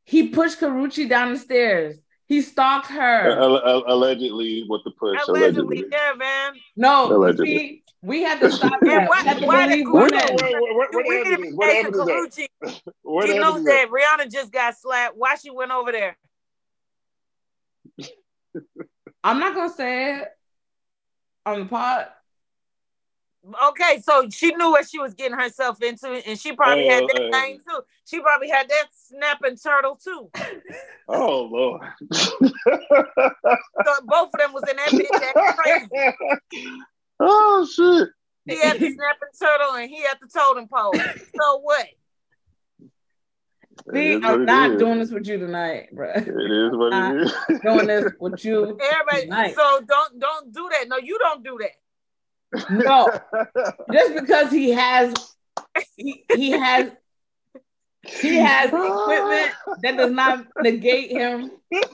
He 0.04 0.28
pushed 0.28 0.60
Karrueche 0.60 1.08
down 1.08 1.32
the 1.32 1.38
stairs. 1.38 1.96
He 2.26 2.40
stalked 2.42 2.86
her. 2.88 3.30
Al- 3.38 3.66
al- 3.68 3.84
allegedly, 3.88 4.64
what 4.68 4.82
the 4.84 4.92
push 4.92 5.18
Allegedly, 5.28 5.78
allegedly. 5.78 5.84
yeah, 5.90 6.12
man. 6.16 6.52
No, 6.76 7.16
Allegedly. 7.16 7.46
see, 7.58 7.82
we 8.02 8.22
had 8.22 8.40
to 8.40 8.50
stop 8.50 8.80
And 8.80 8.90
that. 8.90 9.08
why- 9.08 9.20
We 9.22 9.28
had 9.28 9.38
to 9.40 9.46
why 9.46 9.66
believe 9.68 9.84
the- 9.86 9.92
Where, 9.92 10.04
women. 10.04 10.36
where, 10.36 10.62
where, 10.62 10.74
where, 10.74 10.88
You 10.92 10.98
where 10.98 11.02
the 11.04 11.08
weird 11.08 11.26
evidence? 11.26 11.56
Where 11.56 11.68
the 11.68 11.74
hey, 11.74 11.80
evidence 11.80 12.00
at? 12.00 12.72
Karrueche, 12.72 12.92
Where 13.02 13.26
the 13.26 13.32
he 13.34 13.38
knows 13.38 13.64
that? 13.64 13.88
Rihanna 13.90 14.30
just 14.30 14.52
got 14.52 14.76
slapped. 14.78 15.16
Why 15.16 15.34
she 15.36 15.50
went 15.50 15.70
over 15.70 15.92
there? 15.92 16.16
I'm 19.22 19.38
not 19.38 19.54
gonna 19.54 19.72
say 19.72 20.16
it 20.20 20.28
on 21.44 21.60
the 21.60 21.66
pod. 21.66 22.06
Okay, 23.68 24.00
so 24.02 24.28
she 24.30 24.54
knew 24.54 24.70
what 24.70 24.86
she 24.88 24.98
was 24.98 25.14
getting 25.14 25.38
herself 25.38 25.82
into, 25.82 26.08
and 26.08 26.38
she 26.38 26.52
probably 26.52 26.86
Oh, 26.88 26.90
had 26.92 27.04
that 27.04 27.22
uh, 27.22 27.30
thing 27.40 27.58
too. 27.66 27.80
She 28.04 28.20
probably 28.20 28.50
had 28.50 28.68
that 28.68 28.86
snapping 28.92 29.56
turtle 29.56 29.96
too. 30.02 30.30
Oh 31.12 31.42
Lord. 31.50 31.80
So 32.12 33.94
both 34.05 34.28
of 34.32 34.38
them 34.38 34.53
was 34.53 34.62
in 34.70 34.76
that 34.76 34.90
bitch. 34.90 36.80
That's 37.20 37.30
crazy. 37.30 37.30
oh 37.32 37.66
shit. 37.70 38.08
He 38.46 38.56
had 38.60 38.78
the 38.80 38.90
snapping 38.94 39.28
turtle, 39.40 39.74
and 39.76 39.90
he 39.90 40.02
had 40.02 40.16
the 40.20 40.26
totem 40.28 40.66
pole. 40.68 40.92
So 40.94 41.58
what? 41.60 41.86
We 43.86 43.92
See, 43.98 44.12
is 44.14 44.20
what 44.22 44.30
I'm 44.30 44.42
it 44.42 44.44
not 44.46 44.78
doing 44.78 44.98
this 44.98 45.10
with 45.10 45.26
you 45.26 45.38
tonight, 45.38 45.88
bro. 45.92 46.10
It 46.14 46.28
is 46.28 46.72
what 46.76 46.92
Uh, 46.92 47.12
it 47.14 47.20
is. 47.22 47.60
doing 47.62 47.86
this 47.86 48.12
with 48.20 48.44
you. 48.44 48.78
Everybody. 48.78 49.22
Tonight. 49.22 49.54
So 49.54 49.80
don't 49.86 50.18
don't 50.18 50.52
do 50.52 50.68
that. 50.72 50.88
No, 50.88 50.98
you 50.98 51.18
don't 51.18 51.42
do 51.44 51.58
that. 51.60 52.68
No, 52.70 53.08
just 53.92 54.14
because 54.14 54.50
he 54.50 54.70
has, 54.70 55.14
he, 55.96 56.24
he 56.34 56.50
has, 56.50 56.90
he 58.20 58.38
has 58.38 58.68
equipment 58.68 59.52
that 59.82 59.96
does 59.96 60.11
not 60.12 60.46
negate 60.62 61.11
him 61.11 61.50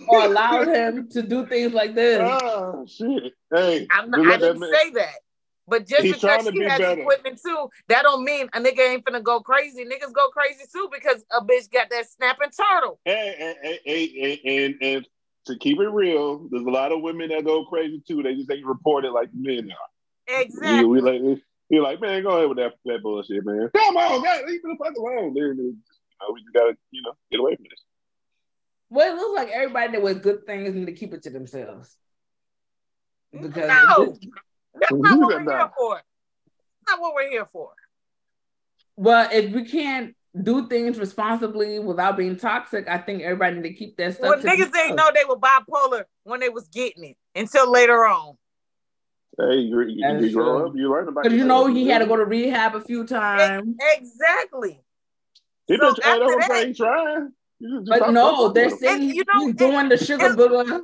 or 0.08 0.24
allow 0.24 0.64
him 0.64 1.08
to 1.10 1.22
do 1.22 1.46
things 1.46 1.72
like 1.72 1.94
this. 1.94 2.20
oh 2.20 2.86
shit. 2.86 3.32
Hey, 3.54 3.86
I'm 3.90 4.10
not, 4.10 4.26
I 4.26 4.36
didn't 4.36 4.60
man- 4.60 4.72
say 4.72 4.90
that. 4.92 5.14
But 5.68 5.86
just 5.86 6.02
He's 6.02 6.14
because 6.14 6.44
to 6.44 6.52
she 6.52 6.60
be 6.60 6.64
has 6.64 6.78
better. 6.78 7.00
equipment 7.00 7.40
too, 7.44 7.68
that 7.88 8.02
don't 8.02 8.24
mean 8.24 8.48
a 8.52 8.60
nigga 8.60 8.88
ain't 8.88 9.04
finna 9.04 9.22
go 9.22 9.40
crazy. 9.40 9.84
Niggas 9.84 10.12
go 10.12 10.28
crazy 10.28 10.64
too 10.72 10.88
because 10.92 11.24
a 11.32 11.44
bitch 11.44 11.72
got 11.72 11.90
that 11.90 12.08
snapping 12.08 12.50
turtle. 12.50 13.00
And, 13.04 13.18
and, 13.18 13.56
and, 13.64 14.10
and, 14.16 14.38
and, 14.44 14.74
and 14.80 15.08
to 15.46 15.58
keep 15.58 15.80
it 15.80 15.88
real, 15.88 16.46
there's 16.50 16.64
a 16.64 16.70
lot 16.70 16.92
of 16.92 17.02
women 17.02 17.30
that 17.30 17.44
go 17.44 17.64
crazy 17.64 18.00
too. 18.06 18.22
They 18.22 18.36
just 18.36 18.50
ain't 18.50 18.64
report 18.64 19.04
it 19.04 19.10
like 19.10 19.30
men 19.34 19.70
are. 19.72 20.40
Exactly. 20.40 20.84
We, 20.84 21.00
we 21.00 21.00
like, 21.00 21.40
we 21.70 21.80
like, 21.80 22.00
man, 22.00 22.22
go 22.22 22.36
ahead 22.36 22.48
with 22.48 22.58
that, 22.58 22.74
that 22.84 23.02
bullshit, 23.02 23.44
man. 23.44 23.68
Come 23.74 23.96
on, 23.96 24.22
God, 24.22 24.44
leave 24.46 24.62
me 24.62 24.76
the 24.78 24.84
fuck 24.84 24.96
alone. 24.96 25.34
Then, 25.34 25.56
then, 25.56 25.66
you 25.66 25.76
know, 26.20 26.32
we 26.32 26.42
just 26.42 26.54
gotta, 26.54 26.76
you 26.90 27.02
know, 27.02 27.12
get 27.30 27.40
away 27.40 27.56
from 27.56 27.64
this. 27.64 27.84
Well, 28.88 29.12
it 29.12 29.16
looks 29.16 29.36
like 29.36 29.48
everybody 29.48 29.92
that 29.92 30.02
with 30.02 30.22
good 30.22 30.46
things 30.46 30.74
need 30.74 30.86
to 30.86 30.92
keep 30.92 31.12
it 31.12 31.22
to 31.24 31.30
themselves. 31.30 31.96
Because 33.32 33.68
No. 33.68 34.16
That's 34.78 34.92
not 34.92 35.18
what 35.18 35.28
we're 35.28 35.40
here 35.40 35.58
no. 35.58 35.70
for. 35.76 36.02
Not 36.88 37.00
what 37.00 37.14
we're 37.14 37.30
here 37.30 37.48
for. 37.52 37.72
well, 38.96 39.28
if 39.32 39.52
we 39.52 39.64
can't 39.64 40.14
do 40.42 40.68
things 40.68 40.98
responsibly 40.98 41.78
without 41.78 42.16
being 42.16 42.36
toxic, 42.36 42.86
I 42.88 42.98
think 42.98 43.22
everybody 43.22 43.56
need 43.56 43.68
to 43.68 43.74
keep 43.74 43.96
that 43.96 44.14
stuff. 44.14 44.28
Well, 44.28 44.40
to 44.40 44.46
niggas 44.46 44.70
themselves. 44.70 44.78
ain't 44.78 44.96
know 44.96 45.10
they 45.14 45.24
were 45.24 45.36
bipolar 45.36 46.04
when 46.24 46.40
they 46.40 46.50
was 46.50 46.68
getting 46.68 47.04
it 47.04 47.16
until 47.34 47.70
later 47.70 48.04
on. 48.06 48.36
Hey, 49.38 49.56
you, 49.56 49.80
you, 49.82 50.18
you 50.20 50.32
grow 50.32 50.66
up, 50.66 50.72
you 50.74 50.90
learn 50.90 51.08
about 51.08 51.24
Because 51.24 51.38
you 51.38 51.44
know 51.44 51.66
he 51.66 51.88
had 51.88 51.98
to 51.98 52.06
go 52.06 52.16
to 52.16 52.24
rehab 52.24 52.74
a 52.74 52.80
few 52.80 53.06
times. 53.06 53.76
Exactly. 53.96 54.80
He 55.66 55.76
So 55.76 55.80
been 55.80 55.94
trying, 55.94 56.22
after 56.22 56.26
that's 56.26 56.36
what 56.36 56.48
that- 56.48 56.66
I'm 56.66 56.74
trying. 56.74 57.32
You 57.58 57.68
just- 57.80 57.86
just 57.88 58.00
But 58.00 58.10
no, 58.12 58.48
they're 58.48 58.70
saying 58.70 59.02
you 59.14 59.24
know, 59.32 59.46
he's 59.46 59.54
doing 59.54 59.88
the 59.88 59.96
sugar 59.96 60.26
it's- 60.26 60.36
booger. 60.36 60.82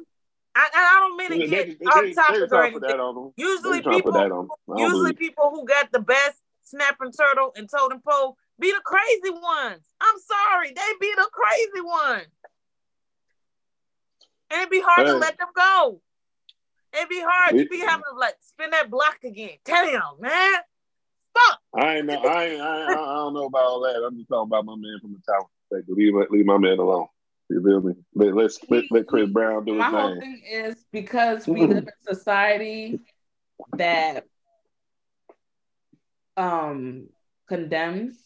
I, 0.54 0.68
I 0.74 1.00
don't 1.00 1.16
mean 1.16 1.40
to 1.40 1.46
get 1.46 1.66
they, 1.66 1.74
they, 1.76 1.84
off 1.86 1.94
they, 2.02 2.12
they 2.12 2.42
or 2.42 2.46
trying 2.46 2.72
to 2.74 2.80
put 2.80 2.90
anything. 2.90 3.14
that. 3.14 3.32
Usually 3.36 3.78
They 3.78 3.82
trying 3.82 3.96
to 3.98 4.02
put 4.02 4.12
that 4.12 4.22
people, 4.24 4.38
on 4.38 4.44
him. 4.44 4.50
I 4.52 4.56
don't 4.68 4.78
usually 4.80 5.12
believe 5.12 5.18
people 5.18 5.50
who 5.50 5.64
got 5.64 5.90
the 5.92 6.00
best 6.00 6.36
snapping 6.62 7.10
turtle 7.12 7.52
and 7.56 7.70
totem 7.70 8.00
pole 8.06 8.36
be 8.58 8.70
the 8.70 8.80
crazy 8.84 9.30
ones. 9.30 9.82
I'm 10.00 10.18
sorry, 10.18 10.68
they 10.74 10.92
be 11.00 11.10
the 11.16 11.28
crazy 11.32 11.80
ones. 11.80 12.26
And 14.50 14.60
it'd 14.60 14.70
be 14.70 14.82
hard 14.84 15.06
to 15.06 15.14
let 15.14 15.38
them 15.38 15.48
go. 15.56 16.02
It'd 16.94 17.08
be 17.08 17.22
hard. 17.26 17.56
You'd 17.56 17.70
be 17.70 17.78
having 17.78 18.04
to 18.12 18.18
like 18.18 18.34
spin 18.42 18.70
that 18.72 18.90
block 18.90 19.18
again. 19.24 19.56
Damn, 19.64 20.02
man. 20.20 20.54
I 21.74 21.96
ain't 21.96 22.06
know. 22.06 22.18
I 22.20 22.44
ain't. 22.46 22.60
I, 22.60 22.92
I 22.92 23.14
don't 23.16 23.34
know 23.34 23.46
about 23.46 23.64
all 23.64 23.80
that. 23.82 24.04
I'm 24.06 24.16
just 24.16 24.28
talking 24.28 24.48
about 24.48 24.64
my 24.66 24.74
man 24.76 24.98
from 25.00 25.12
the 25.12 25.32
tower. 25.32 25.46
Like, 25.70 25.84
leave, 25.88 26.12
my- 26.12 26.26
leave 26.30 26.44
my 26.46 26.58
man 26.58 26.78
alone. 26.78 27.06
You 27.48 27.62
feel 27.62 27.80
me? 27.80 27.94
Let, 28.14 28.34
let's 28.34 28.58
let, 28.68 28.84
let 28.90 29.06
Chris 29.06 29.28
Brown 29.30 29.64
do 29.64 29.74
My 29.74 29.84
his 29.86 29.92
whole 29.94 30.08
thing. 30.10 30.20
thing 30.20 30.42
is 30.50 30.84
because 30.92 31.46
we 31.46 31.60
live 31.66 31.78
in 31.78 31.88
a 31.88 32.14
society 32.14 33.00
that 33.74 34.24
um 36.36 37.08
condemns 37.48 38.16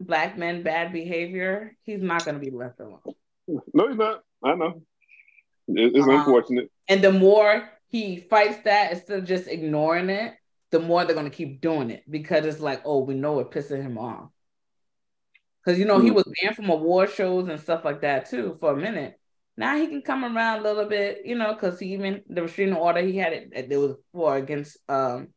black 0.00 0.38
men 0.38 0.62
bad 0.62 0.92
behavior, 0.92 1.76
he's 1.82 2.00
not 2.00 2.24
gonna 2.24 2.38
be 2.38 2.50
left 2.50 2.80
alone. 2.80 3.00
No, 3.74 3.88
he's 3.88 3.98
not. 3.98 4.22
I 4.42 4.54
know. 4.54 4.82
It, 5.68 5.96
it's 5.96 6.06
Uh-huh. 6.06 6.18
unfortunate. 6.18 6.70
And 6.88 7.02
the 7.02 7.12
more 7.12 7.68
he 7.88 8.16
fights 8.18 8.58
that 8.64 8.92
instead 8.92 9.18
of 9.18 9.24
just 9.24 9.48
ignoring 9.48 10.08
it, 10.10 10.34
the 10.70 10.78
more 10.80 11.04
they're 11.04 11.14
gonna 11.16 11.30
keep 11.30 11.60
doing 11.60 11.90
it 11.90 12.04
because 12.10 12.44
it's 12.44 12.60
like, 12.60 12.82
oh, 12.84 13.00
we 13.04 13.14
know 13.14 13.40
it 13.40 13.50
pissing 13.50 13.82
him 13.82 13.98
off. 13.98 14.30
Because 15.64 15.78
you 15.78 15.84
know 15.84 15.98
he 15.98 16.10
Mhm. 16.10 16.14
was 16.14 16.24
banned 16.40 16.56
from 16.56 16.70
award 16.70 17.10
shows 17.10 17.48
and 17.48 17.60
stuff 17.60 17.84
like 17.84 18.00
that 18.02 18.26
too 18.30 18.56
for 18.60 18.72
a 18.72 18.76
minute. 18.76 19.18
Now 19.56 19.76
he 19.76 19.88
can 19.88 20.02
come 20.02 20.24
around 20.24 20.60
a 20.60 20.62
little 20.62 20.86
bit, 20.86 21.26
you 21.26 21.34
know, 21.36 21.52
because 21.54 21.78
he 21.80 21.92
even 21.94 22.22
the 22.28 22.42
restraining 22.42 22.76
order 22.76 23.00
he 23.02 23.16
had 23.16 23.32
it 23.32 23.50
it 23.52 23.76
was 23.76 23.96
for 24.12 24.36
against 24.36 24.78
um 24.88 25.34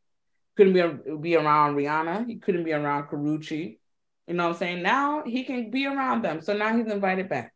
couldn't 0.57 0.73
be 0.73 1.15
be 1.17 1.35
around 1.35 1.75
Rihanna, 1.75 2.27
he 2.27 2.37
couldn't 2.39 2.63
be 2.63 2.73
around 2.73 3.07
Karrueche. 3.09 3.79
You 4.27 4.33
know 4.33 4.45
what 4.45 4.53
I'm 4.53 4.57
saying? 4.59 4.83
Now 4.83 5.23
he 5.25 5.43
can 5.43 5.71
be 5.71 5.85
around 5.85 6.23
them. 6.23 6.41
So 6.41 6.55
now 6.55 6.75
he's 6.77 6.87
invited 6.91 7.29
back. 7.29 7.53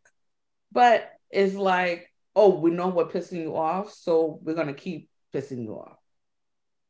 But 0.71 1.11
it's 1.29 1.55
like, 1.55 2.11
oh, 2.35 2.59
we 2.59 2.71
know 2.71 2.89
we're 2.89 3.05
pissing 3.07 3.41
you 3.41 3.55
off, 3.55 3.93
so 3.93 4.39
we're 4.43 4.55
gonna 4.55 4.73
keep 4.73 5.09
pissing 5.33 5.63
you 5.63 5.73
off. 5.75 5.97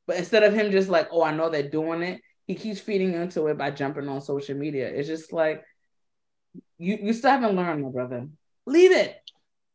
But 0.07 0.17
instead 0.17 0.43
of 0.43 0.53
him 0.53 0.71
just 0.71 0.89
like, 0.89 1.09
oh, 1.11 1.23
I 1.23 1.31
know 1.33 1.49
they're 1.49 1.69
doing 1.69 2.01
it, 2.03 2.21
he 2.45 2.55
keeps 2.55 2.79
feeding 2.79 3.13
into 3.13 3.47
it 3.47 3.57
by 3.57 3.71
jumping 3.71 4.07
on 4.07 4.21
social 4.21 4.55
media. 4.55 4.87
It's 4.87 5.07
just 5.07 5.33
like 5.33 5.63
you 6.77 6.97
you 7.01 7.13
still 7.13 7.31
haven't 7.31 7.55
learned, 7.55 7.83
my 7.83 7.89
brother. 7.89 8.27
Leave 8.67 8.91
it. 8.91 9.17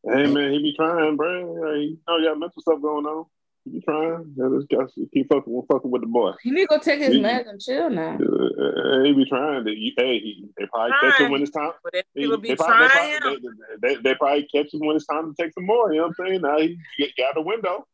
Hey 0.05 0.27
man, 0.27 0.53
he 0.53 0.59
be 0.63 0.75
trying, 0.77 1.17
bro. 1.17 1.55
Hey, 1.73 1.81
you 1.81 1.99
know, 2.09 2.17
you 2.17 2.29
got 2.29 2.39
mental 2.39 2.63
stuff 2.63 2.81
going 2.81 3.07
on. 3.07 3.27
He 3.65 3.73
be 3.73 3.81
trying. 3.81 4.35
Yeah, 4.37 4.49
just 4.57 4.69
got 4.71 4.95
to 4.95 5.09
keep 5.13 5.29
fucking, 5.31 5.63
fucking 5.71 5.91
with 5.91 6.03
the 6.03 6.07
boy. 6.07 6.33
He 6.43 6.51
need 6.51 6.63
to 6.63 6.67
go 6.69 6.79
take 6.79 7.01
his 7.01 7.17
Yeah. 7.17 7.41
meds 7.43 7.51
and 7.51 7.61
chill 7.61 7.91
now. 7.91 8.15
Uh, 8.17 9.05
he 9.05 9.13
be 9.13 9.27
trying. 9.27 9.65
To, 9.65 9.71
you, 9.71 9.93
hey, 9.99 10.19
he, 10.21 10.47
they 10.57 10.67
probably 10.67 10.93
catch 11.03 11.21
him 11.21 11.31
when 11.31 11.43
it's 11.43 11.51
time. 11.51 11.73
But 11.85 11.95
if 11.95 12.05
They, 12.15 12.23
people 12.23 12.39
be 12.39 12.49
they 12.49 12.57
probably, 12.57 12.87
they, 12.87 12.93
probably, 12.93 13.39
they, 13.83 13.95
they, 13.95 14.01
they 14.01 14.15
probably 14.15 14.49
catch 14.55 14.73
him 14.73 14.81
when 14.87 14.97
it's 14.97 15.07
time 15.07 15.35
to 15.35 15.43
take 15.43 15.53
some 15.53 15.67
more. 15.67 15.93
You 15.93 15.99
know 16.01 16.07
what 16.09 16.15
I'm 16.21 16.27
saying? 16.27 16.41
Now 16.41 16.59
he 16.59 16.79
get, 16.99 17.11
got 17.19 17.35
the 17.35 17.43
window. 17.43 17.87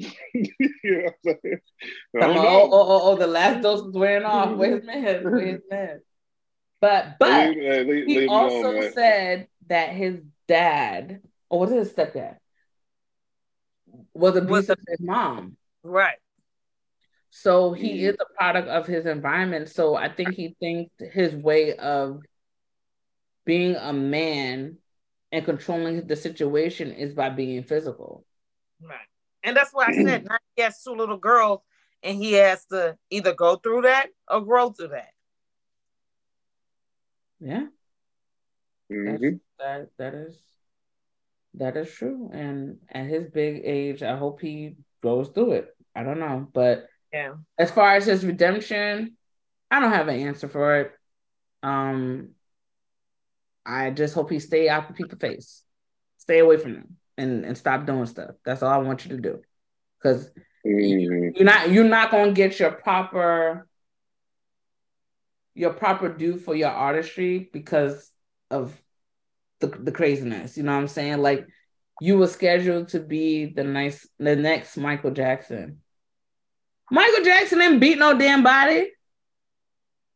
you 0.34 0.50
know 0.84 1.02
what 1.02 1.14
I'm 1.26 1.38
saying? 1.42 1.58
I 2.16 2.20
Come 2.20 2.34
don't 2.34 2.38
on, 2.38 2.44
know. 2.44 2.48
oh, 2.50 2.68
oh, 2.72 2.86
oh, 2.88 3.00
oh, 3.12 3.16
the 3.16 3.26
last 3.26 3.62
dose 3.62 3.80
is 3.86 3.94
wearing 3.94 4.24
off. 4.24 4.56
Where's 4.56 4.80
his 4.80 4.88
meds? 4.88 5.24
Where's 5.24 5.50
his 5.50 5.60
meds? 5.70 5.98
But 6.80 7.16
but 7.18 7.48
Leave- 7.50 7.56
hey, 7.58 7.84
leave- 7.84 8.06
he 8.06 8.26
also 8.26 8.70
alone, 8.70 8.80
man. 8.80 8.92
said 8.92 9.48
that 9.68 9.90
his 9.90 10.20
dad, 10.48 11.20
or 11.48 11.60
was 11.60 11.72
it 11.72 11.76
his 11.76 11.92
stepdad, 11.92 12.36
was 14.14 14.36
abusive 14.36 14.76
to 14.76 14.84
his 14.88 15.00
mom. 15.00 15.56
Right. 15.82 16.16
So 17.30 17.72
he 17.72 18.04
is 18.04 18.16
a 18.18 18.24
product 18.36 18.68
of 18.68 18.86
his 18.86 19.06
environment. 19.06 19.68
So 19.68 19.94
I 19.94 20.08
think 20.08 20.34
he 20.34 20.56
thinks 20.58 20.92
his 21.12 21.34
way 21.34 21.76
of 21.76 22.20
being 23.44 23.76
a 23.76 23.92
man 23.92 24.78
and 25.32 25.44
controlling 25.44 26.06
the 26.06 26.16
situation 26.16 26.92
is 26.92 27.14
by 27.14 27.30
being 27.30 27.62
physical. 27.62 28.24
Right. 28.82 28.98
And 29.42 29.56
that's 29.56 29.72
why 29.72 29.88
I 29.88 29.92
said 29.92 30.24
now 30.28 30.38
he 30.56 30.62
has 30.62 30.82
two 30.82 30.94
little 30.94 31.16
girls 31.16 31.60
and 32.02 32.16
he 32.18 32.32
has 32.34 32.64
to 32.66 32.96
either 33.10 33.34
go 33.34 33.56
through 33.56 33.82
that 33.82 34.08
or 34.28 34.40
grow 34.42 34.70
through 34.70 34.88
that. 34.88 35.10
Yeah, 37.40 37.66
that's, 38.90 39.22
Mhm. 39.22 39.40
that 39.58 39.88
that 39.96 40.14
is 40.14 40.38
that 41.54 41.76
is 41.76 41.90
true. 41.92 42.30
And 42.32 42.78
at 42.90 43.06
his 43.06 43.28
big 43.28 43.62
age, 43.64 44.02
I 44.02 44.16
hope 44.16 44.40
he 44.40 44.76
goes 45.02 45.28
through 45.30 45.52
it. 45.52 45.76
I 45.96 46.04
don't 46.04 46.20
know, 46.20 46.48
but 46.52 46.86
Yeah. 47.12 47.34
as 47.58 47.70
far 47.70 47.94
as 47.96 48.06
his 48.06 48.24
redemption, 48.24 49.16
I 49.70 49.80
don't 49.80 49.92
have 49.92 50.08
an 50.08 50.20
answer 50.20 50.48
for 50.48 50.76
it. 50.80 50.92
Um, 51.62 52.34
I 53.66 53.90
just 53.90 54.14
hope 54.14 54.30
he 54.30 54.38
stay 54.38 54.68
out 54.68 54.88
the 54.88 54.94
people's 54.94 55.20
face, 55.20 55.64
stay 56.18 56.38
away 56.38 56.56
from 56.56 56.74
them, 56.74 56.99
and 57.16 57.44
and 57.44 57.56
stop 57.56 57.86
doing 57.86 58.06
stuff. 58.06 58.30
That's 58.44 58.62
all 58.62 58.70
I 58.72 58.78
want 58.78 59.04
you 59.04 59.16
to 59.16 59.22
do, 59.22 59.42
because 59.98 60.30
Mhm. 60.66 61.32
you're 61.34 61.44
not 61.44 61.70
you're 61.70 61.84
not 61.84 62.10
gonna 62.10 62.32
get 62.32 62.58
your 62.58 62.72
proper 62.72 63.66
your 65.54 65.72
proper 65.72 66.08
due 66.08 66.38
for 66.38 66.54
your 66.54 66.70
artistry 66.70 67.50
because 67.52 68.10
of 68.50 68.80
the 69.60 69.68
the 69.68 69.92
craziness. 69.92 70.56
You 70.56 70.62
know 70.62 70.72
what 70.72 70.80
I'm 70.80 70.88
saying? 70.88 71.18
Like 71.18 71.46
you 72.00 72.16
were 72.18 72.26
scheduled 72.26 72.88
to 72.88 73.00
be 73.00 73.46
the 73.46 73.64
nice 73.64 74.08
the 74.18 74.36
next 74.36 74.76
Michael 74.76 75.10
Jackson. 75.10 75.82
Michael 76.90 77.24
Jackson 77.24 77.58
didn't 77.58 77.80
beat 77.80 77.98
no 77.98 78.18
damn 78.18 78.42
body. 78.42 78.90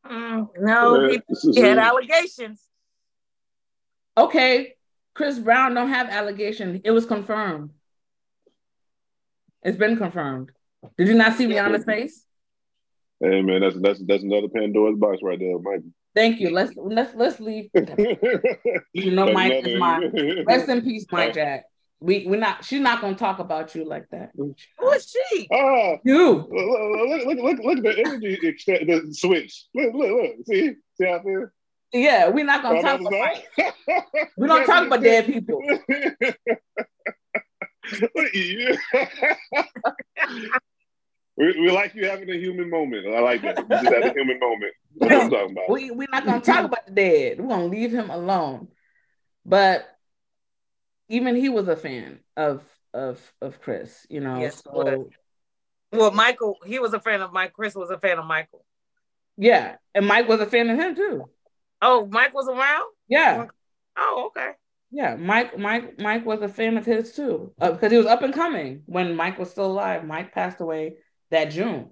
Mm, 0.06 0.48
no, 0.58 1.08
he, 1.08 1.20
he 1.52 1.60
had 1.60 1.78
allegations. 1.78 2.62
Okay, 4.16 4.74
Chris 5.14 5.38
Brown 5.38 5.74
don't 5.74 5.88
have 5.88 6.08
allegation. 6.08 6.80
It 6.84 6.90
was 6.90 7.06
confirmed. 7.06 7.70
It's 9.62 9.78
been 9.78 9.96
confirmed. 9.96 10.50
Did 10.98 11.08
you 11.08 11.14
not 11.14 11.36
see 11.36 11.46
Rihanna's 11.46 11.84
face? 11.84 12.24
Hey 13.20 13.40
man, 13.42 13.60
that's 13.60 13.76
that's 13.80 14.04
that's 14.04 14.22
another 14.22 14.48
Pandora's 14.48 14.98
box 14.98 15.18
right 15.22 15.38
there, 15.38 15.58
Mike. 15.58 15.82
Thank 16.14 16.40
you. 16.40 16.50
Let's 16.50 16.72
let's 16.76 17.14
let's 17.14 17.40
leave. 17.40 17.70
You 18.92 19.10
know, 19.10 19.32
Mike 19.32 19.66
is 19.66 19.78
my 19.78 19.98
rest 20.46 20.68
in 20.68 20.82
peace, 20.82 21.06
Mike 21.10 21.34
Jack. 21.34 21.64
We 22.00 22.26
we're 22.26 22.38
not. 22.38 22.64
She's 22.64 22.80
not 22.80 23.00
gonna 23.00 23.16
talk 23.16 23.38
about 23.38 23.74
you 23.74 23.84
like 23.84 24.06
that. 24.10 24.30
Who 24.36 24.54
is 24.92 25.10
she? 25.10 25.48
Ah, 25.52 25.96
You. 26.04 26.46
look, 26.50 27.26
look, 27.26 27.38
look, 27.38 27.58
look, 27.64 27.76
at 27.78 27.82
the 27.82 28.02
energy 28.04 28.38
the 28.40 29.14
switch. 29.14 29.64
Look, 29.74 29.94
look, 29.94 30.10
look. 30.10 30.32
See, 30.46 30.74
see 31.00 31.06
how 31.06 31.18
I 31.18 31.22
feel? 31.22 31.46
Yeah, 31.94 32.28
we're 32.28 32.44
not 32.44 32.60
gonna 32.62 32.78
On 32.78 32.82
talk 32.84 33.00
about. 33.00 33.12
other 33.12 34.26
We 34.36 34.48
don't 34.48 34.66
talk 34.66 34.86
about 34.88 35.00
dead 35.00 35.26
people. 35.26 35.62
Look 38.00 38.16
at 38.16 38.34
you. 38.34 38.76
we, 41.36 41.60
we 41.60 41.70
like 41.70 41.94
you 41.94 42.08
having 42.08 42.28
a 42.30 42.34
human 42.36 42.68
moment. 42.68 43.06
I 43.06 43.20
like 43.20 43.42
that. 43.42 43.58
You 43.58 43.64
just 43.68 43.84
had 43.84 44.02
a 44.06 44.12
human 44.12 44.40
moment. 44.40 44.72
That's 44.96 45.12
what 45.12 45.22
I'm 45.22 45.30
talking 45.30 45.52
about. 45.52 45.64
We 45.70 45.90
we're 45.92 46.08
not 46.10 46.26
gonna 46.26 46.40
talk 46.40 46.64
about 46.64 46.86
the 46.86 46.92
dead. 46.92 47.40
We're 47.40 47.48
gonna 47.48 47.66
leave 47.66 47.92
him 47.92 48.10
alone. 48.10 48.68
But 49.46 49.86
even 51.08 51.36
he 51.36 51.48
was 51.48 51.68
a 51.68 51.76
fan 51.76 52.18
of 52.36 52.64
of 52.92 53.20
of 53.40 53.60
Chris. 53.60 54.04
You 54.10 54.18
know, 54.18 54.40
Yes, 54.40 54.64
so 54.64 54.72
was. 54.72 55.08
Well, 55.92 56.10
Michael, 56.10 56.56
he 56.66 56.80
was 56.80 56.92
a 56.92 56.98
fan 56.98 57.22
of 57.22 57.32
Mike. 57.32 57.52
Chris 57.52 57.76
was 57.76 57.90
a 57.90 57.98
fan 57.98 58.18
of 58.18 58.26
Michael. 58.26 58.64
Yeah, 59.36 59.76
and 59.94 60.08
Mike 60.08 60.28
was 60.28 60.40
a 60.40 60.46
fan 60.46 60.68
of 60.70 60.76
him 60.76 60.96
too. 60.96 61.30
Oh, 61.82 62.06
Mike 62.06 62.34
was 62.34 62.48
around. 62.48 62.90
Yeah, 63.08 63.46
Oh, 63.96 64.26
okay. 64.28 64.52
yeah. 64.90 65.16
Mike, 65.16 65.58
Mike, 65.58 65.98
Mike 65.98 66.24
was 66.24 66.40
a 66.42 66.48
fan 66.48 66.76
of 66.76 66.86
his 66.86 67.14
too 67.14 67.52
because 67.60 67.92
he 67.92 67.98
was 67.98 68.06
up 68.06 68.22
and 68.22 68.34
coming 68.34 68.82
when 68.86 69.14
Mike 69.16 69.38
was 69.38 69.50
still 69.50 69.66
alive. 69.66 70.04
Mike 70.04 70.32
passed 70.32 70.60
away 70.60 70.96
that 71.30 71.46
June 71.46 71.90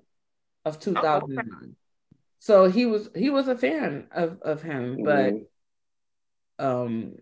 of 0.64 0.78
two 0.80 0.94
thousand 0.94 1.36
nine. 1.36 1.76
So 2.40 2.68
he 2.70 2.86
was 2.86 3.08
he 3.14 3.30
was 3.30 3.48
a 3.48 3.56
fan 3.56 4.08
of 4.12 4.40
of 4.42 4.62
him, 4.62 5.02
but 5.02 5.34
Mhm. 5.34 5.46
um, 6.58 7.16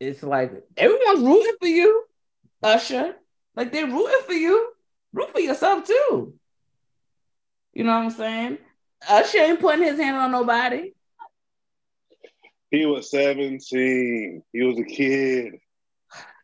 it's 0.00 0.22
like 0.22 0.52
everyone's 0.76 1.20
rooting 1.20 1.56
for 1.60 1.66
you, 1.68 2.04
Usher. 2.62 3.14
Like 3.54 3.72
they're 3.72 3.86
rooting 3.86 4.22
for 4.26 4.32
you. 4.32 4.72
Root 5.12 5.30
for 5.32 5.40
yourself 5.40 5.86
too. 5.86 6.34
You 7.72 7.84
know 7.84 7.94
what 7.94 8.04
I'm 8.04 8.10
saying? 8.10 8.58
Usher 9.08 9.38
ain't 9.38 9.60
putting 9.60 9.82
his 9.82 9.98
hand 9.98 10.16
on 10.16 10.30
nobody. 10.32 10.92
He 12.72 12.84
was 12.86 13.08
17. 13.10 14.42
He 14.52 14.62
was 14.62 14.78
a 14.78 14.82
kid. 14.84 15.54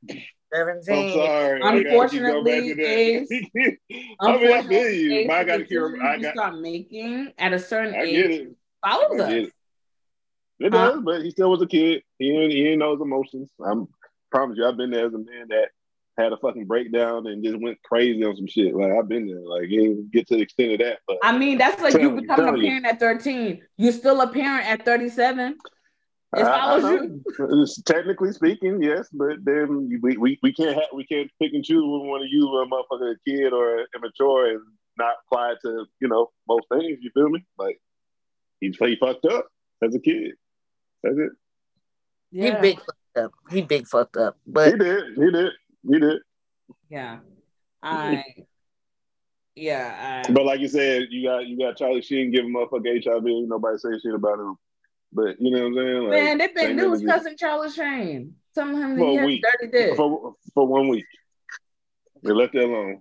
17. 0.09 0.25
I'm 0.55 0.83
Seventeen. 0.83 1.13
sorry. 1.13 1.63
I 1.63 1.83
gotta 1.83 2.09
keep 2.09 2.21
going 2.23 2.45
back 2.45 2.55
to 2.63 2.71
Unfortunately, 2.71 3.49
that. 3.55 3.77
I 4.21 4.37
mean, 4.39 4.53
I 4.53 4.63
feel 4.63 4.91
you. 4.91 5.27
Unfortunately, 5.27 5.27
but 5.27 5.35
I 5.37 5.45
got 5.45 5.57
to 5.59 5.65
hear. 5.65 5.93
keep. 5.93 6.03
I 6.03 6.15
you 6.17 6.23
got. 6.23 6.35
start 6.35 6.59
making 6.61 7.33
at 7.39 7.53
a 7.53 7.59
certain 7.59 7.95
I 7.95 8.03
age 8.03 8.17
it. 8.31 8.57
follows 8.87 9.21
us. 9.21 9.33
it. 9.33 9.53
It 10.61 10.73
Huh? 10.73 10.91
does, 10.93 11.03
but 11.05 11.23
he 11.23 11.31
still 11.31 11.51
was 11.51 11.61
a 11.63 11.67
kid. 11.67 12.03
He 12.19 12.33
didn't, 12.33 12.51
he 12.51 12.63
didn't 12.65 12.79
know 12.81 12.93
his 12.93 13.01
emotions. 13.03 13.51
I'm 13.65 13.89
promise 14.31 14.57
you, 14.59 14.67
I've 14.67 14.77
been 14.77 14.91
there 14.91 15.07
as 15.07 15.15
a 15.15 15.19
man 15.19 15.49
that 15.49 15.69
had 16.19 16.33
a 16.33 16.37
fucking 16.39 16.65
breakdown 16.67 17.27
and 17.29 17.45
just 17.45 17.61
went 17.61 17.81
crazy 17.83 18.25
on 18.25 18.35
some 18.37 18.47
shit. 18.49 18.75
Like 18.75 18.91
I've 18.93 19.09
been 19.09 19.27
there. 19.27 19.41
Like 19.41 19.65
it 19.65 19.69
didn't 19.69 20.11
get 20.13 20.27
to 20.29 20.37
the 20.37 20.43
extent 20.43 20.73
of 20.73 20.79
that, 20.81 20.99
but 21.07 21.19
I 21.23 21.37
mean, 21.37 21.59
that's 21.59 21.81
like 21.83 21.95
you 21.95 22.11
becoming 22.11 22.31
a 22.31 22.37
tell 22.53 22.57
you. 22.57 22.69
parent 22.69 22.87
at 22.87 22.99
13. 22.99 23.63
You're 23.77 23.93
still 23.93 24.21
a 24.23 24.27
parent 24.33 24.67
at 24.67 24.85
37. 24.85 25.57
It 26.37 26.41
I- 26.43 26.77
I 26.77 26.81
follows 26.81 26.83
know. 27.39 27.57
you. 27.57 27.67
Technically 27.87 28.33
speaking, 28.33 28.83
yes, 28.83 29.09
but 29.13 29.43
then 29.45 29.89
we, 30.03 30.17
we, 30.19 30.39
we 30.43 30.53
can't 30.53 30.75
have 30.75 30.85
we 30.95 31.07
can't 31.07 31.31
pick 31.41 31.53
and 31.55 31.65
choose 31.65 31.83
when 31.83 32.03
we 32.03 32.09
want 32.09 32.23
to 32.23 32.29
use 32.29 32.45
uh, 32.45 32.59
a 32.59 32.67
motherfucker 32.69 33.15
a 33.15 33.17
kid 33.27 33.53
or 33.53 33.87
immature 33.97 34.51
and 34.51 34.61
not 34.99 35.15
apply 35.27 35.53
it 35.53 35.59
to 35.63 35.87
you 36.01 36.09
know 36.09 36.31
most 36.47 36.67
things. 36.71 36.99
You 37.01 37.11
feel 37.15 37.31
me? 37.31 37.45
Like 37.59 37.81
he 38.61 38.69
he 38.79 38.97
fucked 38.97 39.25
up 39.25 39.47
as 39.83 39.95
a 39.95 40.01
kid. 40.01 40.33
That's 41.03 41.17
it. 41.17 41.31
He 42.31 42.39
Yeah. 42.47 42.61
big 42.61 42.77
fucked 42.79 43.17
up. 43.17 43.33
He 43.51 43.63
big 43.63 43.87
fucked 43.87 44.17
up. 44.19 44.37
But 44.47 44.73
He 44.73 44.79
did. 44.79 45.05
He 45.17 45.31
did. 45.31 45.53
He 45.89 45.99
did. 45.99 46.19
Yeah. 46.91 47.19
I 47.83 48.25
yeah, 49.55 50.23
I 50.29 50.31
But 50.33 50.45
like 50.45 50.61
you 50.61 50.69
said, 50.69 51.07
you 51.11 51.27
got 51.27 51.47
you 51.47 51.57
got 51.59 51.77
Charlie 51.77 52.03
Sheen 52.03 52.31
give 52.33 52.45
a 52.45 52.49
motherfucker 52.49 53.03
HIV. 53.03 53.25
Nobody 53.49 53.79
say 53.79 53.99
shit 54.03 54.15
about 54.15 54.39
him. 54.41 54.57
But 55.13 55.41
you 55.41 55.51
know 55.51 55.69
what 55.69 55.69
I'm 55.69 55.75
saying? 55.75 56.03
Like, 56.03 56.11
man, 56.11 56.39
they've 56.39 56.55
been 56.55 56.77
news 56.77 57.03
cousin 57.03 57.37
Charlie 57.39 57.71
Sheen. 57.71 58.35
Telling 58.55 58.77
him 58.77 58.97
that 58.97 58.99
For 58.99 59.29
he 59.29 59.41
dirty 59.41 59.71
dick. 59.73 59.97
for 59.97 60.35
for 60.55 60.67
one 60.67 60.89
week. 60.89 61.05
They 62.23 62.33
left 62.33 62.53
that 62.55 62.65
alone. 62.65 63.01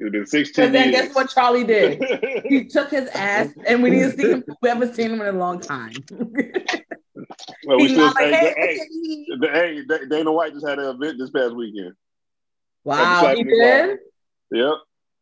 It's 0.00 0.12
been 0.12 0.26
16 0.26 0.64
But 0.66 0.72
then 0.72 0.92
years. 0.92 1.06
guess 1.06 1.14
what 1.14 1.30
Charlie 1.30 1.64
did? 1.64 2.00
He 2.48 2.66
took 2.66 2.90
his 2.90 3.08
ass, 3.10 3.48
and 3.66 3.82
we 3.82 3.90
didn't 3.90 4.16
see 4.16 4.30
him. 4.30 4.44
We 4.62 4.68
haven't 4.68 4.94
seen 4.94 5.10
him 5.10 5.20
in 5.20 5.34
a 5.34 5.38
long 5.38 5.60
time. 5.60 5.92
well, 6.10 7.78
we 7.78 7.82
He's 7.88 7.92
still 7.92 8.06
not 8.06 8.14
like, 8.14 8.34
hey, 8.34 8.54
hey, 8.56 8.78
hey, 9.40 9.82
hey, 9.88 9.98
Dana 10.08 10.30
White 10.32 10.52
just 10.52 10.66
had 10.66 10.78
an 10.78 10.94
event 10.94 11.18
this 11.18 11.30
past 11.30 11.54
weekend. 11.56 11.94
wow, 12.84 13.34
he 13.34 13.42
did. 13.42 13.98
Yep. 14.52 14.74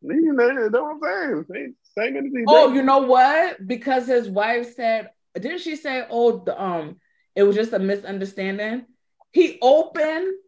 You 0.02 0.32
know, 0.34 0.68
that's 0.68 0.72
what 0.72 0.96
I'm 1.04 1.46
saying. 1.50 1.74
Same, 1.96 2.14
same. 2.32 2.44
Oh, 2.48 2.72
you 2.74 2.82
know 2.82 2.98
what? 2.98 3.66
Because 3.66 4.06
his 4.06 4.28
wife 4.28 4.74
said, 4.74 5.10
didn't 5.38 5.60
she 5.60 5.76
say, 5.76 6.04
"Oh, 6.10 6.38
the, 6.44 6.60
um, 6.60 7.00
it 7.34 7.42
was 7.42 7.56
just 7.56 7.72
a 7.72 7.78
misunderstanding." 7.78 8.86
He 9.32 9.58
open, 9.60 10.38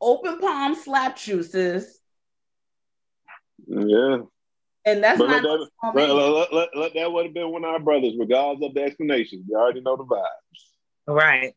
open 0.00 0.38
palm 0.38 0.74
slapped 0.74 1.26
you, 1.26 1.42
sis, 1.42 1.98
yeah. 3.66 4.18
and 4.84 5.02
that's 5.04 5.18
But 5.18 5.26
not. 5.28 5.42
let 5.44 5.68
that, 5.94 5.94
let, 5.94 6.10
let, 6.10 6.52
let, 6.54 6.68
let 6.76 6.94
that 6.94 7.12
would 7.12 7.26
have 7.26 7.34
been 7.34 7.50
one 7.50 7.64
of 7.64 7.70
our 7.70 7.80
brothers, 7.80 8.14
regardless 8.18 8.66
of 8.68 8.74
the 8.74 8.82
explanation. 8.82 9.44
You 9.48 9.56
already 9.56 9.80
know 9.80 9.96
the 9.96 10.04
vibes. 10.04 11.14
right. 11.14 11.52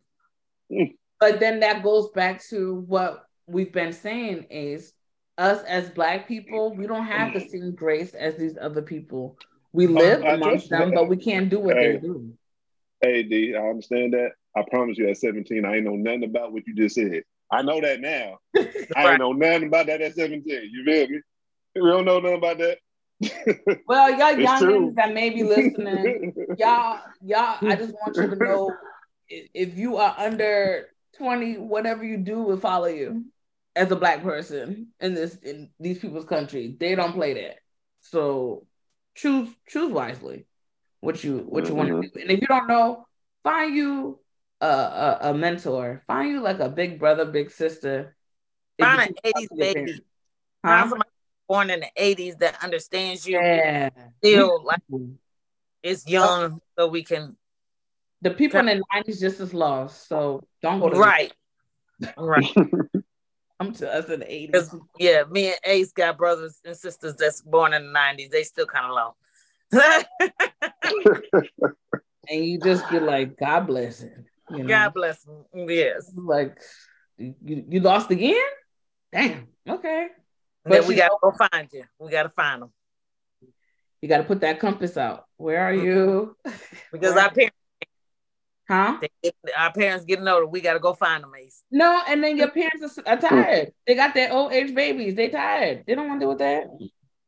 But 1.20 1.40
then 1.40 1.60
that 1.60 1.84
goes 1.84 2.10
back 2.10 2.44
to 2.50 2.76
what 2.88 3.26
we've 3.46 3.72
been 3.72 3.94
saying 3.94 4.48
is 4.50 4.94
us 5.38 5.64
as 5.64 5.90
black 5.90 6.28
people, 6.28 6.76
we 6.76 6.88
don't 6.88 7.06
have 7.06 7.34
the 7.34 7.40
same 7.42 7.74
grace 7.76 8.14
as 8.14 8.36
these 8.36 8.58
other 8.60 8.82
people. 8.82 9.38
We 9.74 9.88
live 9.88 10.22
amongst 10.24 10.70
them, 10.70 10.92
but 10.94 11.08
we 11.08 11.18
can't 11.18 11.50
do 11.50 11.60
what 11.60 11.78
Hey. 11.78 11.94
they 11.94 11.98
do. 12.00 12.34
Hey, 13.02 13.24
D, 13.24 13.56
I 13.56 13.68
understand 13.68 14.14
that. 14.14 14.32
I 14.56 14.64
promise 14.70 14.98
you, 14.98 15.10
at 15.10 15.18
17, 15.18 15.66
I 15.66 15.78
ain't 15.78 15.86
know 15.86 15.96
nothing 15.96 16.24
about 16.24 16.54
what 16.54 16.68
you 16.68 16.76
just 16.76 16.96
said. 16.96 17.24
I 17.52 17.62
know 17.64 17.82
that 17.82 18.00
now. 18.00 18.38
I 18.96 19.12
ain't 19.12 19.20
know 19.20 19.34
nothing 19.34 19.68
about 19.68 19.88
that 19.88 20.02
at 20.02 20.16
17. 20.16 20.70
You 20.72 20.86
feel 20.86 21.08
me? 21.08 21.22
We 21.76 21.90
don't 21.90 22.06
know 22.06 22.20
nothing 22.20 22.38
about 22.38 22.58
that. 22.60 22.78
Well, 23.88 24.10
y'all 24.12 24.34
youngins 24.34 24.96
that 24.96 25.14
may 25.14 25.30
be 25.30 25.44
listening, 25.44 26.34
y'all, 26.58 27.00
y'all, 27.22 27.58
I 27.62 27.76
just 27.76 27.94
want 27.94 28.16
you 28.16 28.30
to 28.30 28.36
know 28.36 28.76
if 29.30 29.78
you 29.78 29.98
are 29.98 30.16
under 30.18 30.88
20, 31.18 31.58
whatever 31.58 32.04
you 32.04 32.18
do 32.18 32.42
will 32.42 32.58
follow 32.58 32.88
you 32.88 33.26
as 33.76 33.92
a 33.92 33.96
black 33.96 34.24
person 34.24 34.88
in 35.00 35.14
this 35.14 35.36
in 35.36 35.70
these 35.80 36.00
people's 36.00 36.26
country. 36.26 36.76
They 36.80 36.96
don't 36.96 37.14
play 37.14 37.34
that. 37.36 37.58
So 38.02 38.66
choose 39.16 39.50
choose 39.68 39.92
wisely 39.92 40.46
what 41.02 41.24
you 41.24 41.40
what 41.40 41.68
you 41.68 41.76
want 41.76 41.90
to 41.90 41.96
mm-hmm. 41.96 42.18
do. 42.18 42.22
And 42.22 42.32
if 42.32 42.42
you 42.42 42.48
don't 42.48 42.68
know, 42.68 43.06
find 43.44 43.76
you 43.76 44.20
a, 44.62 44.68
a, 44.68 45.18
a 45.22 45.34
mentor. 45.34 46.04
Find 46.08 46.30
you 46.30 46.40
like 46.42 46.60
a 46.60 46.70
big 46.70 47.00
brother, 47.00 47.26
big 47.26 47.52
sister. 47.52 48.16
If 48.78 48.86
Find 48.86 49.10
an 49.10 49.34
80s 49.34 49.58
baby. 49.58 49.74
parents. 49.74 50.02
Find 50.62 50.80
Huh? 50.80 50.90
somebody 50.90 51.10
born 51.48 51.70
in 51.72 51.82
the 51.82 51.90
80s 52.00 52.38
that 52.40 52.64
understands 52.64 53.28
you. 53.28 53.40
Yeah. 53.40 53.90
Still 54.20 54.64
like 54.64 54.82
it's 55.84 56.08
young, 56.08 56.62
so 56.78 56.88
we 56.88 57.04
can 57.04 57.36
The 58.22 58.32
people 58.32 58.60
in 58.60 58.68
the 58.68 58.84
nineties 58.94 59.20
just 59.20 59.40
as 59.40 59.54
lost, 59.54 60.08
so 60.08 60.44
don't 60.62 60.80
go 60.80 60.90
to 60.90 60.96
right. 60.96 61.34
Right. 62.18 62.46
Come 63.60 63.74
to 63.74 63.94
us 63.94 64.10
in 64.10 64.22
the 64.22 64.32
eighties. 64.32 64.74
Yeah, 65.00 65.24
me 65.30 65.48
and 65.48 65.58
Ace 65.66 65.92
got 65.92 66.18
brothers 66.18 66.60
and 66.66 66.76
sisters 66.76 67.16
that's 67.16 67.42
born 67.42 67.74
in 67.74 67.88
the 67.88 68.00
90s. 68.00 68.30
They 68.30 68.44
still 68.44 68.66
kind 68.66 68.86
of 68.86 68.92
low. 68.92 69.16
And 72.30 72.46
you 72.46 72.60
just 72.60 72.90
be 72.90 73.00
like, 73.00 73.38
God 73.38 73.68
bless 73.68 74.02
him. 74.02 74.26
You 74.50 74.60
know? 74.60 74.68
God 74.68 74.94
bless 74.94 75.26
him. 75.26 75.44
Yes. 75.68 76.12
like 76.16 76.58
you, 77.18 77.66
you 77.70 77.80
lost 77.82 78.12
again? 78.12 78.36
Damn. 79.12 79.48
Okay. 79.68 80.08
But 80.64 80.82
But 80.82 80.88
we 80.88 80.96
gotta 80.96 81.16
go 81.22 81.32
find 81.32 81.68
you. 81.74 81.84
We 82.00 82.12
gotta 82.12 82.30
find 82.30 82.62
them 82.62 82.72
You 84.02 84.08
gotta 84.08 84.24
put 84.24 84.42
that 84.42 84.60
compass 84.60 84.98
out. 84.98 85.26
Where 85.38 85.60
are 85.60 85.74
mm-hmm. 85.74 85.86
you? 85.86 86.38
because 86.92 87.16
Right. 87.16 87.26
our 87.26 87.32
parents, 87.32 87.58
Huh? 88.70 89.00
they, 89.22 89.32
our 89.58 89.74
parents 89.74 90.06
getting 90.06 90.28
older. 90.28 90.48
We 90.48 90.62
gotta 90.62 90.80
go 90.80 90.94
find 90.94 91.24
them, 91.24 91.34
Ace. 91.38 91.64
No, 91.72 92.02
and 92.08 92.24
then 92.24 92.38
your 92.38 92.52
parents 92.52 92.98
are, 92.98 93.10
are 93.10 93.18
mm. 93.18 93.30
tired. 93.30 93.74
They 93.86 93.96
got 93.96 94.14
their 94.14 94.32
old 94.32 94.54
age 94.54 94.74
babies. 94.74 95.16
They 95.16 95.28
tired. 95.28 95.84
They 95.86 95.96
don't 95.96 96.08
want 96.08 96.22
to 96.22 96.24
deal 96.24 96.30
with 96.30 96.40
that. 96.40 96.68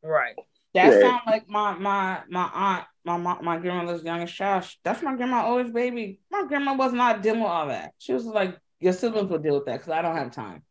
Right. 0.02 0.36
That 0.74 0.92
Right. 0.92 1.00
sound 1.00 1.20
like 1.26 1.48
my 1.48 1.74
my 1.78 2.22
my 2.28 2.50
aunt, 2.52 2.84
my 3.04 3.16
my, 3.16 3.40
my 3.40 3.58
grandmother's 3.58 4.02
youngest 4.02 4.34
child. 4.34 4.64
That's 4.82 5.02
my 5.02 5.14
grandma 5.14 5.46
oldest 5.46 5.72
baby. 5.72 6.20
My 6.30 6.44
grandma 6.46 6.74
was 6.74 6.92
not 6.92 7.22
dealing 7.22 7.40
with 7.40 7.50
all 7.50 7.68
that. 7.68 7.92
She 7.98 8.12
was 8.12 8.24
like, 8.26 8.58
your 8.80 8.92
siblings 8.92 9.30
will 9.30 9.38
deal 9.38 9.54
with 9.54 9.66
that 9.66 9.78
because 9.78 9.92
I 9.92 10.02
don't 10.02 10.16
have 10.16 10.32
time. 10.32 10.62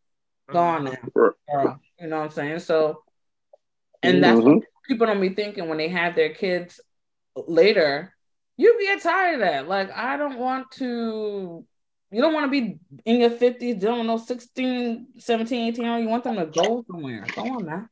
Go 0.52 0.60
on 0.60 0.84
now, 0.86 0.98
Right. 1.16 1.32
girl. 1.50 1.80
You 2.00 2.08
know 2.08 2.18
what 2.20 2.26
I'm 2.26 2.30
saying? 2.32 2.60
So, 2.60 3.04
and 4.02 4.22
that's 4.24 4.40
Mhm. 4.42 4.56
what 4.56 4.64
people 4.88 5.08
don't 5.08 5.22
be 5.22 5.30
thinking 5.30 5.70
when 5.70 5.78
they 5.78 5.88
have 5.88 6.16
their 6.16 6.34
kids 6.34 6.82
later. 7.36 8.14
You 8.58 8.78
get 8.82 9.02
tired 9.02 9.36
of 9.36 9.40
that. 9.42 9.68
Like, 9.68 9.90
I 9.92 10.18
don't 10.18 10.38
want 10.38 10.70
to. 10.74 11.66
You 12.12 12.22
don't 12.22 12.34
want 12.34 12.46
to 12.46 12.52
be 12.52 12.78
in 13.06 13.22
your 13.22 13.32
50s 13.32 13.80
dealing 13.80 14.00
with 14.00 14.08
no 14.08 14.18
16, 14.18 15.08
17, 15.18 15.70
18 15.70 15.86
year 15.86 15.94
old. 15.94 16.04
You 16.04 16.10
want 16.10 16.24
them 16.24 16.36
to 16.36 16.46
go 16.46 16.84
somewhere. 16.88 17.32
Go 17.36 17.42
on 17.42 17.66
now. 17.66 17.88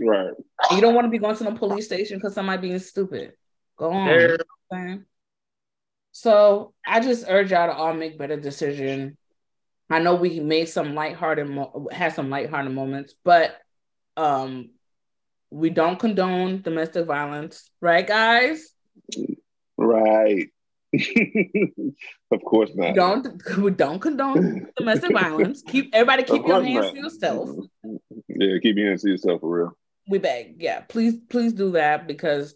Right. 0.00 0.32
You 0.72 0.80
don't 0.80 0.94
want 0.94 1.06
to 1.06 1.10
be 1.10 1.18
going 1.18 1.36
to 1.36 1.44
the 1.44 1.52
police 1.52 1.86
station 1.86 2.18
because 2.18 2.34
somebody 2.34 2.68
being 2.68 2.78
stupid. 2.78 3.32
Go 3.76 3.90
on. 3.92 4.06
There- 4.08 4.20
You 4.20 4.28
know 4.38 4.44
what 4.68 4.78
I'm 4.78 4.86
saying? 4.88 5.04
So 6.12 6.74
I 6.86 7.00
just 7.00 7.24
urge 7.28 7.50
y'all 7.52 7.68
to 7.68 7.74
all 7.74 7.94
make 7.94 8.18
better 8.18 8.36
decision. 8.36 9.16
I 9.88 9.98
know 9.98 10.14
we 10.14 10.40
made 10.40 10.68
some 10.68 10.94
lighthearted, 10.94 11.48
mo- 11.48 11.88
had 11.90 12.14
some 12.14 12.28
lighthearted 12.30 12.72
moments, 12.72 13.14
but 13.24 13.56
um, 14.16 14.70
we 15.50 15.70
don't 15.70 15.98
condone 15.98 16.60
domestic 16.62 17.06
violence, 17.06 17.70
right, 17.80 18.06
guys? 18.06 18.70
Right. 19.78 20.48
of 22.30 22.42
course 22.44 22.70
We 22.74 22.92
not. 22.92 22.94
don't 22.94 23.58
we 23.58 23.70
don't 23.84 23.98
condone 23.98 24.68
domestic 24.76 25.12
violence. 25.12 25.62
Keep 25.66 25.94
everybody 25.94 26.22
keep 26.24 26.46
your 26.46 26.62
hands 26.62 26.84
not. 26.86 26.94
to 26.94 27.00
yourself. 27.00 27.48
Yeah, 28.34 28.58
keep 28.62 28.76
your 28.76 28.88
hands 28.88 29.02
to 29.02 29.10
yourself 29.10 29.40
for 29.40 29.58
real. 29.58 29.78
we 30.08 30.18
beg, 30.18 30.56
yeah, 30.58 30.80
please, 30.80 31.14
please 31.28 31.52
do 31.52 31.72
that 31.72 32.06
because 32.06 32.54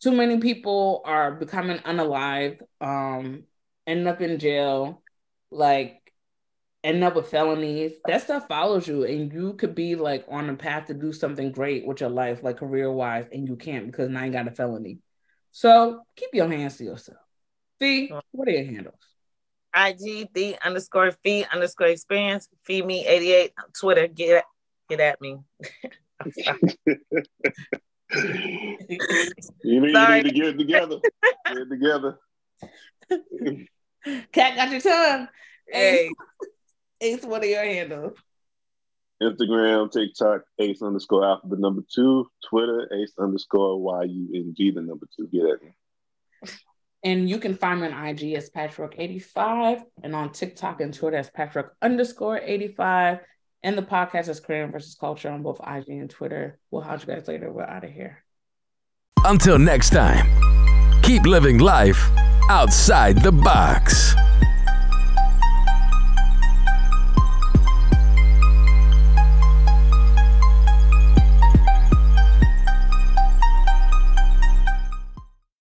too 0.00 0.12
many 0.12 0.38
people 0.38 1.02
are 1.04 1.32
becoming 1.32 1.78
unalive, 1.78 2.60
um, 2.80 3.44
end 3.86 4.06
up 4.06 4.20
in 4.20 4.38
jail, 4.38 5.02
like 5.50 6.00
end 6.84 7.02
up 7.02 7.16
with 7.16 7.28
felonies. 7.28 7.92
That 8.06 8.22
stuff 8.22 8.46
follows 8.48 8.86
you, 8.86 9.04
and 9.04 9.32
you 9.32 9.54
could 9.54 9.74
be 9.74 9.96
like 9.96 10.24
on 10.28 10.48
a 10.48 10.54
path 10.54 10.86
to 10.86 10.94
do 10.94 11.12
something 11.12 11.52
great 11.52 11.86
with 11.86 12.00
your 12.00 12.10
life, 12.10 12.42
like 12.42 12.58
career 12.58 12.90
wise, 12.90 13.26
and 13.32 13.48
you 13.48 13.56
can't 13.56 13.86
because 13.86 14.08
now 14.08 14.24
you 14.24 14.32
got 14.32 14.48
a 14.48 14.52
felony. 14.52 14.98
So 15.50 16.02
keep 16.16 16.30
your 16.32 16.48
hands 16.48 16.76
to 16.76 16.84
yourself. 16.84 17.18
Phee, 17.80 18.12
what 18.32 18.48
are 18.48 18.52
your 18.52 18.64
handles? 18.64 18.94
IG 19.74 20.32
the 20.32 20.56
underscore 20.64 21.12
phee 21.24 21.44
underscore 21.52 21.88
experience. 21.88 22.48
Feed 22.64 22.86
me 22.86 23.06
88 23.06 23.52
Twitter. 23.78 24.06
Get 24.06 24.44
get 24.88 25.00
at 25.00 25.20
me. 25.20 25.38
You 29.64 29.80
need, 29.80 29.92
you 29.94 30.08
need 30.08 30.22
to 30.24 30.30
get 30.30 30.46
it 30.46 30.58
together. 30.58 30.96
Get 31.46 31.56
it 31.56 31.70
together. 31.70 32.18
Cat 34.32 34.56
got 34.56 34.70
your 34.70 34.80
tongue. 34.80 35.28
hey, 35.68 36.10
Ace, 37.00 37.24
what 37.24 37.42
are 37.42 37.46
your 37.46 37.64
handles? 37.64 38.16
Instagram, 39.22 39.90
TikTok, 39.90 40.42
ace 40.60 40.80
underscore 40.80 41.24
alphabet 41.24 41.58
number 41.58 41.82
two. 41.92 42.30
Twitter, 42.48 42.88
ace 42.94 43.12
underscore 43.18 43.80
Y-U-N-G, 43.80 44.70
the 44.70 44.80
number 44.80 45.06
two. 45.16 45.26
Get 45.26 45.44
at 45.44 45.62
me. 45.62 45.74
And 47.04 47.28
you 47.28 47.38
can 47.38 47.54
find 47.54 47.80
me 47.80 47.88
on 47.88 48.06
IG 48.06 48.34
as 48.34 48.50
Patchwork85 48.50 49.82
and 50.02 50.14
on 50.14 50.32
TikTok 50.32 50.80
and 50.80 50.94
Twitter 50.94 51.16
as 51.16 51.30
Patchwork 51.30 51.76
underscore 51.82 52.38
85. 52.38 53.20
And 53.62 53.76
the 53.76 53.82
podcast 53.82 54.28
is 54.28 54.40
Korean 54.40 54.70
versus 54.70 54.94
Culture 54.94 55.30
on 55.30 55.42
both 55.42 55.60
IG 55.60 55.88
and 55.88 56.08
Twitter. 56.08 56.58
We'll 56.70 56.82
house 56.82 57.06
you 57.06 57.12
guys 57.12 57.26
later. 57.26 57.52
We're 57.52 57.64
out 57.64 57.84
of 57.84 57.90
here. 57.90 58.22
Until 59.24 59.58
next 59.58 59.90
time, 59.90 61.02
keep 61.02 61.26
living 61.26 61.58
life 61.58 62.08
outside 62.48 63.20
the 63.22 63.32
box. 63.32 64.14